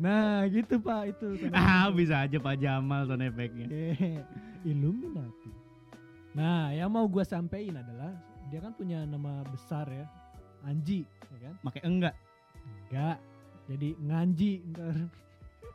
Nah 0.00 0.48
gitu 0.48 0.80
pak 0.80 1.12
itu. 1.12 1.52
Ah, 1.52 1.92
bisa 1.92 2.24
aja 2.24 2.40
Pak 2.40 2.56
Jamal 2.56 3.04
sound 3.04 3.20
effect-nya. 3.20 3.68
Eh, 3.68 4.24
Illuminati. 4.64 5.52
Nah 6.32 6.72
yang 6.72 6.88
mau 6.88 7.04
gua 7.04 7.26
sampein 7.28 7.76
adalah 7.76 8.16
dia 8.48 8.64
kan 8.64 8.72
punya 8.72 9.04
nama 9.04 9.44
besar 9.52 9.84
ya. 9.92 10.08
Anji, 10.64 11.04
ya 11.04 11.38
kan? 11.52 11.54
Pakai 11.60 11.82
enggak? 11.84 12.14
Enggak. 12.88 13.16
Jadi 13.68 13.88
nganji 14.00 14.52
ntar 14.72 14.96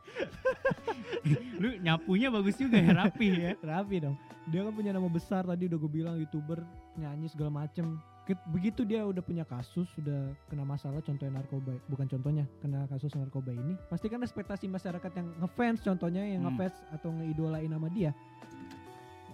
Lu 1.62 1.74
nyapunya 1.80 2.28
bagus 2.30 2.56
juga 2.56 2.78
ya, 2.78 2.92
rapi 2.94 3.26
ya. 3.32 3.52
rapi 3.74 3.96
dong. 4.02 4.16
Dia 4.46 4.62
kan 4.62 4.72
punya 4.72 4.94
nama 4.94 5.08
besar 5.10 5.42
tadi 5.42 5.66
udah 5.66 5.78
gue 5.78 5.90
bilang 5.90 6.14
youtuber, 6.16 6.62
nyanyi 6.94 7.26
segala 7.26 7.64
macem. 7.64 7.98
Begitu 8.50 8.82
dia 8.82 9.06
udah 9.06 9.22
punya 9.22 9.46
kasus, 9.46 9.86
sudah 9.94 10.34
kena 10.50 10.66
masalah 10.66 10.98
contohnya 10.98 11.38
narkoba, 11.38 11.78
bukan 11.86 12.10
contohnya, 12.10 12.42
kena 12.58 12.82
kasus 12.90 13.14
narkoba 13.14 13.54
ini, 13.54 13.78
pasti 13.86 14.10
kan 14.10 14.18
ekspektasi 14.18 14.66
masyarakat 14.66 15.10
yang 15.14 15.30
ngefans 15.38 15.78
contohnya 15.78 16.22
yang 16.26 16.42
Hmm. 16.42 16.58
ngefans 16.58 16.74
atau 16.90 17.14
ngeidolain 17.14 17.70
sama 17.70 17.86
dia. 17.86 18.10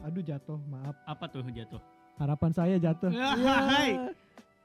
Aduh 0.04 0.20
jatuh, 0.20 0.60
maaf. 0.68 0.92
Apa 1.08 1.24
tuh 1.24 1.40
jatuh? 1.48 1.80
Harapan 2.20 2.52
saya 2.52 2.76
jatuh. 2.76 3.08
Ya. 3.08 3.32
hai. 3.72 4.12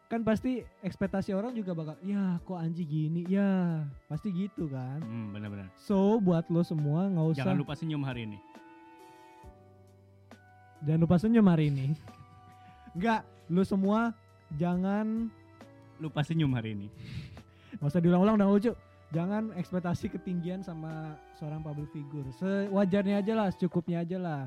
Kan 0.08 0.24
pasti 0.24 0.64
ekspektasi 0.80 1.36
orang 1.36 1.52
juga 1.52 1.76
bakal, 1.76 2.00
ya 2.00 2.40
kok 2.48 2.56
Anji 2.56 2.88
gini, 2.88 3.28
ya 3.28 3.84
pasti 4.08 4.32
gitu 4.32 4.72
kan. 4.72 5.04
Hmm, 5.04 5.36
benar-benar. 5.36 5.68
So 5.76 6.24
buat 6.24 6.48
lo 6.48 6.64
semua 6.64 7.12
nggak 7.12 7.28
usah 7.36 7.44
Jangan 7.44 7.60
lupa 7.60 7.76
senyum 7.76 8.04
hari 8.08 8.24
ini. 8.24 8.40
Jangan 10.88 11.00
lupa 11.04 11.16
senyum 11.20 11.48
hari 11.52 11.66
ini. 11.68 11.88
Enggak, 12.96 13.28
lu 13.52 13.68
semua 13.68 14.16
jangan 14.56 15.28
Lupa 15.98 16.22
senyum 16.22 16.54
hari 16.56 16.78
ini. 16.78 16.88
nggak 17.82 17.90
usah 17.92 18.00
diulang-ulang 18.00 18.40
udah 18.40 18.48
lucu. 18.48 18.72
Jangan 19.12 19.56
ekspektasi 19.60 20.12
ketinggian 20.12 20.64
sama 20.64 21.20
seorang 21.36 21.64
public 21.64 21.92
figure. 21.92 22.28
Sewajarnya 22.40 23.24
aja 23.24 23.34
lah, 23.36 23.48
secukupnya 23.52 24.04
aja 24.08 24.18
lah. 24.20 24.42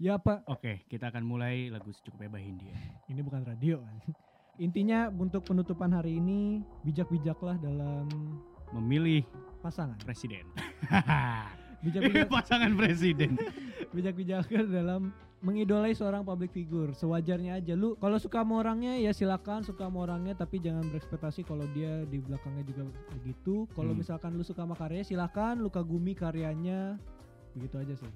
Ya 0.00 0.16
apa? 0.16 0.40
Oke, 0.48 0.82
kita 0.88 1.14
akan 1.14 1.22
mulai 1.26 1.68
lagu 1.68 1.92
secukupnya 1.94 2.32
Bah 2.32 2.42
Hindia. 2.42 2.74
Ini 3.06 3.20
bukan 3.22 3.46
radio. 3.46 3.78
Intinya 4.58 5.08
untuk 5.08 5.44
penutupan 5.44 5.90
hari 5.90 6.16
ini 6.16 6.64
bijak-bijaklah 6.82 7.56
dalam 7.56 8.08
Memilih 8.70 9.22
pasangan. 9.60 9.98
presiden. 10.00 10.46
Bijak-bijak 11.80 12.28
Pasangan 12.28 12.72
presiden. 12.76 13.40
bijak-bijaknya 13.96 14.62
dalam 14.62 15.10
mengidolai 15.40 15.90
seorang 15.90 16.20
public 16.20 16.52
figure 16.52 16.92
sewajarnya 16.92 17.56
aja 17.56 17.72
lu 17.72 17.96
kalau 17.96 18.20
suka 18.20 18.44
sama 18.44 18.60
orangnya 18.60 18.94
ya 18.94 19.08
silakan 19.10 19.64
suka 19.64 19.88
sama 19.88 20.04
orangnya 20.04 20.36
tapi 20.36 20.60
jangan 20.60 20.84
berekspektasi 20.86 21.42
kalau 21.42 21.64
dia 21.72 22.04
di 22.04 22.20
belakangnya 22.20 22.60
juga 22.62 22.84
begitu 23.10 23.64
kalau 23.72 23.90
Hmm. 23.90 23.98
misalkan 23.98 24.36
lu 24.36 24.44
suka 24.44 24.62
sama 24.62 24.76
karyanya 24.76 25.02
silakan 25.02 25.64
lu 25.64 25.72
kagumi 25.72 26.12
karyanya 26.12 27.00
begitu 27.56 27.80
aja 27.80 27.94
sih 27.96 28.12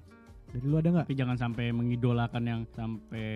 dari 0.47 0.63
lu 0.63 0.75
ada 0.75 0.89
nggak 0.89 1.05
Tapi 1.05 1.15
jangan 1.15 1.37
sampai 1.37 1.65
mengidolakan 1.69 2.43
yang 2.43 2.61
sampai 2.69 3.27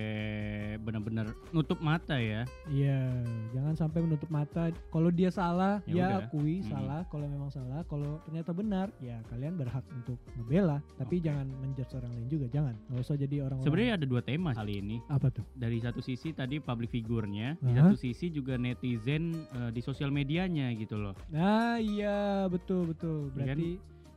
benar-benar 0.78 1.26
nutup 1.49 1.80
mata 1.80 2.16
ya. 2.16 2.45
iya 2.68 3.10
jangan 3.51 3.74
sampai 3.76 3.99
menutup 4.01 4.30
mata 4.30 4.70
kalau 4.88 5.10
dia 5.10 5.30
salah 5.30 5.82
Ya 5.84 5.95
ya, 5.95 6.05
udah. 6.07 6.20
akui 6.26 6.55
Hmm. 6.60 6.70
salah 6.70 7.01
kalau 7.07 7.26
memang 7.26 7.49
salah 7.49 7.82
kalau 7.86 8.20
ternyata 8.24 8.51
benar 8.51 8.88
ya 8.99 9.18
kalian 9.28 9.55
berhak 9.55 9.84
untuk 9.91 10.18
membela 10.36 10.78
tapi 10.95 11.18
Oke. 11.18 11.26
jangan 11.26 11.47
menjudge 11.55 11.93
orang 11.93 12.12
lain 12.12 12.28
juga 12.28 12.45
jangan 12.47 12.76
nggak 12.88 13.01
usah 13.01 13.16
jadi 13.16 13.36
orang 13.41 13.57
Sebenarnya 13.62 13.93
ada 13.95 14.05
dua 14.05 14.22
tema 14.22 14.51
kali 14.51 14.74
ini. 14.78 14.97
apa 15.07 15.28
tuh 15.30 15.45
Dari 15.53 15.78
satu 15.80 15.99
sisi 15.99 16.32
tadi 16.32 16.57
public 16.60 16.89
figurnya, 16.89 17.55
di 17.57 17.72
Aha. 17.72 17.80
satu 17.84 17.95
sisi 17.95 18.30
juga 18.30 18.55
netizen 18.55 19.32
eh, 19.36 19.70
di 19.70 19.80
sosial 19.80 20.10
medianya 20.10 20.72
gitu 20.74 20.95
loh. 20.95 21.14
Nah 21.30 21.78
iya 21.78 22.45
betul 22.45 22.88
betul 22.88 23.30
Iya 23.36 23.45
kan? 23.47 23.57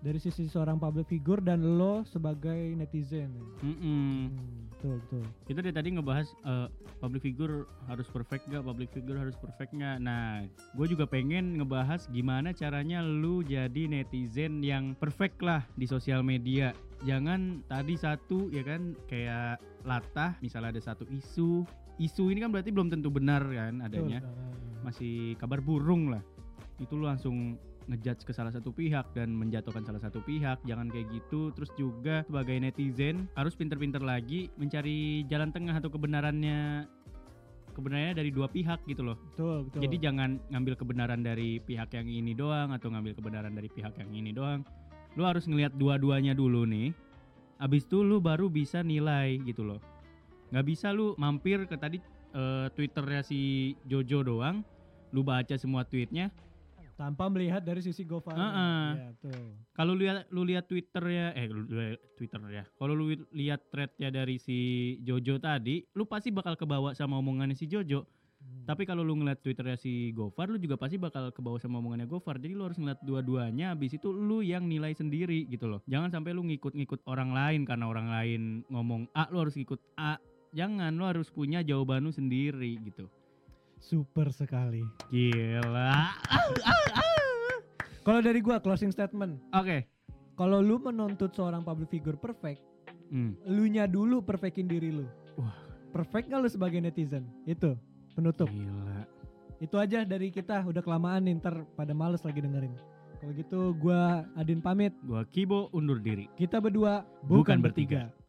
Dari 0.02 0.18
sisi 0.18 0.50
seorang 0.50 0.82
public 0.82 1.06
figure 1.06 1.38
dan 1.38 1.62
lo 1.78 2.02
sebagai 2.02 2.74
netizen. 2.74 3.30
Mm-mm. 3.62 4.34
Hmm, 4.34 4.66
betul 4.74 4.98
betul. 4.98 5.24
Kita 5.46 5.58
dari 5.62 5.70
tadi 5.70 5.88
ngebahas 5.94 6.26
eh, 6.42 6.68
public 6.98 7.22
figure 7.22 7.70
harus 7.86 8.10
perfect 8.10 8.50
gak, 8.50 8.66
public 8.66 8.90
figure 8.90 9.14
harus 9.14 9.38
perfect 9.38 9.70
nggak. 9.70 10.02
Nah, 10.02 10.42
gue 10.74 10.86
juga 10.90 11.06
pengen 11.06 11.62
ngebahas 11.62 12.10
gimana 12.10 12.50
caranya 12.50 12.98
lu 12.98 13.46
jadi 13.46 13.86
netizen 13.86 14.58
yang 14.58 14.98
perfect 14.98 15.38
lah 15.38 15.62
di 15.78 15.86
sosial 15.86 16.26
media. 16.26 16.74
Jangan 17.06 17.62
tadi 17.70 17.94
satu 17.94 18.50
ya 18.50 18.66
kan 18.66 18.98
kayak 19.06 19.62
latah, 19.86 20.34
misalnya 20.42 20.74
ada 20.74 20.82
satu 20.82 21.06
isu, 21.14 21.62
isu 22.02 22.30
ini 22.34 22.42
kan 22.42 22.50
berarti 22.50 22.74
belum 22.74 22.90
tentu 22.90 23.10
benar 23.10 23.42
kan 23.46 23.82
adanya, 23.86 24.18
Betul. 24.22 24.34
Ah, 24.34 24.54
masih 24.82 25.14
kabar 25.38 25.62
burung 25.62 26.10
lah. 26.10 26.22
itu 26.82 26.98
lu 26.98 27.06
langsung 27.06 27.54
ngejudge 27.88 28.26
ke 28.26 28.32
salah 28.34 28.52
satu 28.54 28.70
pihak 28.70 29.14
dan 29.14 29.32
menjatuhkan 29.34 29.82
salah 29.82 30.02
satu 30.02 30.22
pihak 30.22 30.58
jangan 30.66 30.90
kayak 30.90 31.08
gitu. 31.10 31.50
Terus 31.54 31.70
juga 31.74 32.26
sebagai 32.26 32.58
netizen 32.58 33.26
harus 33.34 33.54
pinter-pinter 33.54 34.02
lagi 34.02 34.50
mencari 34.58 35.26
jalan 35.26 35.50
tengah 35.50 35.78
atau 35.78 35.90
kebenarannya 35.90 36.86
kebenarannya 37.72 38.14
dari 38.20 38.30
dua 38.30 38.46
pihak 38.52 38.84
gitu 38.84 39.02
loh. 39.02 39.16
Betul, 39.32 39.68
betul. 39.68 39.80
jadi 39.88 39.96
jangan 40.10 40.36
ngambil 40.52 40.74
kebenaran 40.76 41.20
dari 41.24 41.58
pihak 41.64 41.90
yang 41.96 42.06
ini 42.06 42.36
doang 42.36 42.70
atau 42.76 42.92
ngambil 42.92 43.16
kebenaran 43.16 43.52
dari 43.56 43.68
pihak 43.72 43.96
yang 43.96 44.10
ini 44.12 44.30
doang. 44.30 44.60
Lu 45.16 45.24
harus 45.24 45.44
ngelihat 45.48 45.76
dua-duanya 45.76 46.36
dulu 46.36 46.64
nih 46.68 46.92
abis 47.62 47.86
itu 47.86 48.02
lu 48.02 48.18
baru 48.18 48.50
bisa 48.50 48.82
nilai 48.82 49.38
gitu 49.46 49.62
loh. 49.62 49.78
Nggak 50.50 50.66
bisa 50.66 50.90
lu 50.90 51.14
mampir 51.14 51.62
ke 51.70 51.78
tadi 51.78 52.02
eh, 52.34 52.66
twitternya 52.74 53.22
si 53.22 53.72
Jojo 53.86 54.26
doang 54.26 54.66
lu 55.12 55.20
baca 55.22 55.54
semua 55.54 55.84
tweetnya 55.84 56.32
tanpa 56.94 57.26
melihat 57.26 57.60
dari 57.60 57.80
sisi 57.80 58.04
Gofar. 58.04 58.36
Heeh. 58.36 58.86
Ya, 58.94 59.08
betul. 59.16 59.42
kalau 59.72 59.92
lu 59.96 60.02
lihat 60.04 60.28
lu 60.28 60.42
lihat 60.44 60.64
twitternya 60.68 61.32
eh 61.32 61.46
lu 61.48 61.64
lihat 61.66 62.00
twitter 62.14 62.40
ya 62.52 62.64
kalau 62.76 62.92
lu 62.92 63.12
lihat 63.32 63.60
threadnya 63.72 64.12
dari 64.12 64.36
si 64.36 64.58
Jojo 65.00 65.40
tadi 65.40 65.82
lu 65.96 66.04
pasti 66.04 66.28
bakal 66.28 66.54
kebawa 66.54 66.92
sama 66.92 67.16
omongannya 67.18 67.56
si 67.56 67.66
Jojo 67.66 68.04
Hmm. 68.42 68.66
tapi 68.66 68.82
kalau 68.90 69.06
lu 69.06 69.14
ngeliat 69.14 69.38
twitternya 69.38 69.78
si 69.78 70.10
Gofar 70.10 70.50
lu 70.50 70.58
juga 70.58 70.74
pasti 70.74 70.98
bakal 70.98 71.30
kebawa 71.30 71.62
sama 71.62 71.78
omongannya 71.78 72.10
Gofar 72.10 72.42
jadi 72.42 72.58
lu 72.58 72.66
harus 72.66 72.74
ngeliat 72.74 72.98
dua-duanya 72.98 73.70
habis 73.70 73.94
itu 73.94 74.10
lu 74.10 74.42
yang 74.42 74.66
nilai 74.66 74.90
sendiri 74.98 75.46
gitu 75.46 75.70
loh 75.70 75.78
jangan 75.86 76.10
sampai 76.10 76.34
lu 76.34 76.42
ngikut-ngikut 76.50 77.06
orang 77.06 77.30
lain 77.30 77.62
karena 77.62 77.86
orang 77.86 78.10
lain 78.10 78.42
ngomong 78.66 79.06
A 79.14 79.30
lu 79.30 79.46
harus 79.46 79.54
ikut 79.54 79.78
A 79.94 80.18
jangan 80.50 80.90
lu 80.90 81.06
harus 81.06 81.30
punya 81.30 81.62
jawaban 81.62 82.02
lu 82.02 82.10
sendiri 82.10 82.82
gitu 82.82 83.06
super 83.82 84.30
sekali. 84.30 84.86
gila 85.10 86.14
Kalau 88.02 88.18
dari 88.18 88.38
gua 88.38 88.58
closing 88.58 88.90
statement, 88.90 89.38
oke 89.52 89.86
kalau 90.32 90.58
lu 90.58 90.80
menuntut 90.80 91.30
seorang 91.30 91.60
public 91.60 91.86
figure 91.88 92.16
perfect, 92.16 92.62
Hmm. 93.12 93.36
lu 93.44 93.68
nya 93.68 93.84
dulu 93.84 94.24
perfectin 94.24 94.64
diri 94.64 94.88
lu. 94.88 95.04
Wah. 95.36 95.52
Perfect 95.92 96.32
gak 96.32 96.40
lu 96.40 96.48
sebagai 96.48 96.80
netizen? 96.80 97.28
Itu 97.44 97.76
penutup. 98.16 98.48
gila 98.48 99.04
Itu 99.60 99.76
aja 99.76 100.02
dari 100.02 100.32
kita. 100.32 100.64
Udah 100.64 100.80
kelamaan 100.80 101.28
nih 101.28 101.36
ntar 101.36 101.62
pada 101.76 101.92
males 101.92 102.24
lagi 102.24 102.40
dengerin. 102.40 102.72
Kalau 103.20 103.32
gitu 103.36 103.60
gua 103.76 104.24
Adin 104.34 104.58
pamit. 104.58 104.96
gua 105.04 105.22
Kibo 105.22 105.68
undur 105.70 106.00
diri 106.00 106.26
Kita 106.34 106.58
berdua 106.58 107.04
Bukan 107.22 107.28
bukan, 107.28 107.56
bertiga. 107.60 108.08
bertiga. 108.08 108.21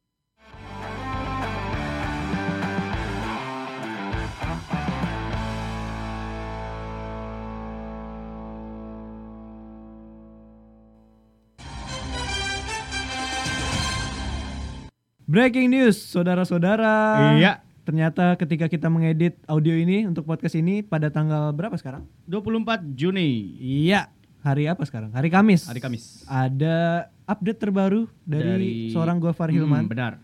Breaking 15.33 15.73
news, 15.73 15.97
saudara-saudara. 15.97 16.93
iya 17.41 17.65
Ternyata 17.81 18.37
ketika 18.37 18.69
kita 18.69 18.85
mengedit 18.85 19.33
audio 19.43 19.73
ini 19.73 20.05
untuk 20.05 20.29
podcast 20.29 20.53
ini 20.53 20.85
pada 20.85 21.09
tanggal 21.09 21.49
berapa 21.49 21.73
sekarang? 21.73 22.05
24 22.29 22.93
Juni 22.93 23.57
Iya. 23.57 24.13
Hari 24.45 24.69
apa 24.69 24.85
sekarang? 24.85 25.09
Hari 25.09 25.33
Kamis. 25.33 25.65
hari 25.65 25.81
Kamis 25.81 26.21
Ada 26.29 27.09
update 27.25 27.57
terbaru 27.57 28.05
dari, 28.21 28.45
Dari- 28.45 28.93
seorang 28.93 29.17
Gofar 29.17 29.49
Hmm, 29.49 29.57
Hilman. 29.57 29.89
benar 29.89 30.21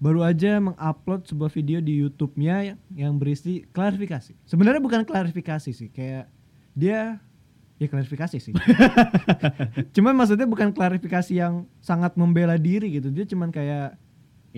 Baru 0.00 0.24
aja 0.24 0.56
mengupload 0.56 1.28
sebuah 1.28 1.52
video 1.52 1.84
di 1.84 2.00
YouTube-nya 2.00 2.72
yang, 2.72 2.78
yang 2.96 3.12
berisi 3.20 3.68
klarifikasi. 3.68 4.32
Sebenarnya 4.48 4.80
bukan 4.80 5.04
klarifikasi 5.04 5.76
sih, 5.76 5.92
kayak 5.92 6.24
dia 6.72 7.20
ya 7.76 7.86
klarifikasi 7.86 8.40
sih. 8.40 8.56
cuman 9.98 10.16
maksudnya 10.16 10.48
bukan 10.48 10.72
klarifikasi 10.72 11.36
yang 11.36 11.68
sangat 11.84 12.16
membela 12.16 12.56
diri 12.56 12.96
gitu. 12.96 13.12
Dia 13.12 13.28
cuman 13.28 13.52
kayak 13.52 13.98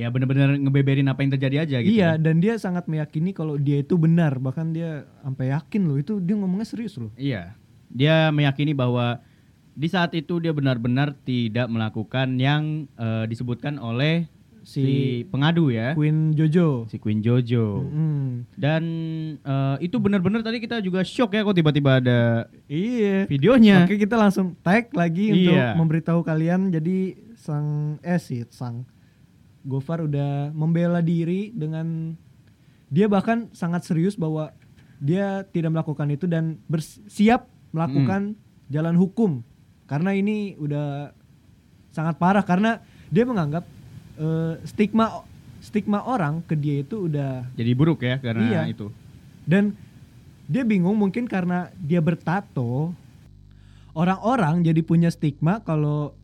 ya 0.01 0.09
bener-bener 0.09 0.57
ngebeberin 0.57 1.05
apa 1.07 1.20
yang 1.20 1.32
terjadi 1.36 1.57
aja 1.61 1.76
gitu 1.84 1.92
iya 1.92 2.16
ya. 2.16 2.16
dan 2.16 2.40
dia 2.40 2.57
sangat 2.57 2.88
meyakini 2.88 3.36
kalau 3.36 3.61
dia 3.61 3.84
itu 3.84 4.01
benar. 4.01 4.40
Bahkan 4.40 4.72
dia 4.72 5.05
sampai 5.20 5.53
yakin 5.53 5.82
loh 5.84 6.01
itu 6.01 6.16
dia 6.18 6.34
ngomongnya 6.34 6.64
serius 6.64 6.96
loh. 6.96 7.12
Iya, 7.14 7.53
dia 7.92 8.32
meyakini 8.32 8.72
bahwa 8.72 9.20
di 9.76 9.86
saat 9.86 10.12
itu 10.12 10.40
dia 10.40 10.51
benar-benar 10.51 11.12
tidak 11.20 11.68
melakukan 11.68 12.40
yang 12.40 12.88
eh, 12.96 13.24
disebutkan 13.28 13.76
oleh 13.76 14.24
si, 14.61 14.80
Si, 14.80 14.94
pengadu 15.28 15.68
ya, 15.68 15.96
Queen 15.96 16.32
Jojo. 16.32 16.84
si 16.86 16.96
Queen 16.96 17.20
Jojo. 17.20 17.84
Mm. 17.84 18.44
Dan 18.57 18.82
eh, 19.36 19.76
itu 19.80 19.96
benar-benar 19.96 20.40
tadi 20.40 20.61
kita 20.61 20.80
juga 20.80 21.01
shock 21.01 21.32
ya 21.32 21.44
kok 21.44 21.57
tiba-tiba 21.57 22.01
ada 22.01 22.20
Iya. 22.66 23.24
videonya. 23.24 23.84
Oke 23.84 23.96
kita 23.96 24.16
langsung 24.16 24.57
tag 24.61 24.88
lagi 24.92 25.32
untuk 25.32 25.57
Iya. 25.57 25.76
memberitahu 25.76 26.20
kalian 26.20 26.68
jadi 26.70 26.98
sang 27.36 27.96
eh 28.01 28.20
sih 28.20 28.44
sang 28.53 28.84
Gofar 29.61 30.00
udah 30.00 30.50
membela 30.50 31.00
diri 31.00 31.52
dengan 31.52 32.16
dia 32.88 33.06
bahkan 33.06 33.52
sangat 33.52 33.84
serius 33.84 34.16
bahwa 34.16 34.50
dia 34.98 35.44
tidak 35.48 35.72
melakukan 35.72 36.08
itu 36.11 36.24
dan 36.24 36.58
bersiap 36.66 37.44
melakukan 37.70 38.34
jalan 38.68 38.96
hukum 38.96 39.40
karena 39.84 40.12
ini 40.12 40.54
udah 40.56 41.12
sangat 41.90 42.16
parah 42.16 42.42
karena 42.42 42.80
dia 43.08 43.24
menganggap 43.24 43.64
eh, 44.16 44.54
stigma 44.64 45.22
stigma 45.61 46.02
orang 46.02 46.40
ke 46.42 46.56
dia 46.56 46.80
itu 46.80 47.06
udah 47.06 47.52
Jadi 47.52 47.70
buruk 47.76 48.00
ya 48.00 48.16
karena 48.18 48.42
Iya. 48.42 48.62
itu. 48.72 48.88
dan 49.44 49.76
dia 50.46 50.64
bingung 50.64 50.96
mungkin 50.96 51.28
karena 51.28 51.70
dia 51.78 52.00
bertato 52.00 52.90
orang-orang 53.94 54.62
jadi 54.62 54.80
punya 54.82 55.11
stigma 55.11 55.62
kalau 55.62 56.14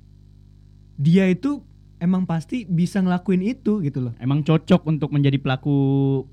dia 0.96 1.28
itu 1.28 1.60
emang 1.98 2.28
pasti 2.28 2.68
bisa 2.68 3.00
ngelakuin 3.00 3.42
itu 3.42 3.80
gitu 3.80 4.10
loh. 4.10 4.12
Emang 4.20 4.44
cocok 4.44 4.84
untuk 4.88 5.10
menjadi 5.12 5.40
pelaku 5.40 5.76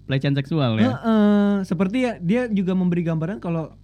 pelecehan 0.06 0.36
seksual 0.36 0.80
ya. 0.80 1.00
Heeh, 1.00 1.52
seperti 1.64 1.98
ya 2.04 2.12
dia 2.20 2.42
juga 2.52 2.76
memberi 2.76 3.04
gambaran 3.04 3.40
kalau 3.40 3.76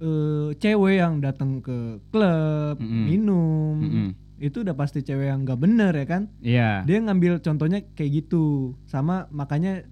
eh, 0.00 0.56
cewek 0.60 1.00
yang 1.00 1.24
datang 1.24 1.64
ke 1.64 2.00
klub 2.12 2.76
Mm-mm. 2.80 3.04
minum 3.08 3.76
Mm-mm. 3.80 4.08
itu 4.42 4.60
udah 4.60 4.76
pasti 4.76 5.00
cewek 5.00 5.32
yang 5.32 5.48
nggak 5.48 5.60
bener 5.60 5.92
ya 5.96 6.06
kan? 6.06 6.22
Iya. 6.44 6.70
Dia 6.84 6.98
ngambil 7.00 7.40
contohnya 7.40 7.80
kayak 7.96 8.24
gitu 8.24 8.74
sama 8.84 9.26
makanya 9.32 9.86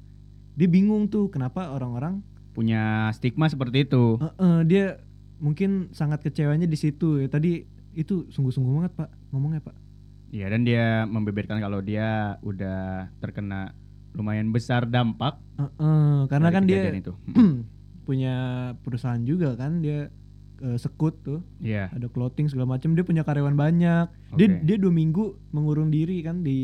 dia 0.53 0.69
bingung 0.69 1.09
tuh 1.09 1.33
kenapa 1.33 1.73
orang-orang 1.73 2.21
Punya 2.53 3.09
stigma 3.17 3.49
seperti 3.49 3.89
itu. 3.89 4.21
Heeh, 4.21 4.57
dia 4.69 5.01
mungkin 5.41 5.89
sangat 5.97 6.21
kecewanya 6.21 6.69
di 6.69 6.77
situ 6.77 7.25
ya. 7.25 7.29
Tadi 7.33 7.65
itu 7.97 8.29
sungguh-sungguh 8.29 8.73
banget 8.77 8.93
pak 8.93 9.09
ngomongnya 9.33 9.65
pak. 9.65 9.77
Iya 10.33 10.49
dan 10.49 10.65
dia 10.65 11.05
membeberkan 11.05 11.61
kalau 11.61 11.79
dia 11.79 12.41
udah 12.41 13.13
terkena 13.21 13.77
lumayan 14.13 14.49
besar 14.49 14.85
dampak 14.85 15.37
Heeh, 15.57 16.25
karena 16.27 16.49
dari 16.49 16.57
kan 16.57 16.65
dia 16.65 16.83
itu. 16.91 17.13
punya 18.03 18.35
perusahaan 18.83 19.21
juga 19.23 19.55
kan 19.55 19.79
dia 19.79 20.09
eh, 20.59 20.77
sekut 20.77 21.15
tuh 21.23 21.41
Iya. 21.61 21.93
ada 21.93 22.09
clothing 22.09 22.49
segala 22.49 22.75
macam 22.75 22.93
dia 22.93 23.05
punya 23.05 23.23
karyawan 23.23 23.55
banyak 23.55 24.07
dia 24.33 24.47
Oke. 24.49 24.65
dia 24.65 24.77
dua 24.77 24.91
minggu 24.91 25.37
mengurung 25.51 25.89
diri 25.89 26.19
kan 26.21 26.41
di 26.41 26.59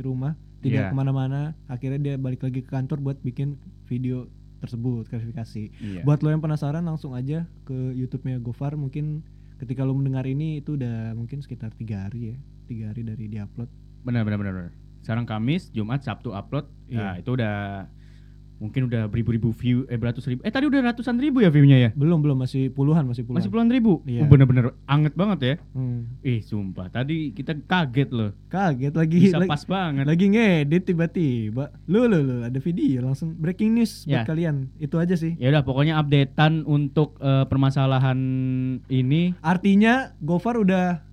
rumah 0.00 0.34
tidak 0.60 0.76
Iya. 0.76 0.90
ke 0.90 0.96
mana-mana 0.96 1.40
akhirnya 1.66 2.00
dia 2.00 2.14
balik 2.16 2.40
lagi 2.40 2.60
ke 2.60 2.68
kantor 2.68 3.00
buat 3.00 3.18
bikin 3.20 3.56
video 3.84 4.26
tersebut 4.58 5.08
klarifikasi 5.08 5.64
Iya. 5.78 6.02
buat 6.02 6.20
lo 6.20 6.28
yang 6.28 6.40
penasaran 6.40 6.82
langsung 6.82 7.12
aja 7.12 7.44
ke 7.64 7.76
YouTube-nya 7.94 8.40
Gofar 8.40 8.74
mungkin 8.74 9.24
ketika 9.56 9.84
lo 9.84 9.92
mendengar 9.92 10.24
ini 10.24 10.58
itu 10.58 10.74
udah 10.74 11.12
mungkin 11.12 11.40
sekitar 11.40 11.72
tiga 11.72 12.08
hari 12.08 12.32
ya 12.32 12.36
tiga 12.70 12.84
hari 12.86 13.02
dari 13.02 13.26
diupload 13.26 13.66
Benar 14.00 14.22
benar 14.22 14.38
benar. 14.38 14.52
benar. 14.54 14.72
Sekarang 15.00 15.24
Kamis, 15.24 15.68
Jumat, 15.70 16.00
Sabtu 16.00 16.30
upload. 16.30 16.70
Nah, 16.86 17.16
Iya. 17.16 17.20
itu 17.20 17.30
udah 17.32 17.56
mungkin 18.56 18.84
udah 18.86 19.08
beribu-ribu 19.08 19.48
view 19.50 19.88
eh 19.88 19.96
beratus 19.96 20.24
ribu. 20.26 20.40
Eh 20.40 20.48
tadi 20.48 20.68
udah 20.68 20.84
ratusan 20.84 21.16
ribu 21.16 21.40
ya 21.40 21.48
view-nya 21.48 21.76
ya? 21.78 21.90
belum 21.90 22.20
belum 22.20 22.36
masih 22.38 22.68
puluhan 22.68 23.08
masih 23.08 23.24
puluhan 23.24 23.40
Masih 23.40 23.48
puluhan 23.48 23.68
ribu. 23.68 24.04
Iya. 24.04 24.20
Oh, 24.20 24.28
bener-bener 24.28 24.76
anget 24.84 25.16
banget 25.16 25.38
ya. 25.40 25.54
Hmm. 25.72 26.12
Ih, 26.20 26.40
sumpah. 26.40 26.88
Tadi 26.88 27.32
kita 27.32 27.56
kaget 27.58 28.08
loh. 28.10 28.36
kaget 28.46 28.92
lagi 28.92 29.18
Bisa 29.22 29.40
lagi, 29.40 29.48
pas 29.48 29.64
banget. 29.64 30.04
lagi 30.04 30.24
ngedit 30.28 30.82
tiba-tiba 30.86 31.64
lu 31.86 32.04
lu 32.04 32.18
lu 32.20 32.36
ada 32.42 32.58
video 32.58 33.00
langsung 33.02 33.32
breaking 33.34 33.72
news 33.74 34.04
buat 34.04 34.12
Ya. 34.14 34.28
kalian 34.28 34.68
itu 34.76 34.96
aja 34.96 35.12
sih 35.14 35.32
Ya 35.34 35.48
udah 35.48 35.62
pokoknya 35.62 35.96
updatean 35.96 36.64
untuk 36.64 37.16
eh, 37.18 37.44
permasalahan 37.46 38.20
ini 38.86 39.32
artinya 39.40 40.12
Gofar 40.18 40.56
udah 40.56 41.08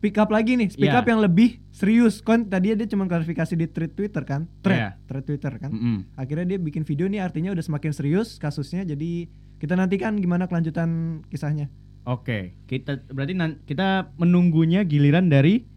speak 0.00 0.16
up 0.16 0.32
lagi 0.32 0.56
nih 0.56 0.72
speak 0.72 0.88
Iya. 0.88 0.96
up 0.96 1.06
yang 1.06 1.20
lebih 1.20 1.60
serius 1.68 2.18
kan 2.18 2.42
tadi 2.42 2.72
dia 2.72 2.88
cuma 2.88 3.04
klarifikasi 3.04 3.52
di 3.52 3.68
tweet 3.68 3.92
Twitter 3.92 4.24
kan 4.24 4.48
thread 4.58 4.80
Iya. 4.80 4.90
thread 5.04 5.24
Twitter 5.26 5.52
kan 5.54 5.70
Mm-mm. 5.70 6.08
akhirnya 6.14 6.46
dia 6.46 6.58
bikin 6.58 6.82
video 6.82 7.04
nih 7.04 7.20
artinya 7.20 7.52
udah 7.52 7.60
semakin 7.60 7.92
serius 7.92 8.34
kasusnya 8.34 8.82
jadi 8.82 9.28
kita 9.56 9.76
nantikan 9.76 10.16
gimana 10.16 10.44
kelanjutan 10.44 11.20
kisahnya 11.28 11.68
Oke, 12.00 12.56
kita 12.64 12.96
berarti 13.06 13.36
kita 13.66 14.16
menunggunya 14.16 14.80
giliran 14.82 15.28
dari 15.28 15.68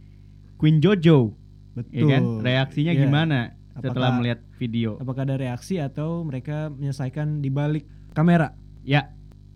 Queen 0.55 0.79
Jojo. 0.79 1.35
betul 1.75 1.91
Ya 1.91 2.15
kan? 2.15 2.23
Reaksinya 2.39 2.95
Iya. 2.95 3.01
gimana 3.03 3.39
setelah 3.75 3.91
Apakah- 4.07 4.15
melihat 4.15 4.39
video? 4.55 4.95
apakah 4.95 5.27
ada 5.27 5.35
reaksi 5.35 5.75
atau 5.77 6.23
mereka 6.23 6.71
menyelesaikan 6.71 7.43
di 7.43 7.51
balik 7.51 7.83
kamera 8.13 8.55
Ya, 8.81 9.11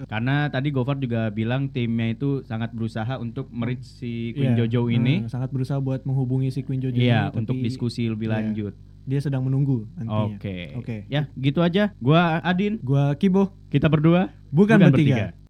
Karena 0.06 0.46
tadi 0.48 0.70
Gofar 0.70 0.96
juga 0.96 1.28
bilang 1.30 1.68
timnya 1.68 2.14
itu 2.14 2.46
sangat 2.46 2.70
berusaha 2.70 3.18
untuk 3.18 3.50
merit 3.50 3.82
si 3.82 4.32
Queen 4.32 4.54
Iya, 4.54 4.70
Jojo 4.70 4.94
ini. 4.94 5.26
eh, 5.26 5.32
sangat 5.32 5.50
berusaha 5.50 5.82
buat 5.82 6.06
menghubungi 6.06 6.54
si 6.54 6.62
Queen 6.62 6.78
Jojo 6.78 6.94
Iya, 6.94 7.34
ini, 7.34 7.38
untuk 7.40 7.58
diskusi 7.58 8.06
lebih 8.06 8.30
iya. 8.30 8.36
lanjut. 8.38 8.74
Dia 9.08 9.18
sedang 9.18 9.42
menunggu 9.42 9.88
nantinya. 9.96 10.36
Oke. 10.36 10.58
Oke. 10.76 10.96
Ya, 11.08 11.32
gitu 11.34 11.64
aja. 11.64 11.96
Gua 11.98 12.44
Adin, 12.44 12.78
Gua 12.84 13.16
Kibo, 13.16 13.56
kita 13.70 13.88
berdua 13.88 14.30
bukan, 14.52 14.78
Bukan 14.78 14.92
bertiga. 14.92 15.32
bertiga. 15.34 15.47